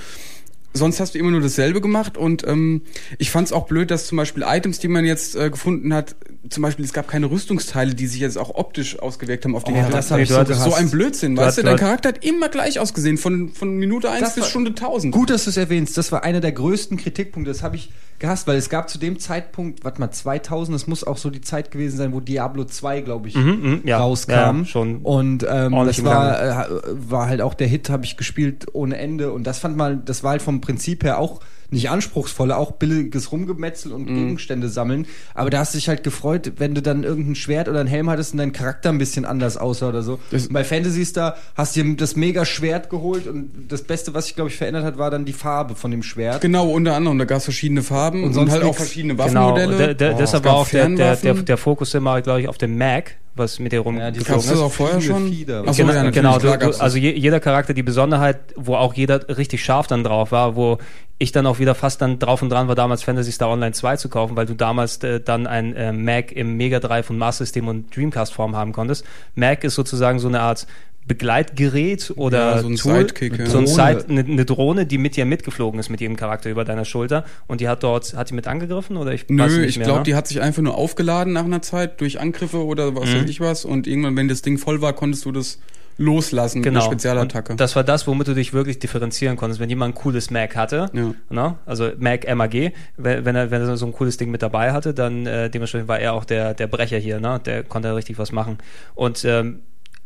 [0.73, 2.83] sonst hast du immer nur dasselbe gemacht und ähm,
[3.19, 6.17] ich fand es auch blöd, dass zum Beispiel Items, die man jetzt äh, gefunden hat,
[6.49, 9.75] zum Beispiel es gab keine Rüstungsteile, die sich jetzt auch optisch ausgewirkt haben auf den
[9.75, 9.97] oh, Charakter.
[9.97, 11.63] Das hab ich so, so ein Blödsinn, weißt du?
[11.63, 15.15] Dein Charakter hat immer gleich ausgesehen, von, von Minute eins bis Stunde tausend.
[15.15, 15.97] Gut, dass du es erwähnst.
[15.97, 17.51] Das war einer der größten Kritikpunkte.
[17.51, 17.91] Das habe ich
[18.23, 21.43] gehasst, weil es gab zu dem Zeitpunkt, warte mal, 2000, das muss auch so die
[21.43, 24.33] Zeit gewesen sein, wo Diablo 2, glaube ich, mhm, mh, ja, rauskam.
[24.33, 28.67] Ja, schon und ähm, das war, äh, war halt auch der Hit, habe ich gespielt
[28.73, 29.33] ohne Ende.
[29.33, 31.41] Und das fand man, das war halt vom Prinzip her auch
[31.73, 34.15] nicht anspruchsvoller, auch billiges Rumgemetzel und mm.
[34.15, 35.07] Gegenstände sammeln.
[35.35, 38.11] Aber da hast du dich halt gefreut, wenn du dann irgendein Schwert oder ein Helm
[38.11, 40.19] hattest und dein Charakter ein bisschen anders aussah oder so.
[40.31, 44.27] Das bei Fantasy Star hast du dir das mega Schwert geholt und das Beste, was
[44.27, 46.41] sich, glaube ich, verändert hat, war dann die Farbe von dem Schwert.
[46.41, 47.19] Genau, unter anderem.
[47.19, 49.95] Da gab es verschiedene Farben und, sonst und halt auch verschiedene Waffenmodelle.
[49.95, 52.77] Genau, oh, deshalb war auch der, der, der, der Fokus immer, glaube ich, auf dem
[52.77, 54.61] Mac was mit dir rumgeflogen ja, ist.
[54.61, 55.33] auch vorher schon?
[55.67, 59.27] Achso, genau, ja, genau du, du, also je, jeder Charakter die Besonderheit, wo auch jeder
[59.37, 60.79] richtig scharf dann drauf war, wo
[61.23, 63.97] ich dann auch wieder fast dann drauf und dran war, damals Fantasy Star Online 2
[63.97, 67.45] zu kaufen, weil du damals äh, dann ein äh, Mac im Mega Drive und Master
[67.45, 69.05] System und Dreamcast Form haben konntest.
[69.35, 70.67] Mac ist sozusagen so eine Art
[71.07, 73.47] Begleitgerät oder ja, so ein Tool, Sidekick, ja.
[73.47, 76.65] so ein Side, eine, eine, Drohne, die mit dir mitgeflogen ist mit jedem Charakter über
[76.65, 79.99] deiner Schulter und die hat dort hat die mit angegriffen oder ich Nö, ich glaube,
[79.99, 80.05] ne?
[80.05, 83.23] die hat sich einfach nur aufgeladen nach einer Zeit durch Angriffe oder was mhm.
[83.23, 85.59] weiß ich was und irgendwann, wenn das Ding voll war, konntest du das
[85.99, 86.81] loslassen Genau.
[86.81, 87.53] Spezialattacke.
[87.53, 89.61] Und das war das, womit du dich wirklich differenzieren konntest.
[89.61, 91.15] Wenn jemand ein cooles Mac hatte, Ja.
[91.31, 91.57] ne?
[91.67, 94.95] also Mac MAG, wenn wenn er, wenn er so ein cooles Ding mit dabei hatte,
[94.95, 97.41] dann äh, dementsprechend war er auch der, der Brecher hier, ne?
[97.45, 98.59] der konnte richtig was machen.
[98.95, 99.61] Und ähm,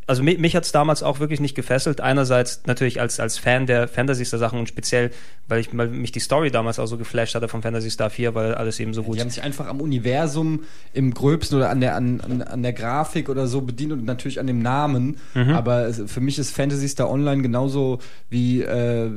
[0.08, 2.00] also mich, mich hat es damals auch wirklich nicht gefesselt.
[2.00, 5.10] Einerseits natürlich als, als Fan der Fantasy Star Sachen und speziell,
[5.48, 8.34] weil ich weil mich die Story damals auch so geflasht hatte von Fantasy Star 4,
[8.34, 11.80] weil alles eben so gut Die haben sich einfach am Universum im Gröbsten oder an
[11.80, 15.16] der, an, an, an der Grafik oder so bedient und natürlich an dem Namen.
[15.34, 15.50] Mhm.
[15.50, 17.98] Aber für mich ist Fantasy Star Online genauso
[18.30, 19.10] wie äh,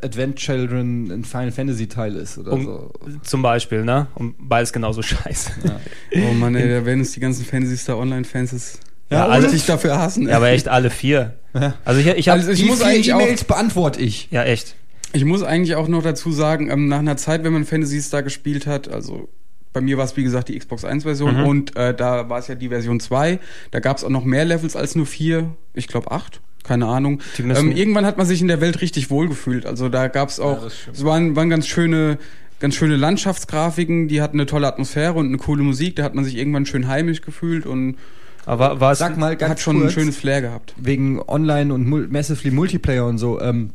[0.00, 2.92] Advent Children ein Final Fantasy Teil ist oder um, so.
[3.22, 4.06] zum Beispiel, ne?
[4.14, 5.50] Und beides genauso scheiße.
[6.16, 9.48] oh Mann, ey, da werden uns die ganzen Fantasy Star Online-Fans jetzt Ja, alle alle-
[9.48, 10.28] dich dafür hassen.
[10.28, 11.34] Ja, aber echt alle vier.
[11.84, 14.28] Also ich, ich habe Also ich Die muss vier eigentlich auch- E-Mails beantworte ich.
[14.30, 14.74] ja echt.
[15.12, 18.22] Ich muss eigentlich auch noch dazu sagen, ähm, nach einer Zeit, wenn man Fantasy Star
[18.24, 19.28] gespielt hat, also
[19.72, 21.46] bei mir war es wie gesagt die Xbox 1 Version Mhm.
[21.46, 23.38] und äh, da war es ja die Version 2.
[23.70, 27.20] Da gab es auch noch mehr Levels als nur vier, ich glaube acht, keine Ahnung.
[27.38, 29.66] Ähm, irgendwann hat man sich in der Welt richtig wohlgefühlt.
[29.66, 32.18] Also da gab es auch, es waren, waren ganz schöne
[32.60, 36.24] ganz schöne Landschaftsgrafiken, die hatten eine tolle Atmosphäre und eine coole Musik, da hat man
[36.24, 37.96] sich irgendwann schön heimisch gefühlt und
[38.46, 40.74] Aber war es Sag mal ganz hat schon kurz, ein schönes Flair gehabt.
[40.76, 43.40] wegen Online und Mul Massively Multiplayer und so.
[43.40, 43.70] Ähm,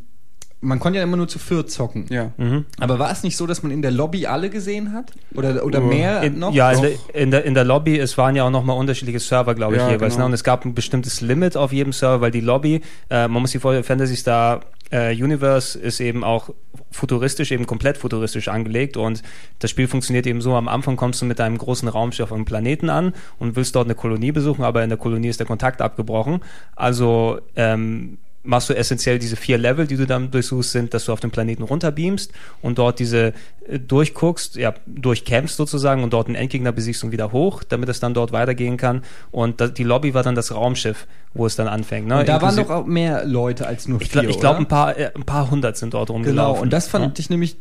[0.62, 2.06] man konnte ja immer nur zu viert zocken.
[2.10, 2.32] Ja.
[2.38, 2.66] Mhm.
[2.80, 5.14] Aber war es nicht so, dass man in der Lobby alle gesehen hat?
[5.36, 5.88] Oder, oder Oh.
[5.88, 6.54] mehr In, noch?
[6.54, 9.56] ja, in der, in, der, in der Lobby, es waren ja auch nochmal unterschiedliche Server,
[9.56, 10.16] glaube ich, Ja, jeweils.
[10.16, 10.26] genau.
[10.26, 10.30] Ne?
[10.30, 13.52] Und es gab ein bestimmtes Limit auf jedem Server, weil die Lobby, äh, man muss
[13.52, 16.50] sich vorstellen, Fantasy Star äh, Universe ist eben auch
[16.92, 19.22] futuristisch, eben komplett futuristisch angelegt und
[19.60, 22.46] das Spiel funktioniert eben so, am Anfang kommst du mit deinem großen Raumschiff auf einem
[22.46, 25.82] Planeten an und willst dort eine Kolonie besuchen, aber in der Kolonie ist der Kontakt
[25.84, 26.42] abgebrochen.
[26.76, 31.12] Also ähm, machst du essentiell diese vier Level, die du dann durchsuchst, sind, dass du
[31.14, 32.32] auf den Planeten runterbeamst
[32.62, 33.34] und dort diese
[33.68, 38.00] äh, durchguckst, ja, durchkämpfst sozusagen und dort einen Endgegner besiegst und wieder hoch, damit es
[38.00, 39.04] dann dort weitergehen kann.
[39.32, 42.08] Und da, die Lobby war dann das Raumschiff, wo es dann anfängt.
[42.08, 42.20] Ne?
[42.20, 44.60] Und da waren doch auch mehr Leute als nur ich vier, glaube, ich glaub, oder?
[44.62, 46.62] ein paar, äh, ein paar hundert sind dort Genau, rumgelaufen.
[46.64, 47.22] und das fand Ja.
[47.22, 47.58] ich nämlich,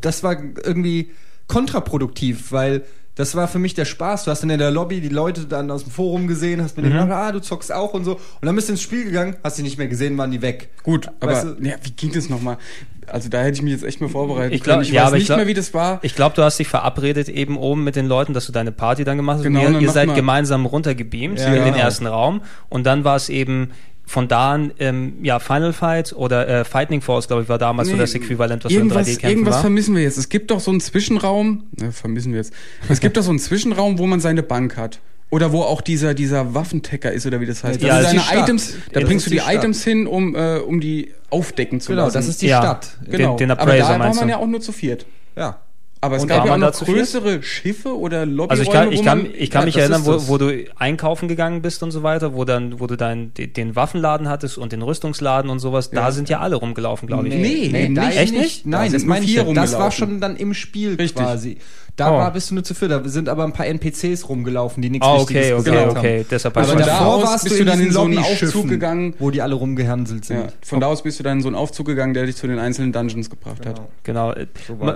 [0.00, 1.10] das war irgendwie
[1.46, 2.82] kontraproduktiv, weil
[3.16, 4.24] das war für mich der Spaß.
[4.24, 6.82] Du hast dann in der Lobby die Leute dann aus dem Forum gesehen, hast mir
[6.84, 6.92] Mhm.
[6.92, 8.12] gedacht, ah, du zockst auch und so.
[8.14, 10.70] Und dann bist du ins Spiel gegangen, hast sie nicht mehr gesehen, waren die weg.
[10.82, 12.58] Gut, aber Weißt du- ja, wie ging das nochmal?
[13.06, 14.54] Also da hätte ich mich jetzt echt mal vorbereitet.
[14.54, 15.98] Ich glaub- ich ja, weiß aber ich nicht glaub- mehr, wie das war.
[16.02, 19.04] Ich glaube, du hast dich verabredet eben oben mit den Leuten, dass du deine Party
[19.04, 19.42] dann gemacht hast.
[19.44, 21.76] Genau, und ihr, ihr seid man- gemeinsam runtergebeamt Ja, in den genau.
[21.76, 22.40] ersten Raum.
[22.70, 23.70] Und dann war es eben
[24.06, 27.88] von da an, ähm, ja, Final Fight oder äh, Fighting Force, glaube ich, war damals
[27.88, 29.60] so Nee, das Äquivalent, was so in irgendwas, 3D-Kämpfen irgendwas war.
[29.62, 30.18] vermissen wir jetzt.
[30.18, 32.52] Es gibt doch so einen Zwischenraum, ne, vermissen wir jetzt.
[32.88, 35.00] Es gibt doch so einen Zwischenraum, wo man seine Bank hat.
[35.30, 37.80] Oder wo auch dieser, dieser Waffentecker ist, oder wie das heißt.
[37.82, 38.42] Ja, Da das die deine.
[38.42, 39.54] Items, da Ja, das bringst du die die.
[39.56, 42.14] Items hin, um, äh, um die aufdecken zu Genau, lassen.
[42.14, 42.60] das ist die Ja.
[42.60, 42.98] Stadt.
[43.10, 43.36] genau.
[43.36, 44.30] den Aber Appraiser da war man du?
[44.30, 45.06] ja auch nur zu viert.
[45.34, 45.58] Ja.
[46.04, 48.62] Aber es Und gab war ja auch man da noch größere Schiffe oder Lobbyräume, Also
[48.62, 51.82] ich kann, ich kann, ich kann ja, mich erinnern, wo, wo du einkaufen gegangen bist
[51.82, 55.50] und so weiter, wo dann, wo du dann de- den Waffenladen hattest und den Rüstungsladen
[55.50, 55.90] und sowas.
[55.90, 56.10] Da Ja.
[56.12, 57.34] sind ja alle rumgelaufen, glaube ich.
[57.34, 58.18] Nee, da nicht.
[58.18, 58.66] Echt nicht?
[58.66, 59.34] Nein, Da das meine ich.
[59.54, 61.22] Das war schon dann im Spiel Richtig.
[61.22, 61.58] quasi.
[61.96, 62.18] Da Oh.
[62.18, 62.90] war bist du nur zu viert.
[62.90, 66.18] Da sind aber ein paar NPCs rumgelaufen, die nichts Ah, Wichtiges okay, okay, gesagt okay.
[66.18, 66.26] haben.
[66.28, 69.14] Deshalb Also Aber von da davor warst bist du dann in so einen Aufzug gegangen.
[69.20, 70.36] wo die alle rumgehänselt sind.
[70.40, 72.48] Ja, von da aus bist du dann in so einen Aufzug gegangen, der dich zu
[72.48, 73.80] den einzelnen Dungeons gebracht hat.
[74.02, 74.34] Genau.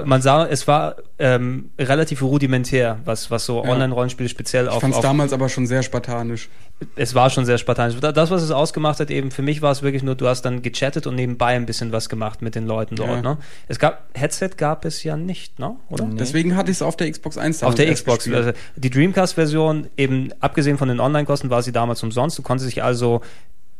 [0.07, 3.71] man sah, es war ähm, relativ rudimentär, was, was so Ja.
[3.71, 6.49] Online-Rollenspiele speziell Ich auf, fand es damals aber schon sehr spartanisch.
[6.97, 7.99] es war schon sehr spartanisch.
[8.01, 10.43] Da- Das, was es ausgemacht hat, eben für mich war es wirklich nur, du hast
[10.43, 13.09] dann gechattet und nebenbei ein bisschen was gemacht mit den Leuten dort.
[13.11, 13.23] Ja.
[13.23, 13.39] Ne?
[13.67, 15.77] Es gab Headset gab es ja nicht, ne?
[15.89, 16.07] Oder?
[16.13, 18.29] Deswegen hatte ich es auf der Xbox 1 Auf der Xbox.
[18.31, 22.39] Also die Dreamcast-Version, eben abgesehen von den Online-Kosten, war sie damals umsonst.
[22.39, 23.23] Du konntest dich also,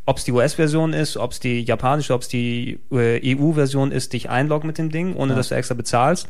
[0.09, 4.15] ob es die US-Version ist, ob es die japanische, ob es die äh, EU-Version ist,
[4.15, 5.37] dich einloggen mit dem Ding, ohne Ja.
[5.37, 6.27] dass du extra bezahlst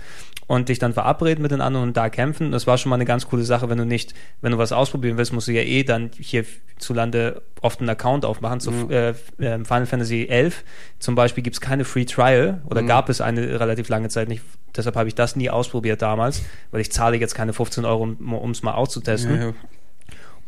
[0.48, 2.50] und dich dann verabreden mit den anderen und da kämpfen.
[2.50, 5.16] Das war schon mal eine ganz coole Sache, wenn du nicht, wenn du was ausprobieren
[5.16, 6.44] willst, musst du ja eh dann hier
[6.78, 8.58] zulande oft einen Account aufmachen.
[8.58, 10.64] Zu äh, ähm, Final Fantasy 11
[10.98, 12.86] zum Beispiel gibt es keine Free Trial oder Mhm.
[12.88, 14.42] gab es eine relativ lange Zeit nicht.
[14.76, 18.50] Deshalb habe ich das nie ausprobiert damals, weil ich zahle jetzt keine 15 Euro, um
[18.50, 19.36] es mal auszutesten.
[19.36, 19.52] Ja, ja.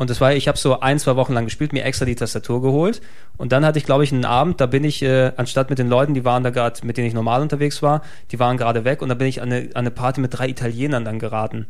[0.01, 2.63] Und das war, ich habe so ein, zwei Wochen lang gespielt, mir extra die Tastatur
[2.63, 3.03] geholt.
[3.37, 5.91] Und dann hatte ich, glaube ich, einen Abend, da bin ich, äh, anstatt mit den
[5.91, 9.03] Leuten, die waren da gerade, mit denen ich normal unterwegs war, die waren gerade weg
[9.03, 11.67] und da bin ich an eine, an eine Party mit drei Italienern dann geraten.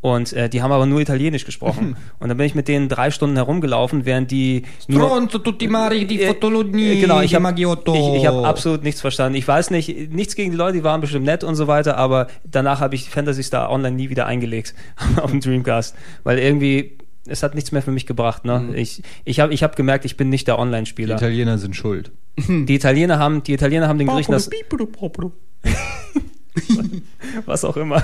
[0.00, 1.96] Und äh, die haben aber nur Italienisch gesprochen.
[2.18, 6.04] und dann bin ich mit denen drei Stunden herumgelaufen, während die nur Stronzo, tutti mari,
[6.04, 9.38] di Äh, äh, genau, ich habe ich, ich hab absolut nichts verstanden.
[9.38, 12.26] Ich weiß nicht, nichts gegen die Leute, die waren bestimmt nett und so weiter, aber
[12.42, 14.74] danach habe ich Fantasy Star Online nie wieder eingelegt
[15.22, 18.45] auf dem Dreamcast, weil irgendwie es hat nichts mehr für mich gebracht.
[18.45, 18.59] Ne?
[18.59, 18.75] Mhm.
[18.75, 21.15] Ich, ich habe ich hab gemerkt, ich bin nicht der Die Online-Spieler.
[21.15, 22.11] Italiener sind schuld.
[22.37, 24.49] Die Italiener haben, die Italiener haben den Griechen das,
[27.45, 28.03] was auch immer.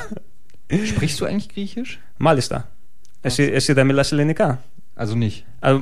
[0.85, 1.99] Sprichst du eigentlich Griechisch?
[2.17, 2.69] Μάλιστα.
[3.21, 4.63] Εσύ, εσύ δεν μιλάς ελληνικά.
[4.99, 5.45] Also nicht.
[5.59, 5.79] Also,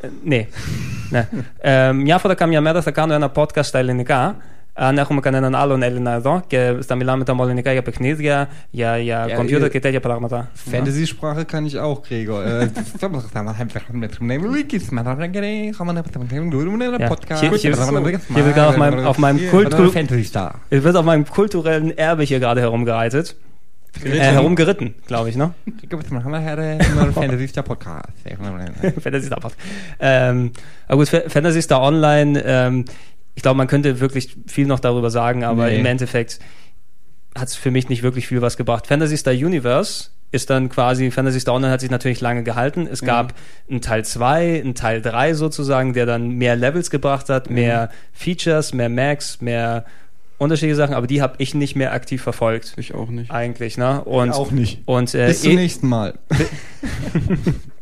[0.00, 0.46] eh, nee.
[1.10, 1.28] ναι.
[1.58, 4.36] Ε, μια φορά καμιά μέρα θα κάνω ένα podcast στα ελληνικά.
[4.79, 8.43] אנחנו מקנן על אלה הזו, כי סתם מילה מטמולניקה, יא פקניזיה,
[8.73, 8.87] יא
[9.35, 10.41] קומפיוטר כתגיה פלרמתה.
[10.71, 12.39] פנטזי שפרחה כאן יש אור קריגו.
[12.99, 17.41] טוב, לך אתה מלחמת לכם מתכוונים לוויקיס, מה אתה רגעי, כמה אתה מתכוונים לוויקיס, podcast.
[17.41, 19.93] Hier wird gerade auf meinem, auf meinem Kultur
[20.83, 23.35] wird auf meinem kulturellen Erbe hier gerade herumgereitet.
[23.93, 24.21] Geritten.
[24.21, 25.51] Äh, herumgeritten, glaube ich, ne?
[27.13, 28.05] Fantasy Star Podcast.
[29.03, 29.57] Fantasy Star Podcast.
[29.99, 30.51] Ähm,
[30.87, 32.85] aber gut, Fantasy Star Online ähm,
[33.39, 35.79] ich glaube, man könnte wirklich viel noch darüber sagen, aber Nee.
[35.79, 36.39] im Endeffekt
[37.37, 38.85] hat es für mich nicht wirklich viel was gebracht.
[38.85, 42.85] Fantasy Star Universe ist dann quasi, Fantasy Star Online hat sich natürlich lange gehalten.
[42.85, 43.33] Es gab
[43.69, 48.73] einen Teil 2, einen Teil 3 sozusagen, der dann mehr Levels gebracht hat, mehr Features,
[48.73, 49.85] mehr Max, mehr
[50.37, 52.73] unterschiedliche Sachen, aber die habe ich nicht mehr aktiv verfolgt.
[52.75, 53.31] Ich auch nicht.
[53.31, 54.03] Eigentlich, ne?
[54.03, 54.81] Und, auch nicht.
[54.85, 56.19] Und, äh, Bis zum eh- nächsten Mal.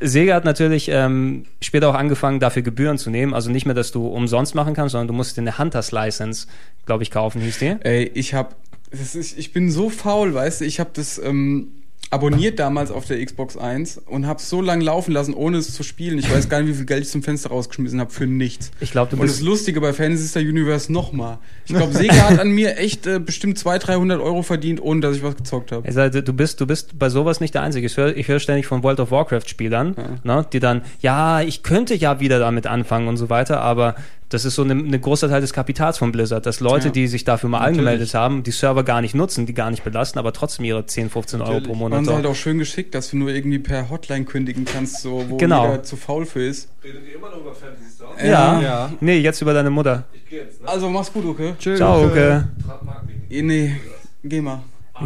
[0.00, 3.34] Sega hat natürlich ähm, später auch angefangen, dafür Gebühren zu nehmen.
[3.34, 6.46] Also nicht mehr, dass du umsonst machen kannst, sondern du musst eine Hunters License,
[6.86, 7.76] glaube ich, kaufen, hieß die.
[7.80, 8.56] Ey, ich hab,
[8.90, 11.72] das ist, ich bin so faul, weißt du, ich habe das ähm,
[12.14, 15.82] abonniert damals auf der Xbox 1 und habe so lange laufen lassen, ohne es zu
[15.82, 16.18] spielen.
[16.18, 18.70] Ich weiß gar nicht, wie viel Geld ich zum Fenster rausgeschmissen habe für nichts.
[18.80, 19.40] Ich glaube, du Und das.
[19.40, 21.38] Lustige bei Fantasy Star Universe nochmal.
[21.66, 25.16] Ich glaube, Sega hat an mir echt äh, bestimmt 200, 300 Euro verdient, ohne dass
[25.16, 25.90] ich was gezockt habe.
[25.90, 27.86] Sag, du bist, du bist bei sowas nicht der Einzige.
[27.86, 31.94] Ich höre ich hör ständig von World of Warcraft-Spielern, ne, die dann, ja, ich könnte
[31.94, 33.96] ja wieder damit anfangen und so weiter, aber
[34.34, 36.92] das ist so ein ne großer Teil des Kapitals von Blizzard, dass Leute, Ja.
[36.92, 37.78] die sich dafür mal Natürlich.
[37.78, 41.08] angemeldet haben, die Server gar nicht nutzen, die gar nicht belasten, aber trotzdem ihre 10,
[41.08, 42.04] 15 Euro pro Monat.
[42.04, 45.36] So- halt auch schön geschickt, dass du nur irgendwie per Hotline kündigen kannst, so, wo
[45.38, 45.64] Genau.
[45.70, 46.68] jeder zu faul für ist.
[46.84, 48.24] Redet ihr immer noch über Fantasy Star?
[48.24, 48.60] ja.
[48.60, 48.92] Ja.
[49.00, 50.04] Nee, jetzt über deine Mutter.
[50.12, 50.68] Ich gehe jetzt, ne?
[50.68, 51.54] Also mach's gut, okay?
[51.58, 51.78] Tschüss.
[51.78, 52.42] Ciao, okay.
[52.66, 53.22] Trat Marketing.
[53.30, 53.76] Eh, Nee,
[54.22, 54.60] geh mal.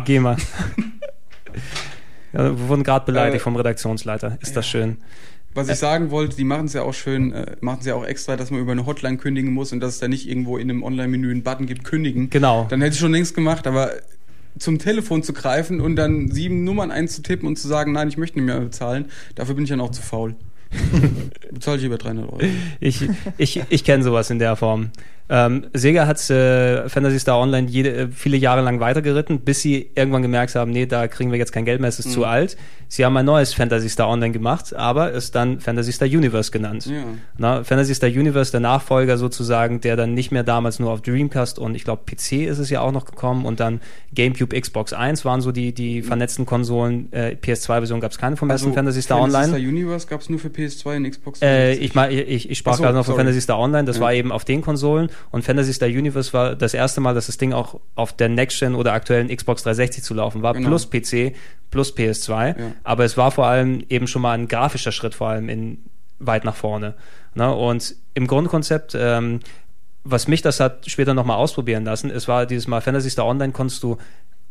[0.05, 0.37] Geh mal.
[2.33, 4.39] ja, wir wurden gerade beleidigt Äh, vom Redaktionsleiter.
[4.41, 4.99] Ist das schön?
[5.55, 8.05] Was ich sagen wollte, die machen es ja auch schön, äh, machen es ja auch
[8.05, 10.71] extra, dass man über eine Hotline kündigen muss und dass es da nicht irgendwo in
[10.71, 12.31] einem Online-Menü einen Button gibt, kündigen.
[12.31, 12.67] Genau.
[12.69, 13.93] Dann hätte ich schon längst gemacht, aber
[14.59, 18.39] zum Telefon zu greifen und dann sieben Nummern einzutippen und zu sagen, nein, ich möchte
[18.39, 20.35] nicht mehr bezahlen, dafür bin ich dann auch zu faul.
[21.53, 22.41] Bezahle ich über 300 Euro.
[22.79, 23.09] Ich,
[23.39, 24.91] ich, ich kenne sowas in der Form.
[25.31, 29.91] Ähm, Sega hat äh, Fantasy Star Online jede, äh, viele Jahre lang weitergeritten, bis sie
[29.95, 32.57] irgendwann gemerkt haben, nee, da kriegen wir jetzt kein Geld mehr, es ist zu alt.
[32.91, 36.87] Sie haben ein neues Fantasy Star Online gemacht, aber es dann Fantasy Star Universe genannt.
[36.87, 37.03] Ja.
[37.37, 41.59] Na, Fantasy Star Universe, der Nachfolger sozusagen, der dann nicht mehr damals nur auf Dreamcast
[41.59, 43.81] und ich glaube PC ist es ja auch noch gekommen und dann
[44.15, 47.13] GameCube, Xbox 1 waren so die, die vernetzten Konsolen.
[47.13, 49.49] Äh, PS2-Version gab es keine vom ersten Fantasy Star Online.
[49.49, 52.19] Fantasy Star Universe gab es nur für PS2 und Xbox Äh, 360.
[52.21, 53.17] ich, ich, ich sprach Ach so, gerade noch von.
[53.17, 54.03] Fantasy Star Online, das Ja.
[54.05, 57.39] war eben auf den Konsolen und Fantasy Star Universe war das erste Mal, dass das
[57.39, 60.69] Ding auch auf der Next-Gen oder aktuellen Xbox 360 zu laufen war, Genau.
[60.69, 61.35] plus PC,
[61.71, 62.59] plus PS2.
[62.59, 62.73] Ja.
[62.85, 65.79] Aber es war vor allem eben schon mal ein grafischer Schritt, vor allem in
[66.19, 66.95] weit nach vorne.
[67.35, 67.55] Ne?
[67.55, 69.41] Und im Grundkonzept, ähm,
[70.05, 73.53] was mich das hat später nochmal ausprobieren lassen, es war dieses Mal Fantasy Star Online
[73.53, 73.99] konntest du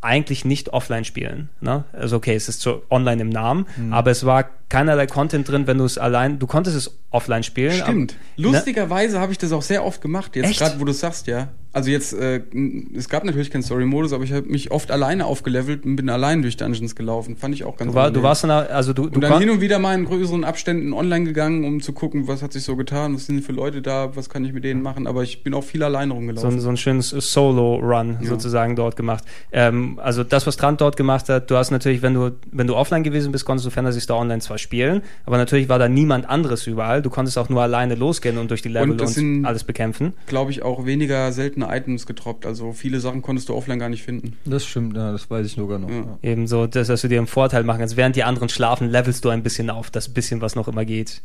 [0.01, 1.49] eigentlich nicht offline spielen.
[1.59, 1.83] Ne?
[1.93, 3.93] Also okay, es ist so online im Namen, Mhm.
[3.93, 7.71] aber es war keinerlei Content drin, wenn du es allein, du konntest es offline spielen.
[7.81, 8.13] Stimmt.
[8.13, 8.53] aber- ne?
[8.53, 10.35] Lustigerweise habe ich das auch sehr oft gemacht.
[10.35, 11.47] Jetzt gerade, wo du es sagst, ja.
[11.73, 12.41] Also jetzt, äh,
[12.95, 16.41] es gab natürlich keinen Story-Modus, aber ich habe mich oft alleine aufgelevelt und bin allein
[16.41, 17.35] durch Dungeons gelaufen.
[17.35, 19.49] Fand ich auch ganz Du, war, du warst dann, also du, du und dann hin
[19.49, 22.75] und wieder mal in größeren Abständen online gegangen, um zu gucken, was hat sich so
[22.75, 25.05] getan, was sind für Leute da, was kann ich mit denen machen.
[25.07, 26.51] Aber ich bin auch viel alleine so rumgelaufen.
[26.51, 28.29] ein, so ein schönes Solo-Run Ja.
[28.29, 29.23] sozusagen dort gemacht.
[29.51, 32.75] Ähm, also das, was Trant dort gemacht hat, du hast natürlich, wenn du, wenn du
[32.75, 36.27] offline gewesen bist, konntest du Fantasy Star Online zwar spielen, aber natürlich war da niemand
[36.29, 37.01] anderes überall.
[37.01, 40.13] Du konntest auch nur alleine losgehen und durch die Level Und und, alles bekämpfen.
[40.25, 42.45] Glaube ich auch weniger seltene Items getroppt.
[42.45, 44.37] Also viele Sachen konntest du offline gar nicht finden.
[44.45, 45.89] Das stimmt, ja, das weiß ich sogar noch.
[45.89, 46.17] Ja.
[46.21, 47.97] Ebenso, dass, dass du dir einen Vorteil machen kannst.
[47.97, 51.21] Während die anderen schlafen, levelst du ein bisschen auf, das bisschen, was noch immer geht.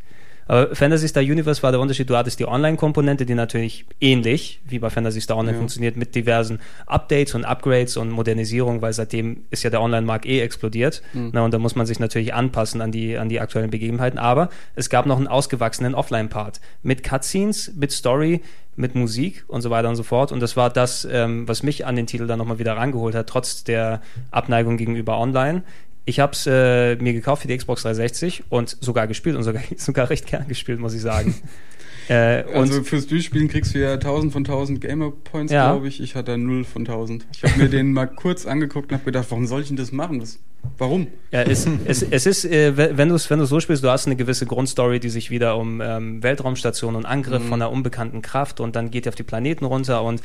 [0.47, 4.79] Aber Fantasy Star Universe war der Unterschied, du hattest die Online-Komponente, die natürlich ähnlich wie
[4.79, 5.59] bei Fantasy Star Online Ja.
[5.59, 10.41] funktioniert, mit diversen Updates und Upgrades und Modernisierung, weil seitdem ist ja der Online-Markt eh
[10.41, 11.03] explodiert.
[11.13, 11.31] Mhm.
[11.33, 14.19] Na, und da muss man sich natürlich anpassen an die, an die aktuellen Begebenheiten.
[14.19, 18.41] Aber es gab noch einen ausgewachsenen Offline-Part mit Cutscenes, mit Story,
[18.75, 20.33] mit Musik und so weiter und so fort.
[20.33, 23.27] Und das war das, ähm, was mich an den Titel dann nochmal wieder rangeholt hat,
[23.29, 24.01] trotz der
[24.31, 25.63] Abneigung gegenüber Online.
[26.05, 29.63] Ich habe es äh, mir gekauft für die Xbox 360 und sogar gespielt und sogar,
[29.77, 31.35] sogar recht gern gespielt, muss ich sagen.
[32.09, 35.71] äh, und Also fürs Durchspielen kriegst du ja 1000 von 1000 Gamer Points, Ja.
[35.71, 36.01] glaube ich.
[36.01, 37.27] Ich hatte 0 von 1000.
[37.35, 39.93] Ich habe mir den mal kurz angeguckt und habe gedacht, warum soll ich denn das
[39.93, 40.19] machen?
[40.19, 40.41] Das,
[40.79, 41.07] warum?
[41.31, 43.89] Ja, es, es, es ist, äh, we- wenn du es wenn du's so spielst, du
[43.89, 47.49] hast eine gewisse Grundstory, die sich wieder um ähm, Weltraumstationen und Angriff Mhm.
[47.49, 50.21] von einer unbekannten Kraft und dann geht ihr auf die Planeten runter und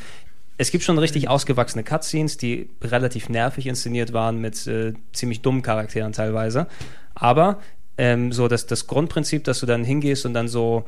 [0.58, 5.62] es gibt schon richtig ausgewachsene Cutscenes, die relativ nervig inszeniert waren mit äh, ziemlich dummen
[5.62, 6.68] Charakteren teilweise.
[7.14, 7.60] Aber
[7.98, 10.86] ähm, so das, das Grundprinzip, dass du dann hingehst und dann so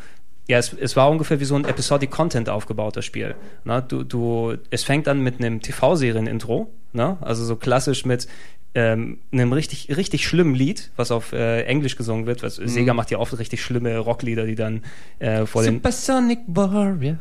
[0.49, 3.35] ja, es, es war ungefähr wie so ein Episodic Content aufgebaut, das Spiel.
[3.65, 7.17] Na, du, du, es fängt an mit einem TV-Serien-Intro, ne?
[7.21, 8.27] also so klassisch mit
[8.75, 12.43] ähm, einem richtig, richtig schlimmen Lied, was auf äh, Englisch gesungen wird.
[12.43, 12.67] Was, mhm.
[12.67, 14.83] Sega macht ja oft richtig schlimme Rocklieder, die dann
[15.17, 17.17] äh, vor den Supersonic Warrior.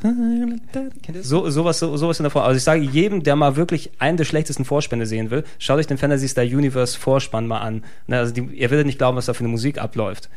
[1.22, 2.44] so, sowas, so, sowas in der Form.
[2.44, 5.86] Also ich sage jedem, der mal wirklich einen der schlechtesten Vorspänne sehen will, schaut euch
[5.86, 7.82] den Fantasy Star Universe Vorspann mal an.
[8.06, 10.28] Ne, also die, ihr werdet nicht glauben, was da für eine Musik abläuft.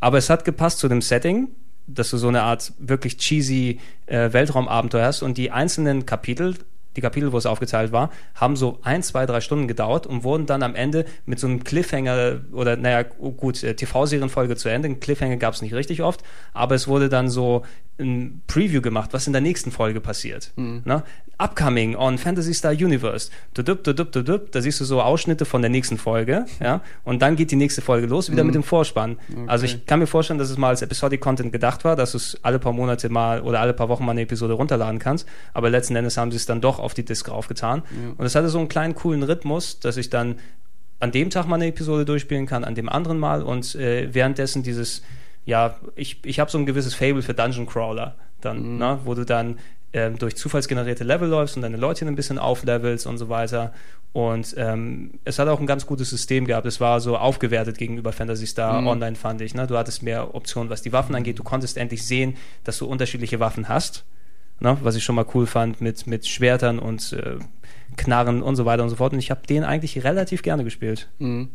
[0.00, 1.48] Aber es hat gepasst zu dem Setting,
[1.86, 6.54] dass du so eine Art wirklich cheesy äh, Weltraumabenteuer hast und die einzelnen Kapitel
[6.98, 10.46] die Kapitel, wo es aufgeteilt war, haben so ein, zwei, drei Stunden gedauert und wurden
[10.46, 14.94] dann am Ende mit so einem Cliffhanger oder, naja, gut, äh, TV-Serienfolge zu Ende.
[14.96, 16.22] Cliffhanger gab es nicht richtig oft,
[16.52, 17.62] aber es wurde dann so
[17.98, 20.52] ein Preview gemacht, was in der nächsten Folge passiert.
[20.56, 20.82] Mhm.
[20.84, 21.02] Ne?
[21.38, 23.30] Upcoming on Fantasy Star Universe.
[23.54, 27.36] Dudup, dudup, dudup, da siehst du so Ausschnitte von der nächsten Folge, ja, und dann
[27.36, 28.48] geht die nächste Folge los, wieder mhm.
[28.48, 29.18] mit dem Vorspann.
[29.30, 29.44] Okay.
[29.46, 32.18] Also ich kann mir vorstellen, dass es mal als Episodic Content gedacht war, dass du
[32.18, 35.70] es alle paar Monate mal oder alle paar Wochen mal eine Episode runterladen kannst, aber
[35.70, 37.82] letzten Endes haben sie es dann doch auf die Disk aufgetan.
[37.90, 38.14] Ja.
[38.16, 40.36] Und es hatte so einen kleinen coolen Rhythmus, dass ich dann
[41.00, 44.62] an dem Tag mal eine Episode durchspielen kann, an dem anderen mal und äh, währenddessen
[44.62, 45.02] dieses
[45.48, 48.78] ja, ich, ich habe so ein gewisses Fable für Dungeon Crawler dann, mhm.
[48.78, 49.58] ne, wo du dann
[49.94, 53.72] ähm, durch zufallsgenerierte Level läufst und deine Leute ein bisschen auflevelst und so weiter.
[54.12, 56.66] Und ähm, es hat auch ein ganz gutes System gehabt.
[56.66, 58.88] Es war so aufgewertet gegenüber Fantasy Star mhm.
[58.88, 59.54] Online, fand ich.
[59.54, 59.66] Ne?
[59.66, 61.38] Du hattest mehr Optionen, was die Waffen angeht.
[61.38, 64.04] Du konntest endlich sehen, dass du unterschiedliche Waffen hast.
[64.60, 64.76] Ne?
[64.82, 67.38] Was ich schon mal cool fand mit, mit Schwertern und äh,
[67.96, 69.14] Knarren und so weiter und so fort.
[69.14, 71.08] Und ich habe den eigentlich relativ gerne gespielt.
[71.18, 71.48] Mhm.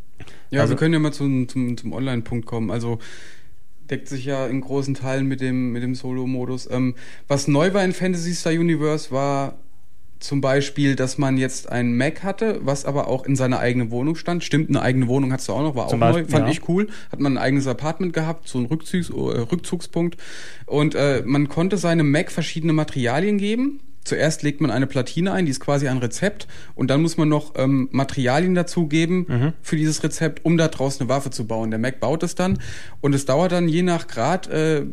[0.50, 2.72] Ja, also, wir können ja mal zum, zum, zum Online-Punkt kommen.
[2.72, 2.98] Also
[3.90, 6.70] deckt sich ja in großen Teilen mit dem, mit dem Solo-Modus.
[6.72, 6.96] Ähm,
[7.28, 9.56] was neu war in Fantasy Star Universe war
[10.20, 14.16] zum Beispiel, dass man jetzt einen Mac hatte, was aber auch in seiner eigenen Wohnung
[14.16, 14.44] stand.
[14.44, 16.52] Stimmt, eine eigene Wohnung hattest du auch noch, war zum auch Beispiel, neu, fand ja.
[16.54, 16.88] ich cool.
[17.12, 20.18] Hat man ein eigenes Apartment gehabt, so ein Rückzugs, äh, Rückzugspunkt.
[20.66, 25.46] Und äh, man konnte seinem Mac verschiedene Materialien geben zuerst legt man eine Platine ein,
[25.46, 29.54] die ist quasi ein Rezept und dann muss man noch ähm, Materialien dazugeben mhm.
[29.62, 31.72] für dieses Rezept, um da draußen eine Waffe zu bauen.
[31.72, 32.60] Der Mac baut es dann
[33.02, 34.86] und es dauert dann je nach Grad äh,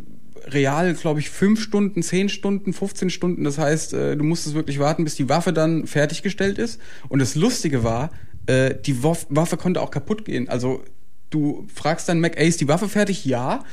[0.47, 3.45] real, glaube ich, fünf Stunden, zehn Stunden, 15 Stunden.
[3.45, 6.81] Das heißt, äh, du musstest wirklich warten, bis die Waffe dann fertiggestellt ist.
[7.09, 8.11] Und das Lustige war,
[8.47, 10.49] äh, die Waffe konnte auch kaputt gehen.
[10.49, 10.83] Also
[11.31, 13.25] du fragst dann Mac, ey, ist die Waffe fertig?
[13.25, 13.65] Ja.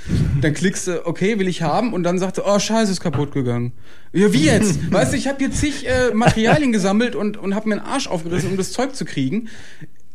[0.42, 1.94] Dann klickst du, okay, will ich haben.
[1.94, 3.74] Und dann sagt er, oh, scheiße, ist kaputt gegangen.
[4.14, 4.92] Ja, wie jetzt?
[4.92, 8.08] weißt du, ich habe hier zig äh, Materialien gesammelt und, und habe mir einen Arsch
[8.08, 9.50] aufgerissen, um das Zeug zu kriegen.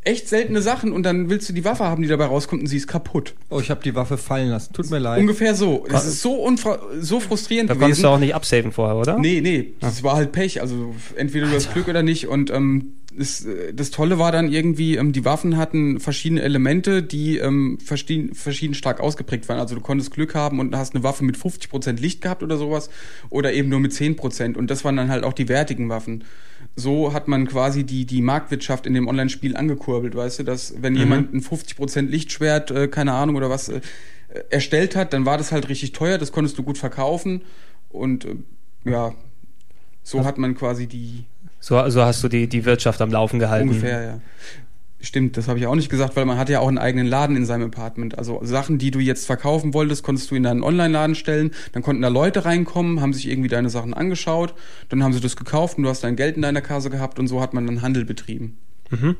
[0.04, 2.76] Echt seltene Sachen und dann willst du die Waffe haben, die dabei rauskommt und sie
[2.76, 3.34] ist kaputt.
[3.50, 4.72] Oh, ich habe die Waffe fallen lassen.
[4.72, 5.20] Tut mir leid.
[5.20, 5.86] Ungefähr so.
[5.88, 6.52] Das ist so,
[6.98, 7.80] so frustrierend da gewesen.
[7.80, 9.18] Da konntest du auch nicht absaven vorher, oder?
[9.18, 9.74] Nee, nee.
[9.78, 10.60] Das war halt Pech.
[10.60, 12.26] Also entweder du hast Glück oder nicht.
[12.26, 17.02] Und ähm, das, äh, das Tolle war dann irgendwie, ähm, die Waffen hatten verschiedene Elemente,
[17.02, 19.58] die ähm, verschieden, verschieden stark ausgeprägt waren.
[19.58, 22.90] Also du konntest Glück haben und hast eine Waffe mit 50% Licht gehabt oder sowas
[23.30, 24.56] oder eben nur mit 10%.
[24.56, 26.24] Und das waren dann halt auch die wertigen Waffen.
[26.76, 30.94] So hat man quasi die, die Marktwirtschaft in dem Online-Spiel angekurbelt, weißt du, dass wenn
[30.94, 30.98] mhm.
[30.98, 33.80] jemand ein 50% Lichtschwert, äh, keine Ahnung oder was, äh,
[34.48, 37.42] erstellt hat, dann war das halt richtig teuer, das konntest du gut verkaufen
[37.90, 38.36] und äh,
[38.84, 39.14] ja,
[40.02, 41.26] so hat man quasi die,
[41.62, 43.68] so, so hast du die, die Wirtschaft am Laufen gehalten.
[43.68, 44.20] Ungefähr, ja.
[45.00, 47.36] Stimmt, das habe ich auch nicht gesagt, weil man hat ja auch einen eigenen Laden
[47.36, 48.18] in seinem Apartment.
[48.18, 51.52] Also Sachen, die du jetzt verkaufen wolltest, konntest du in deinen Online-Laden stellen.
[51.70, 54.54] Dann konnten da Leute reinkommen, haben sich irgendwie deine Sachen angeschaut,
[54.88, 57.28] dann haben sie das gekauft und du hast dein Geld in deiner Kasse gehabt und
[57.28, 58.58] so hat man dann Handel betrieben.
[58.90, 59.16] Mhm.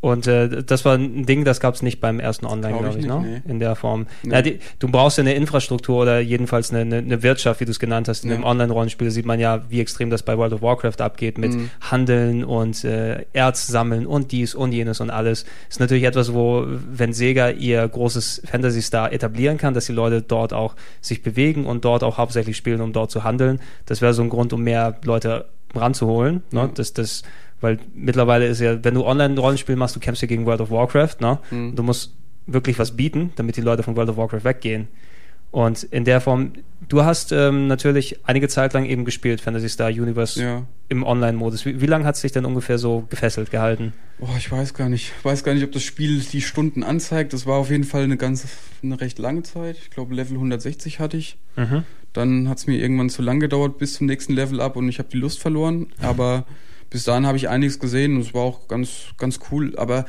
[0.00, 2.96] Und äh, das war ein Ding, das gab es nicht beim ersten Online, glaube glaub
[2.96, 3.42] ich, nicht, ne?
[3.44, 3.50] Nee.
[3.50, 4.06] in der Form.
[4.22, 4.32] Nee.
[4.32, 7.72] Ja, die, du brauchst ja eine Infrastruktur oder jedenfalls eine, eine, eine Wirtschaft, wie du
[7.72, 8.22] es genannt hast.
[8.22, 8.36] In ja.
[8.36, 11.70] einem Online-Rollenspiel sieht man ja, wie extrem das bei World of Warcraft abgeht mit mhm.
[11.80, 15.44] Handeln und äh, Erz sammeln und dies und jenes und alles.
[15.68, 20.52] Ist natürlich etwas, wo, wenn Sega ihr großes Fantasy-Star etablieren kann, dass die Leute dort
[20.52, 23.60] auch sich bewegen und dort auch hauptsächlich spielen, um dort zu handeln.
[23.86, 26.42] Das wäre so ein Grund, um mehr Leute ranzuholen.
[26.50, 26.60] Ne?
[26.60, 26.70] Ja.
[26.72, 27.22] Das, das
[27.60, 31.16] weil mittlerweile ist ja, wenn du Online-Rollenspiel machst, du kämpfst ja gegen World of Warcraft,
[31.20, 31.38] ne?
[31.50, 31.74] Mhm.
[31.76, 32.14] Du musst
[32.46, 34.88] wirklich was bieten, damit die Leute von World of Warcraft weggehen.
[35.50, 36.52] Und in der Form,
[36.88, 40.66] du hast ähm, natürlich einige Zeit lang eben gespielt, Fantasy Star Universe ja.
[40.88, 41.64] im Online-Modus.
[41.64, 43.94] Wie, wie lange hat es dich denn ungefähr so gefesselt gehalten?
[44.18, 45.12] Boah, ich weiß gar nicht.
[45.18, 47.32] Ich weiß gar nicht, ob das Spiel die Stunden anzeigt.
[47.32, 48.46] Das war auf jeden Fall eine ganz,
[48.82, 49.78] eine recht lange Zeit.
[49.78, 51.38] Ich glaube, Level 160 hatte ich.
[51.56, 51.84] Mhm.
[52.12, 54.98] Dann hat es mir irgendwann zu lang gedauert bis zum nächsten Level ab und ich
[54.98, 55.86] habe die Lust verloren.
[56.02, 56.44] Aber
[56.90, 59.76] bis dahin habe ich einiges gesehen und es war auch ganz, ganz cool.
[59.76, 60.06] Aber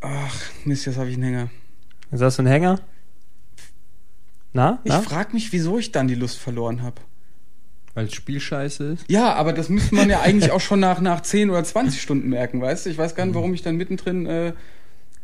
[0.00, 1.50] ach, Mist, jetzt habe ich einen Hänger.
[2.10, 2.80] Ist das ein Hänger?
[4.52, 4.80] Na?
[4.84, 7.00] Ich frage mich, wieso ich dann die Lust verloren habe.
[7.94, 9.04] Weil das Spiel scheiße ist?
[9.08, 12.28] Ja, aber das müsste man ja eigentlich auch schon nach, nach 10 oder 20 Stunden
[12.28, 12.90] merken, weißt du?
[12.90, 14.52] Ich weiß gar nicht, warum ich dann mittendrin äh,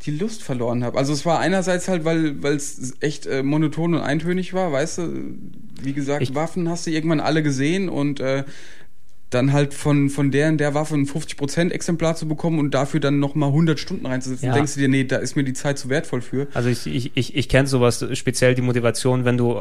[0.06, 0.96] die Lust verloren habe.
[0.98, 4.98] Also es war einerseits halt, weil weil es echt äh, monoton und eintönig war, weißt
[4.98, 5.34] du,
[5.82, 8.44] wie gesagt, Ich- Waffen hast du irgendwann alle gesehen und äh,
[9.28, 12.98] dann halt von von der und der Waffe ein 50% Exemplar zu bekommen und dafür
[12.98, 14.54] dann nochmal 100 Stunden reinzusetzen, Ja.
[14.54, 16.48] denkst du dir, nee, da ist mir die Zeit zu wertvoll für.
[16.54, 19.60] Also ich, ich, ich, ich kenne sowas, speziell die Motivation, wenn du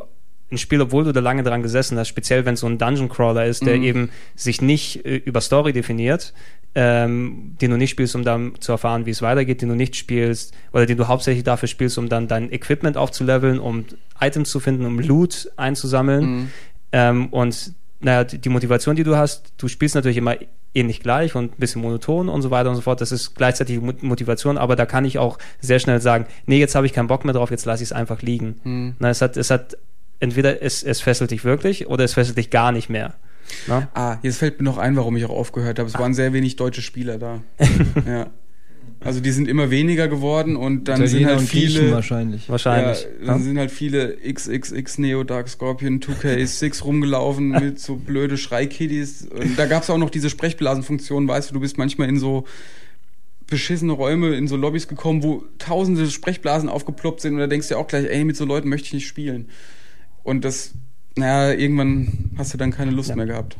[0.52, 3.08] ein Spiel, obwohl du da lange dran gesessen hast, speziell wenn es so ein Dungeon
[3.10, 3.84] Crawler ist, der Mhm.
[3.84, 6.34] eben sich nicht äh, über Story definiert,
[6.76, 9.96] ähm, den du nicht spielst, um dann zu erfahren, wie es weitergeht, den du nicht
[9.96, 13.86] spielst, oder den du hauptsächlich dafür spielst, um dann dein Equipment aufzuleveln, um
[14.20, 16.26] Items zu finden, um Loot einzusammeln.
[16.26, 16.52] Mhm.
[16.92, 20.36] Ähm, und naja, die Motivation, die du hast, du spielst natürlich immer
[20.74, 23.02] ähnlich gleich und ein bisschen monoton und so weiter und so fort.
[23.02, 26.86] Das ist gleichzeitig Motivation, aber da kann ich auch sehr schnell sagen, nee, jetzt habe
[26.86, 28.60] ich keinen Bock mehr drauf, jetzt lasse ich es einfach liegen.
[28.64, 28.96] Mhm.
[29.00, 29.78] Na, es hat, es hat
[30.20, 33.16] entweder es, es fesselt dich wirklich oder es fesselt dich gar nicht mehr.
[33.68, 33.90] Na?
[33.94, 35.90] Ah, jetzt fällt mir noch ein, warum ich auch aufgehört habe.
[35.90, 37.42] Es waren sehr wenig deutsche Spieler da.
[38.06, 38.28] ja.
[39.02, 42.50] Also die sind immer weniger geworden und dann sind Italiener halt und Griechen viele wahrscheinlich.
[42.50, 43.08] Wahrscheinlich.
[43.22, 49.26] Ja, dann sind halt viele XXX Neo Dark Scorpion 2K6 rumgelaufen mit so blöde Schreikiddies.
[49.28, 52.46] Und da gab's auch noch diese Sprechblasenfunktion, weißt du, du bist manchmal in so
[53.48, 57.76] beschissene Räume, in so Lobbys gekommen, wo tausende Sprechblasen aufgeploppt sind und da denkst du
[57.76, 59.48] dir auch gleich, ey, mit so Leuten möchte ich nicht spielen.
[60.24, 60.74] Und das,
[61.20, 63.16] naja, irgendwann hast du dann keine Lust Ja.
[63.16, 63.58] mehr gehabt.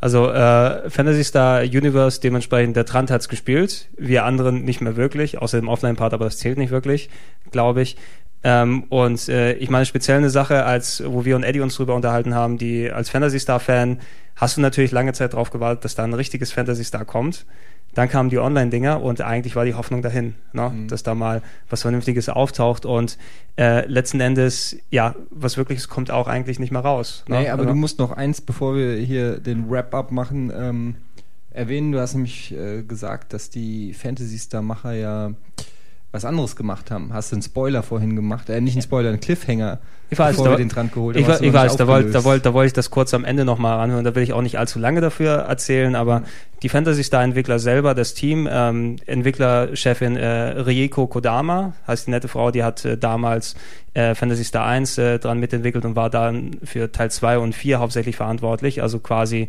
[0.00, 5.38] Also äh, Fantasy Star Universe, dementsprechend der Trant hat's gespielt, wir anderen nicht mehr wirklich,
[5.38, 7.10] außer dem Offline-Part, aber das zählt nicht wirklich,
[7.50, 7.96] glaube ich.
[8.42, 11.94] Ähm, und äh, ich meine speziell eine Sache, als wo wir und Eddie uns drüber
[11.94, 14.00] unterhalten haben, die als Fantasy Star Fan
[14.36, 17.44] hast du natürlich lange Zeit darauf gewartet, dass da ein richtiges Fantasy Star kommt.
[17.94, 20.70] Dann kamen die Online-Dinger und eigentlich war die Hoffnung dahin, ne?
[20.70, 20.88] Mhm.
[20.88, 23.18] dass da mal was Vernünftiges auftaucht und
[23.58, 27.24] äh, letzten Endes, ja, was Wirkliches kommt auch eigentlich nicht mehr raus.
[27.28, 27.40] Ne?
[27.40, 30.94] Nee, aber Also- du musst noch eins, bevor wir hier den Wrap-up machen, ähm,
[31.50, 31.90] erwähnen.
[31.90, 35.32] Du hast nämlich äh, gesagt, dass die Fantasy Star-Macher ja
[36.12, 37.12] was anderes gemacht haben.
[37.12, 38.48] Hast du einen Spoiler vorhin gemacht?
[38.50, 39.78] Äh, nicht einen Spoiler, einen Cliffhanger,
[40.10, 42.24] Ich weiß, bevor da- wir den dran geholt Ich, ich weiß, da wollte da aufgelöst.
[42.24, 44.04] wollt, da wollt ich das kurz am Ende nochmal anhören.
[44.04, 46.24] Da will ich auch nicht allzu lange dafür erzählen, aber
[46.62, 50.26] die Fantasy Star Entwickler selber, das Team, ähm, Entwicklerchefin äh,
[50.60, 53.54] Rieko Kodama, heißt die nette Frau, die hat äh, damals
[53.94, 57.78] äh, Fantasy Star 1 äh, dran mitentwickelt und war dann für Teil 2 und 4
[57.78, 58.82] hauptsächlich verantwortlich.
[58.82, 59.48] Also quasi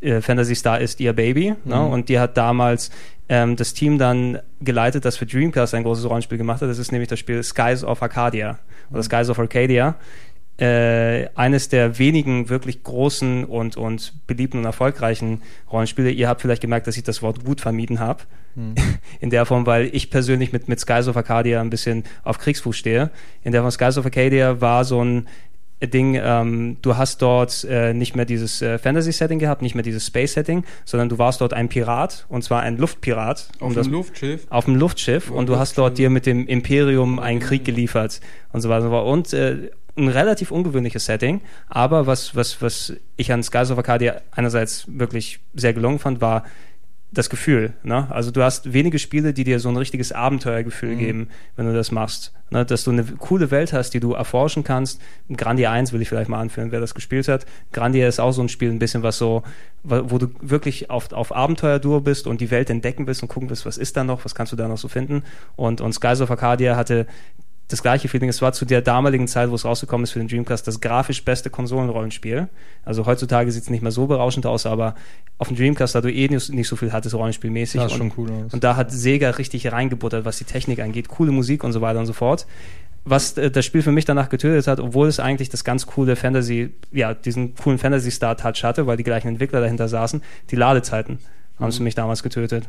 [0.00, 1.54] äh, Fantasy Star ist ihr Baby.
[1.64, 1.76] Ne?
[1.76, 1.86] Mhm.
[1.90, 2.90] Und die hat damals
[3.30, 6.68] ähm, das Team dann geleitet, das für Dreamcast ein großes Rollenspiel gemacht hat.
[6.68, 8.58] Das ist nämlich das Spiel Skies of Arcadia
[8.90, 9.94] oder Skies of Arcadia.
[10.58, 16.10] Äh, eines der wenigen wirklich großen und, und beliebten und erfolgreichen Rollenspiele.
[16.10, 18.24] Ihr habt vielleicht gemerkt, dass ich das Wort gut vermieden habe.
[18.56, 18.74] Hm.
[19.20, 22.76] In der Form, weil ich persönlich mit, mit Skies of Arcadia ein bisschen auf Kriegsfuß
[22.76, 23.10] stehe.
[23.44, 25.28] In der Form Skies of Arcadia war so ein
[25.86, 30.06] Ding, ähm, du hast dort äh, nicht mehr dieses äh, Fantasy-Setting gehabt, nicht mehr dieses
[30.06, 33.48] Space-Setting, sondern du warst dort ein Pirat und zwar ein Luftpirat.
[33.60, 34.46] Auf um das, dem Luftschiff.
[34.50, 38.20] auf dem Luftschiff und du hast dort dir mit dem Imperium einen Krieg geliefert
[38.52, 39.06] und so weiter und so fort.
[39.06, 44.20] Und äh, ein relativ ungewöhnliches Setting, aber was, was, was ich an Skies of Arcadia
[44.30, 46.44] einerseits wirklich sehr gelungen fand, war
[47.12, 47.72] das Gefühl.
[47.82, 48.06] Ne?
[48.10, 50.98] Also du hast wenige Spiele, die dir so ein richtiges Abenteuergefühl Mhm.
[50.98, 52.32] geben, wenn du das machst.
[52.50, 52.64] Ne?
[52.64, 55.00] Dass du eine coole Welt hast, die du erforschen kannst.
[55.36, 57.46] Grandia 1 will ich vielleicht mal anführen, wer das gespielt hat.
[57.72, 59.42] Grandia ist auch so ein Spiel, ein bisschen was so,
[59.82, 63.66] wo du wirklich auf, auf Abenteuerdur bist und die Welt entdecken willst und gucken willst,
[63.66, 65.24] was ist da noch, was kannst du da noch so finden.
[65.56, 67.06] Und, und Skies of Arcadia hatte
[67.72, 68.28] das gleiche Feeling.
[68.28, 71.24] Es war zu der damaligen Zeit, wo es rausgekommen ist für den Dreamcast, das grafisch
[71.24, 72.48] beste Konsolenrollenspiel.
[72.84, 74.94] Also heutzutage sieht es nicht mehr so berauschend aus, aber
[75.38, 77.80] auf dem Dreamcast, da du eh nicht, so viel hattest, rollenspielmäßig.
[77.80, 78.52] Sah und, schon cool aus.
[78.52, 81.08] und da hat Sega richtig reingebuttert, was die Technik angeht.
[81.08, 82.46] Coole Musik und so weiter und so fort.
[83.04, 86.16] Was äh, das Spiel für mich danach getötet hat, obwohl es eigentlich das ganz coole
[86.16, 91.18] Fantasy, ja, diesen coolen Fantasy-Star-Touch hatte, weil die gleichen Entwickler dahinter saßen, die Ladezeiten
[91.58, 92.68] haben es für mich damals getötet.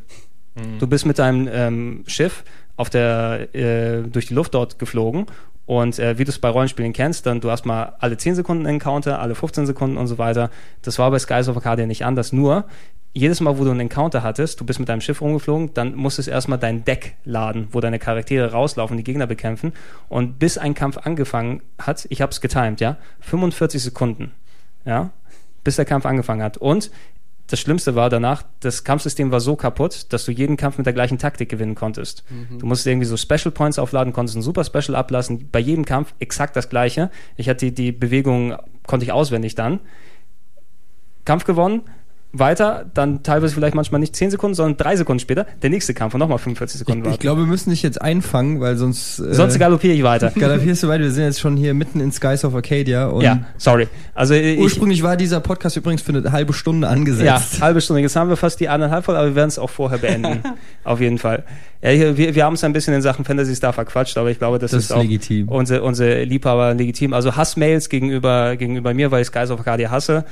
[0.80, 2.44] Du bist mit deinem ähm, Schiff
[2.76, 5.28] auf der, äh, durch die Luft dort geflogen
[5.66, 8.66] und äh, wie du es bei Rollenspielen kennst, dann du hast mal alle 10 Sekunden
[8.66, 10.50] Encounter, alle 15 Sekunden und so weiter.
[10.82, 12.34] Das war bei Skies of Arcadia nicht anders.
[12.34, 12.66] Nur,
[13.14, 16.28] jedes Mal, wo du einen Encounter hattest, du bist mit deinem Schiff rumgeflogen, dann musstest
[16.28, 19.74] du erstmal dein Deck laden, wo deine Charaktere rauslaufen, die Gegner bekämpfen.
[20.10, 24.32] Und bis ein Kampf angefangen hat, ich habe es getimed, ja, 45 Sekunden,
[24.86, 25.12] ja,
[25.64, 26.58] bis der Kampf angefangen hat.
[26.58, 26.90] Und
[27.52, 30.94] das Schlimmste war danach, das Kampfsystem war so kaputt, dass du jeden Kampf mit der
[30.94, 32.24] gleichen Taktik gewinnen konntest.
[32.60, 36.14] Du musstest irgendwie so Special Points aufladen, konntest ein Super Special ablassen, bei jedem Kampf
[36.20, 37.12] exakt das gleiche.
[37.36, 38.56] Ich hatte die, die Bewegung,
[38.88, 39.82] konnte ich auswendig dann.
[41.26, 41.82] Kampf gewonnen,
[42.34, 46.14] weiter, dann teilweise vielleicht manchmal nicht 10 Sekunden, sondern 3 Sekunden später, der nächste Kampf
[46.14, 47.22] und nochmal 45 Sekunden Ich, ich warten.
[47.22, 49.20] glaube, wir müssen dich jetzt einfangen, weil sonst.
[49.20, 50.32] Äh, Sonst galoppiere ich weiter.
[50.32, 51.04] galopierst du weiter.
[51.04, 53.08] Wir sind jetzt schon hier mitten in Skies of Arcadia.
[53.08, 53.88] Und ja, sorry.
[54.16, 57.62] Also ich, Ursprünglich war dieser Podcast übrigens für eine halbe Stunde ja, angesetzt.
[57.62, 58.02] halbe Stunde.
[58.02, 60.42] Jetzt haben wir fast die anderthalb voll, aber wir werden es auch vorher beenden.
[60.84, 61.44] Auf jeden Fall.
[61.84, 64.60] Ja, wir, wir haben uns ein bisschen in Sachen Fantasy Star verquatscht, aber ich glaube,
[64.60, 65.50] das, Das ist ist auch legitim.
[65.50, 67.14] unsere, unsere Liebhaber legitim.
[67.14, 70.24] Also Hassmails gegenüber, gegenüber mir, weil ich Skies of Arcadia hasse.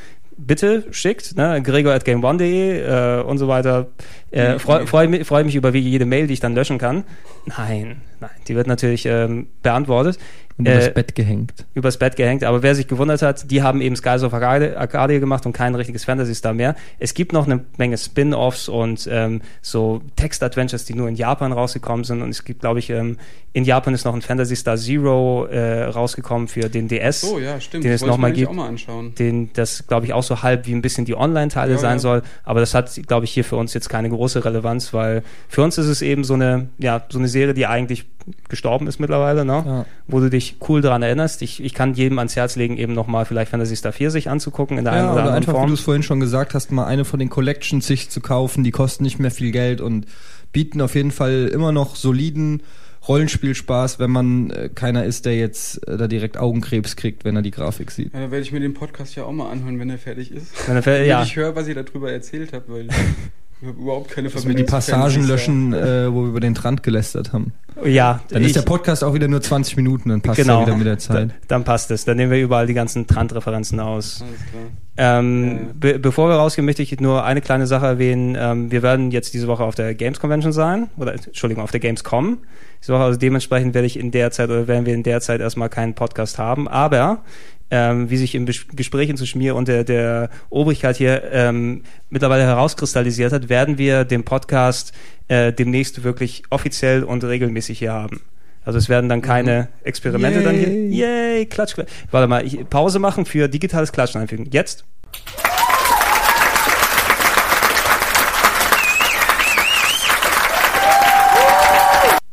[0.41, 3.87] Bitte schickt, ne, gregor at game1.de äh, und so weiter.
[4.31, 7.03] Äh, Freue freu mich, freu mich über wie jede Mail, die ich dann löschen kann.
[7.45, 10.17] Nein, nein, die wird natürlich ähm, beantwortet.
[10.57, 11.53] Und übers Äh, Bett gehängt.
[11.73, 12.43] übers Bett gehängt.
[12.43, 15.73] Aber wer sich gewundert hat, die haben eben Skies of Arcadia, Arcadia gemacht und kein
[15.73, 16.75] richtiges Fantasy Star mehr.
[16.99, 22.03] Es gibt noch eine Menge Spin-offs und ähm, so Text-Adventures, die nur in Japan rausgekommen
[22.03, 22.21] sind.
[22.21, 23.15] Und es gibt, glaube ich, ähm,
[23.53, 27.21] in Japan ist noch ein Fantasy Star Zero äh, rausgekommen für den DS.
[27.21, 27.85] So, ja, stimmt.
[27.85, 28.49] Den das es wollte noch ich mir mal eigentlich gibt.
[28.51, 29.15] auch mal anschauen.
[29.15, 31.99] Den, das glaube ich auch so halb wie ein bisschen die Online-Teile Ja, sein ja.
[31.99, 32.21] soll.
[32.43, 35.77] Aber das hat, glaube ich, hier für uns jetzt keine große Relevanz, weil für uns
[35.77, 38.05] ist es eben so eine, ja, so eine Serie, die eigentlich
[38.47, 39.63] gestorben ist mittlerweile, ne?
[39.65, 39.85] Ja.
[40.07, 41.41] wo du dich cool daran erinnerst.
[41.41, 44.77] Ich, ich kann jedem ans Herz legen, eben nochmal vielleicht Fantasy Star 4 sich anzugucken
[44.77, 45.67] in der einen Ja, oder oder anderen einfach, wie Form.
[45.69, 48.71] du es vorhin schon gesagt hast, mal eine von den Collections sich zu kaufen, die
[48.71, 50.05] kosten nicht mehr viel Geld und
[50.51, 52.61] bieten auf jeden Fall immer noch soliden
[53.07, 57.41] Rollenspielspaß, wenn man äh, keiner ist, der jetzt äh, da direkt Augenkrebs kriegt, wenn er
[57.41, 58.13] die Grafik sieht.
[58.13, 60.51] Ja, da werde ich mir den Podcast ja auch mal anhören, wenn er fertig ist.
[60.67, 61.23] Wenn er fer- Damit ja.
[61.23, 62.87] ich höre, was ihr darüber erzählt habt, weil
[63.61, 66.55] ich habe überhaupt keine Dass wir die Verbindung Passagen löschen, äh, wo wir über den
[66.55, 67.53] Trant gelästert haben.
[67.83, 70.61] Ja, Dann ich, ist der Podcast auch wieder nur 20 Minuten, dann passt genau.
[70.61, 71.15] er wieder mit der Zeit.
[71.15, 72.05] Dann, dann passt es.
[72.05, 74.21] Dann nehmen wir überall die ganzen Trant-Referenzen aus.
[74.21, 75.19] Alles klar.
[75.19, 75.67] Ähm, Ja, ja.
[75.73, 78.37] be bevor wir rausgehen, möchte ich nur eine kleine Sache erwähnen.
[78.39, 81.79] Ähm, wir werden jetzt diese Woche auf der Games Convention sein, oder Entschuldigung, auf der
[81.79, 82.39] Gamescom.
[82.81, 85.41] Diese Woche, also dementsprechend werde ich in der Zeit oder werden wir in der Zeit
[85.41, 86.67] erstmal keinen Podcast haben.
[86.67, 87.23] Aber
[87.71, 92.43] ähm, wie sich im Bes- Gespräch zwischen mir und der, der Obrigkeit hier ähm, mittlerweile
[92.43, 94.93] herauskristallisiert hat, werden wir den Podcast
[95.27, 98.21] äh, demnächst wirklich offiziell und regelmäßig hier haben.
[98.65, 100.67] Also es werden dann keine Experimente dann hier.
[100.69, 101.37] Yay.
[101.37, 101.89] Yay, klatsch, klatsch.
[102.11, 104.47] Warte mal, ich, Pause machen für digitales Klatschen einfügen.
[104.51, 104.83] Jetzt.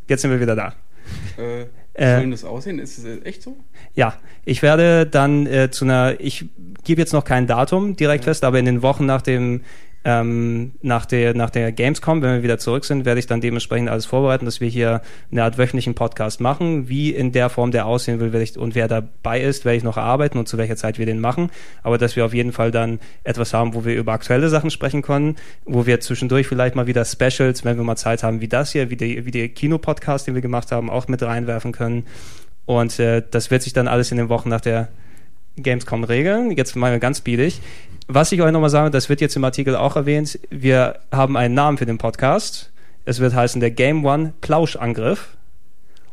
[0.08, 0.74] Jetzt sind wir wieder da.
[1.36, 1.66] Äh,
[1.97, 2.78] Äh, soll denn das aussehen?
[2.78, 3.56] Ist es echt so?
[3.94, 4.14] Ja,
[4.44, 6.47] ich werde dann äh, zu einer, ich
[6.85, 9.62] gebe jetzt noch kein Datum direkt fest, aber in den Wochen nach dem
[10.07, 13.89] ähm, nach der nach der Gamescom, wenn wir wieder zurück sind, werde ich dann dementsprechend
[13.89, 15.03] alles vorbereiten, dass wir hier
[15.33, 16.89] eine Art wöchentlichen Podcast machen.
[16.89, 19.83] Wie in der Form der aussehen will, werde ich und wer dabei ist, werde ich
[19.83, 21.51] noch erarbeiten und zu welcher Zeit wir den machen.
[21.83, 25.03] Aber dass wir auf jeden Fall dann etwas haben, wo wir über aktuelle Sachen sprechen
[25.03, 25.35] können,
[25.65, 28.91] wo wir zwischendurch vielleicht mal wieder Specials, wenn wir mal Zeit haben, wie das hier,
[28.91, 32.05] wie der wie der Kinopodcast, den wir gemacht haben, auch mit reinwerfen können.
[32.65, 34.87] Und äh, das wird sich dann alles in den Wochen nach der
[35.57, 36.51] Gamescom regeln.
[36.53, 37.61] Jetzt mal ganz biedig.
[38.09, 40.39] Was ich euch nochmal sage, das wird jetzt im Artikel auch erwähnt.
[40.51, 42.70] Wir haben einen Namen für den Podcast.
[43.05, 45.37] Es wird heißen der Game One Plauschangriff.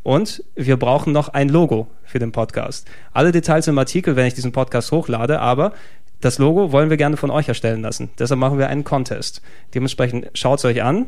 [0.01, 2.87] Und wir brauchen noch ein Logo für den Podcast.
[3.13, 5.71] Alle Details im Artikel, wenn ich diesen Podcast hochlade, aber
[6.19, 8.09] das Logo wollen wir gerne von euch erstellen lassen.
[8.17, 9.41] Deshalb machen wir einen Contest.
[9.73, 11.07] Dementsprechend schaut es euch an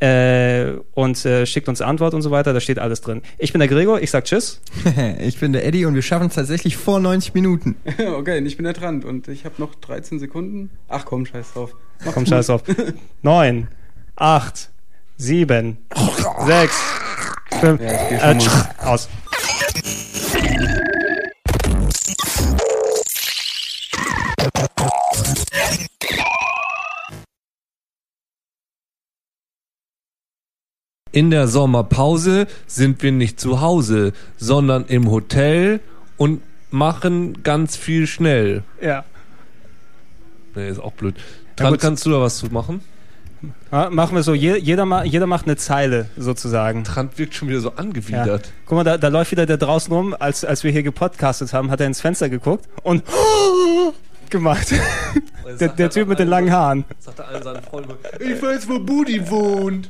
[0.00, 2.52] äh, und äh, schickt uns Antwort und so weiter.
[2.52, 3.22] Da steht alles drin.
[3.38, 4.60] Ich bin der Gregor, ich sag Tschüss.
[5.18, 7.76] ich bin der Eddie und wir schaffen es tatsächlich vor 90 Minuten.
[8.16, 10.70] okay, und ich bin der Trant und ich habe noch 13 Sekunden.
[10.88, 11.74] Ach komm, scheiß drauf.
[12.04, 12.30] Mach Komm, gut.
[12.30, 12.62] scheiß auf.
[13.22, 13.68] Neun,
[14.16, 14.70] acht,
[15.16, 15.78] sieben,
[16.46, 16.76] sechs,
[17.60, 19.08] fünf, Ja, ich geh äh, aus.
[31.16, 35.80] In der Sommerpause sind wir nicht zu Hause, sondern im Hotel
[36.18, 38.64] und machen ganz viel schnell.
[38.82, 39.02] Ja.
[40.54, 41.16] Nee, ist auch blöd.
[41.16, 41.22] Ja,
[41.56, 41.80] Dran gut.
[41.80, 42.82] kannst du da was zu machen?
[43.72, 46.84] Ja, machen wir so, Je, jeder, ma, jeder macht eine Zeile sozusagen.
[46.84, 47.76] Trant wirkt schon wieder so Ja.
[47.76, 48.52] angewidert.
[48.66, 51.70] Guck mal, da, da läuft wieder der draußen rum, als, als wir hier gepodcastet haben,
[51.70, 53.02] hat er ins Fenster geguckt und
[54.28, 54.74] gemacht.
[55.60, 56.84] der, der Typ mit den langen Haaren.
[56.98, 59.88] Sagt er allen seinen Freunden, ich weiß, wo Budi wohnt.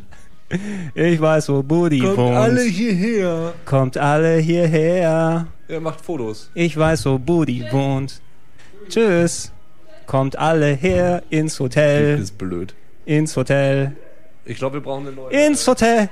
[0.94, 2.36] Ich weiß, wo Buddy Kommt wohnt.
[2.36, 3.52] alle hierher.
[3.64, 5.46] Kommt alle hierher.
[5.68, 6.50] Er macht Fotos.
[6.54, 8.20] Ich weiß, wo Buddy wohnt.
[8.88, 9.52] Tschüss.
[10.06, 12.20] Kommt alle her ins Hotel.
[12.20, 12.74] ist blöd.
[13.04, 13.96] Ins Hotel.
[14.48, 15.32] Ich glaube, wir brauchen eine neue.
[15.32, 16.08] Ins Hotel.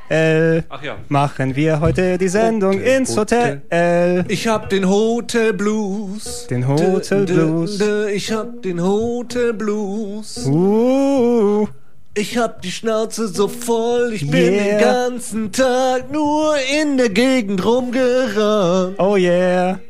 [0.69, 0.97] Ach ja.
[1.09, 4.25] Machen wir heute die Sendung Hotel, ins Hotel.
[4.27, 6.49] Ich hab den Hotel Blues.
[6.49, 7.81] Den Hotel Blues.
[8.13, 10.45] Ich hab den Hotel Blues.
[10.47, 11.69] Uh,
[12.17, 14.65] Ich hab die Schnauze so voll, ich bin Yeah.
[14.65, 18.95] den ganzen Tag nur in der Gegend rumgerannt.
[18.99, 19.81] oh yeah.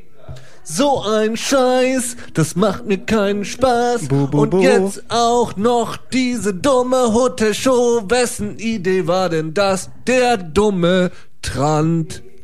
[0.66, 4.09] So ein Scheiß, das macht mir keinen Spaß.
[4.09, 4.60] Bu, bu, Und bu.
[4.62, 8.05] jetzt auch noch diese dumme Hotel-Show.
[8.09, 9.90] Wessen Idee war denn das?
[10.06, 11.10] Der dumme
[11.42, 12.22] Trant.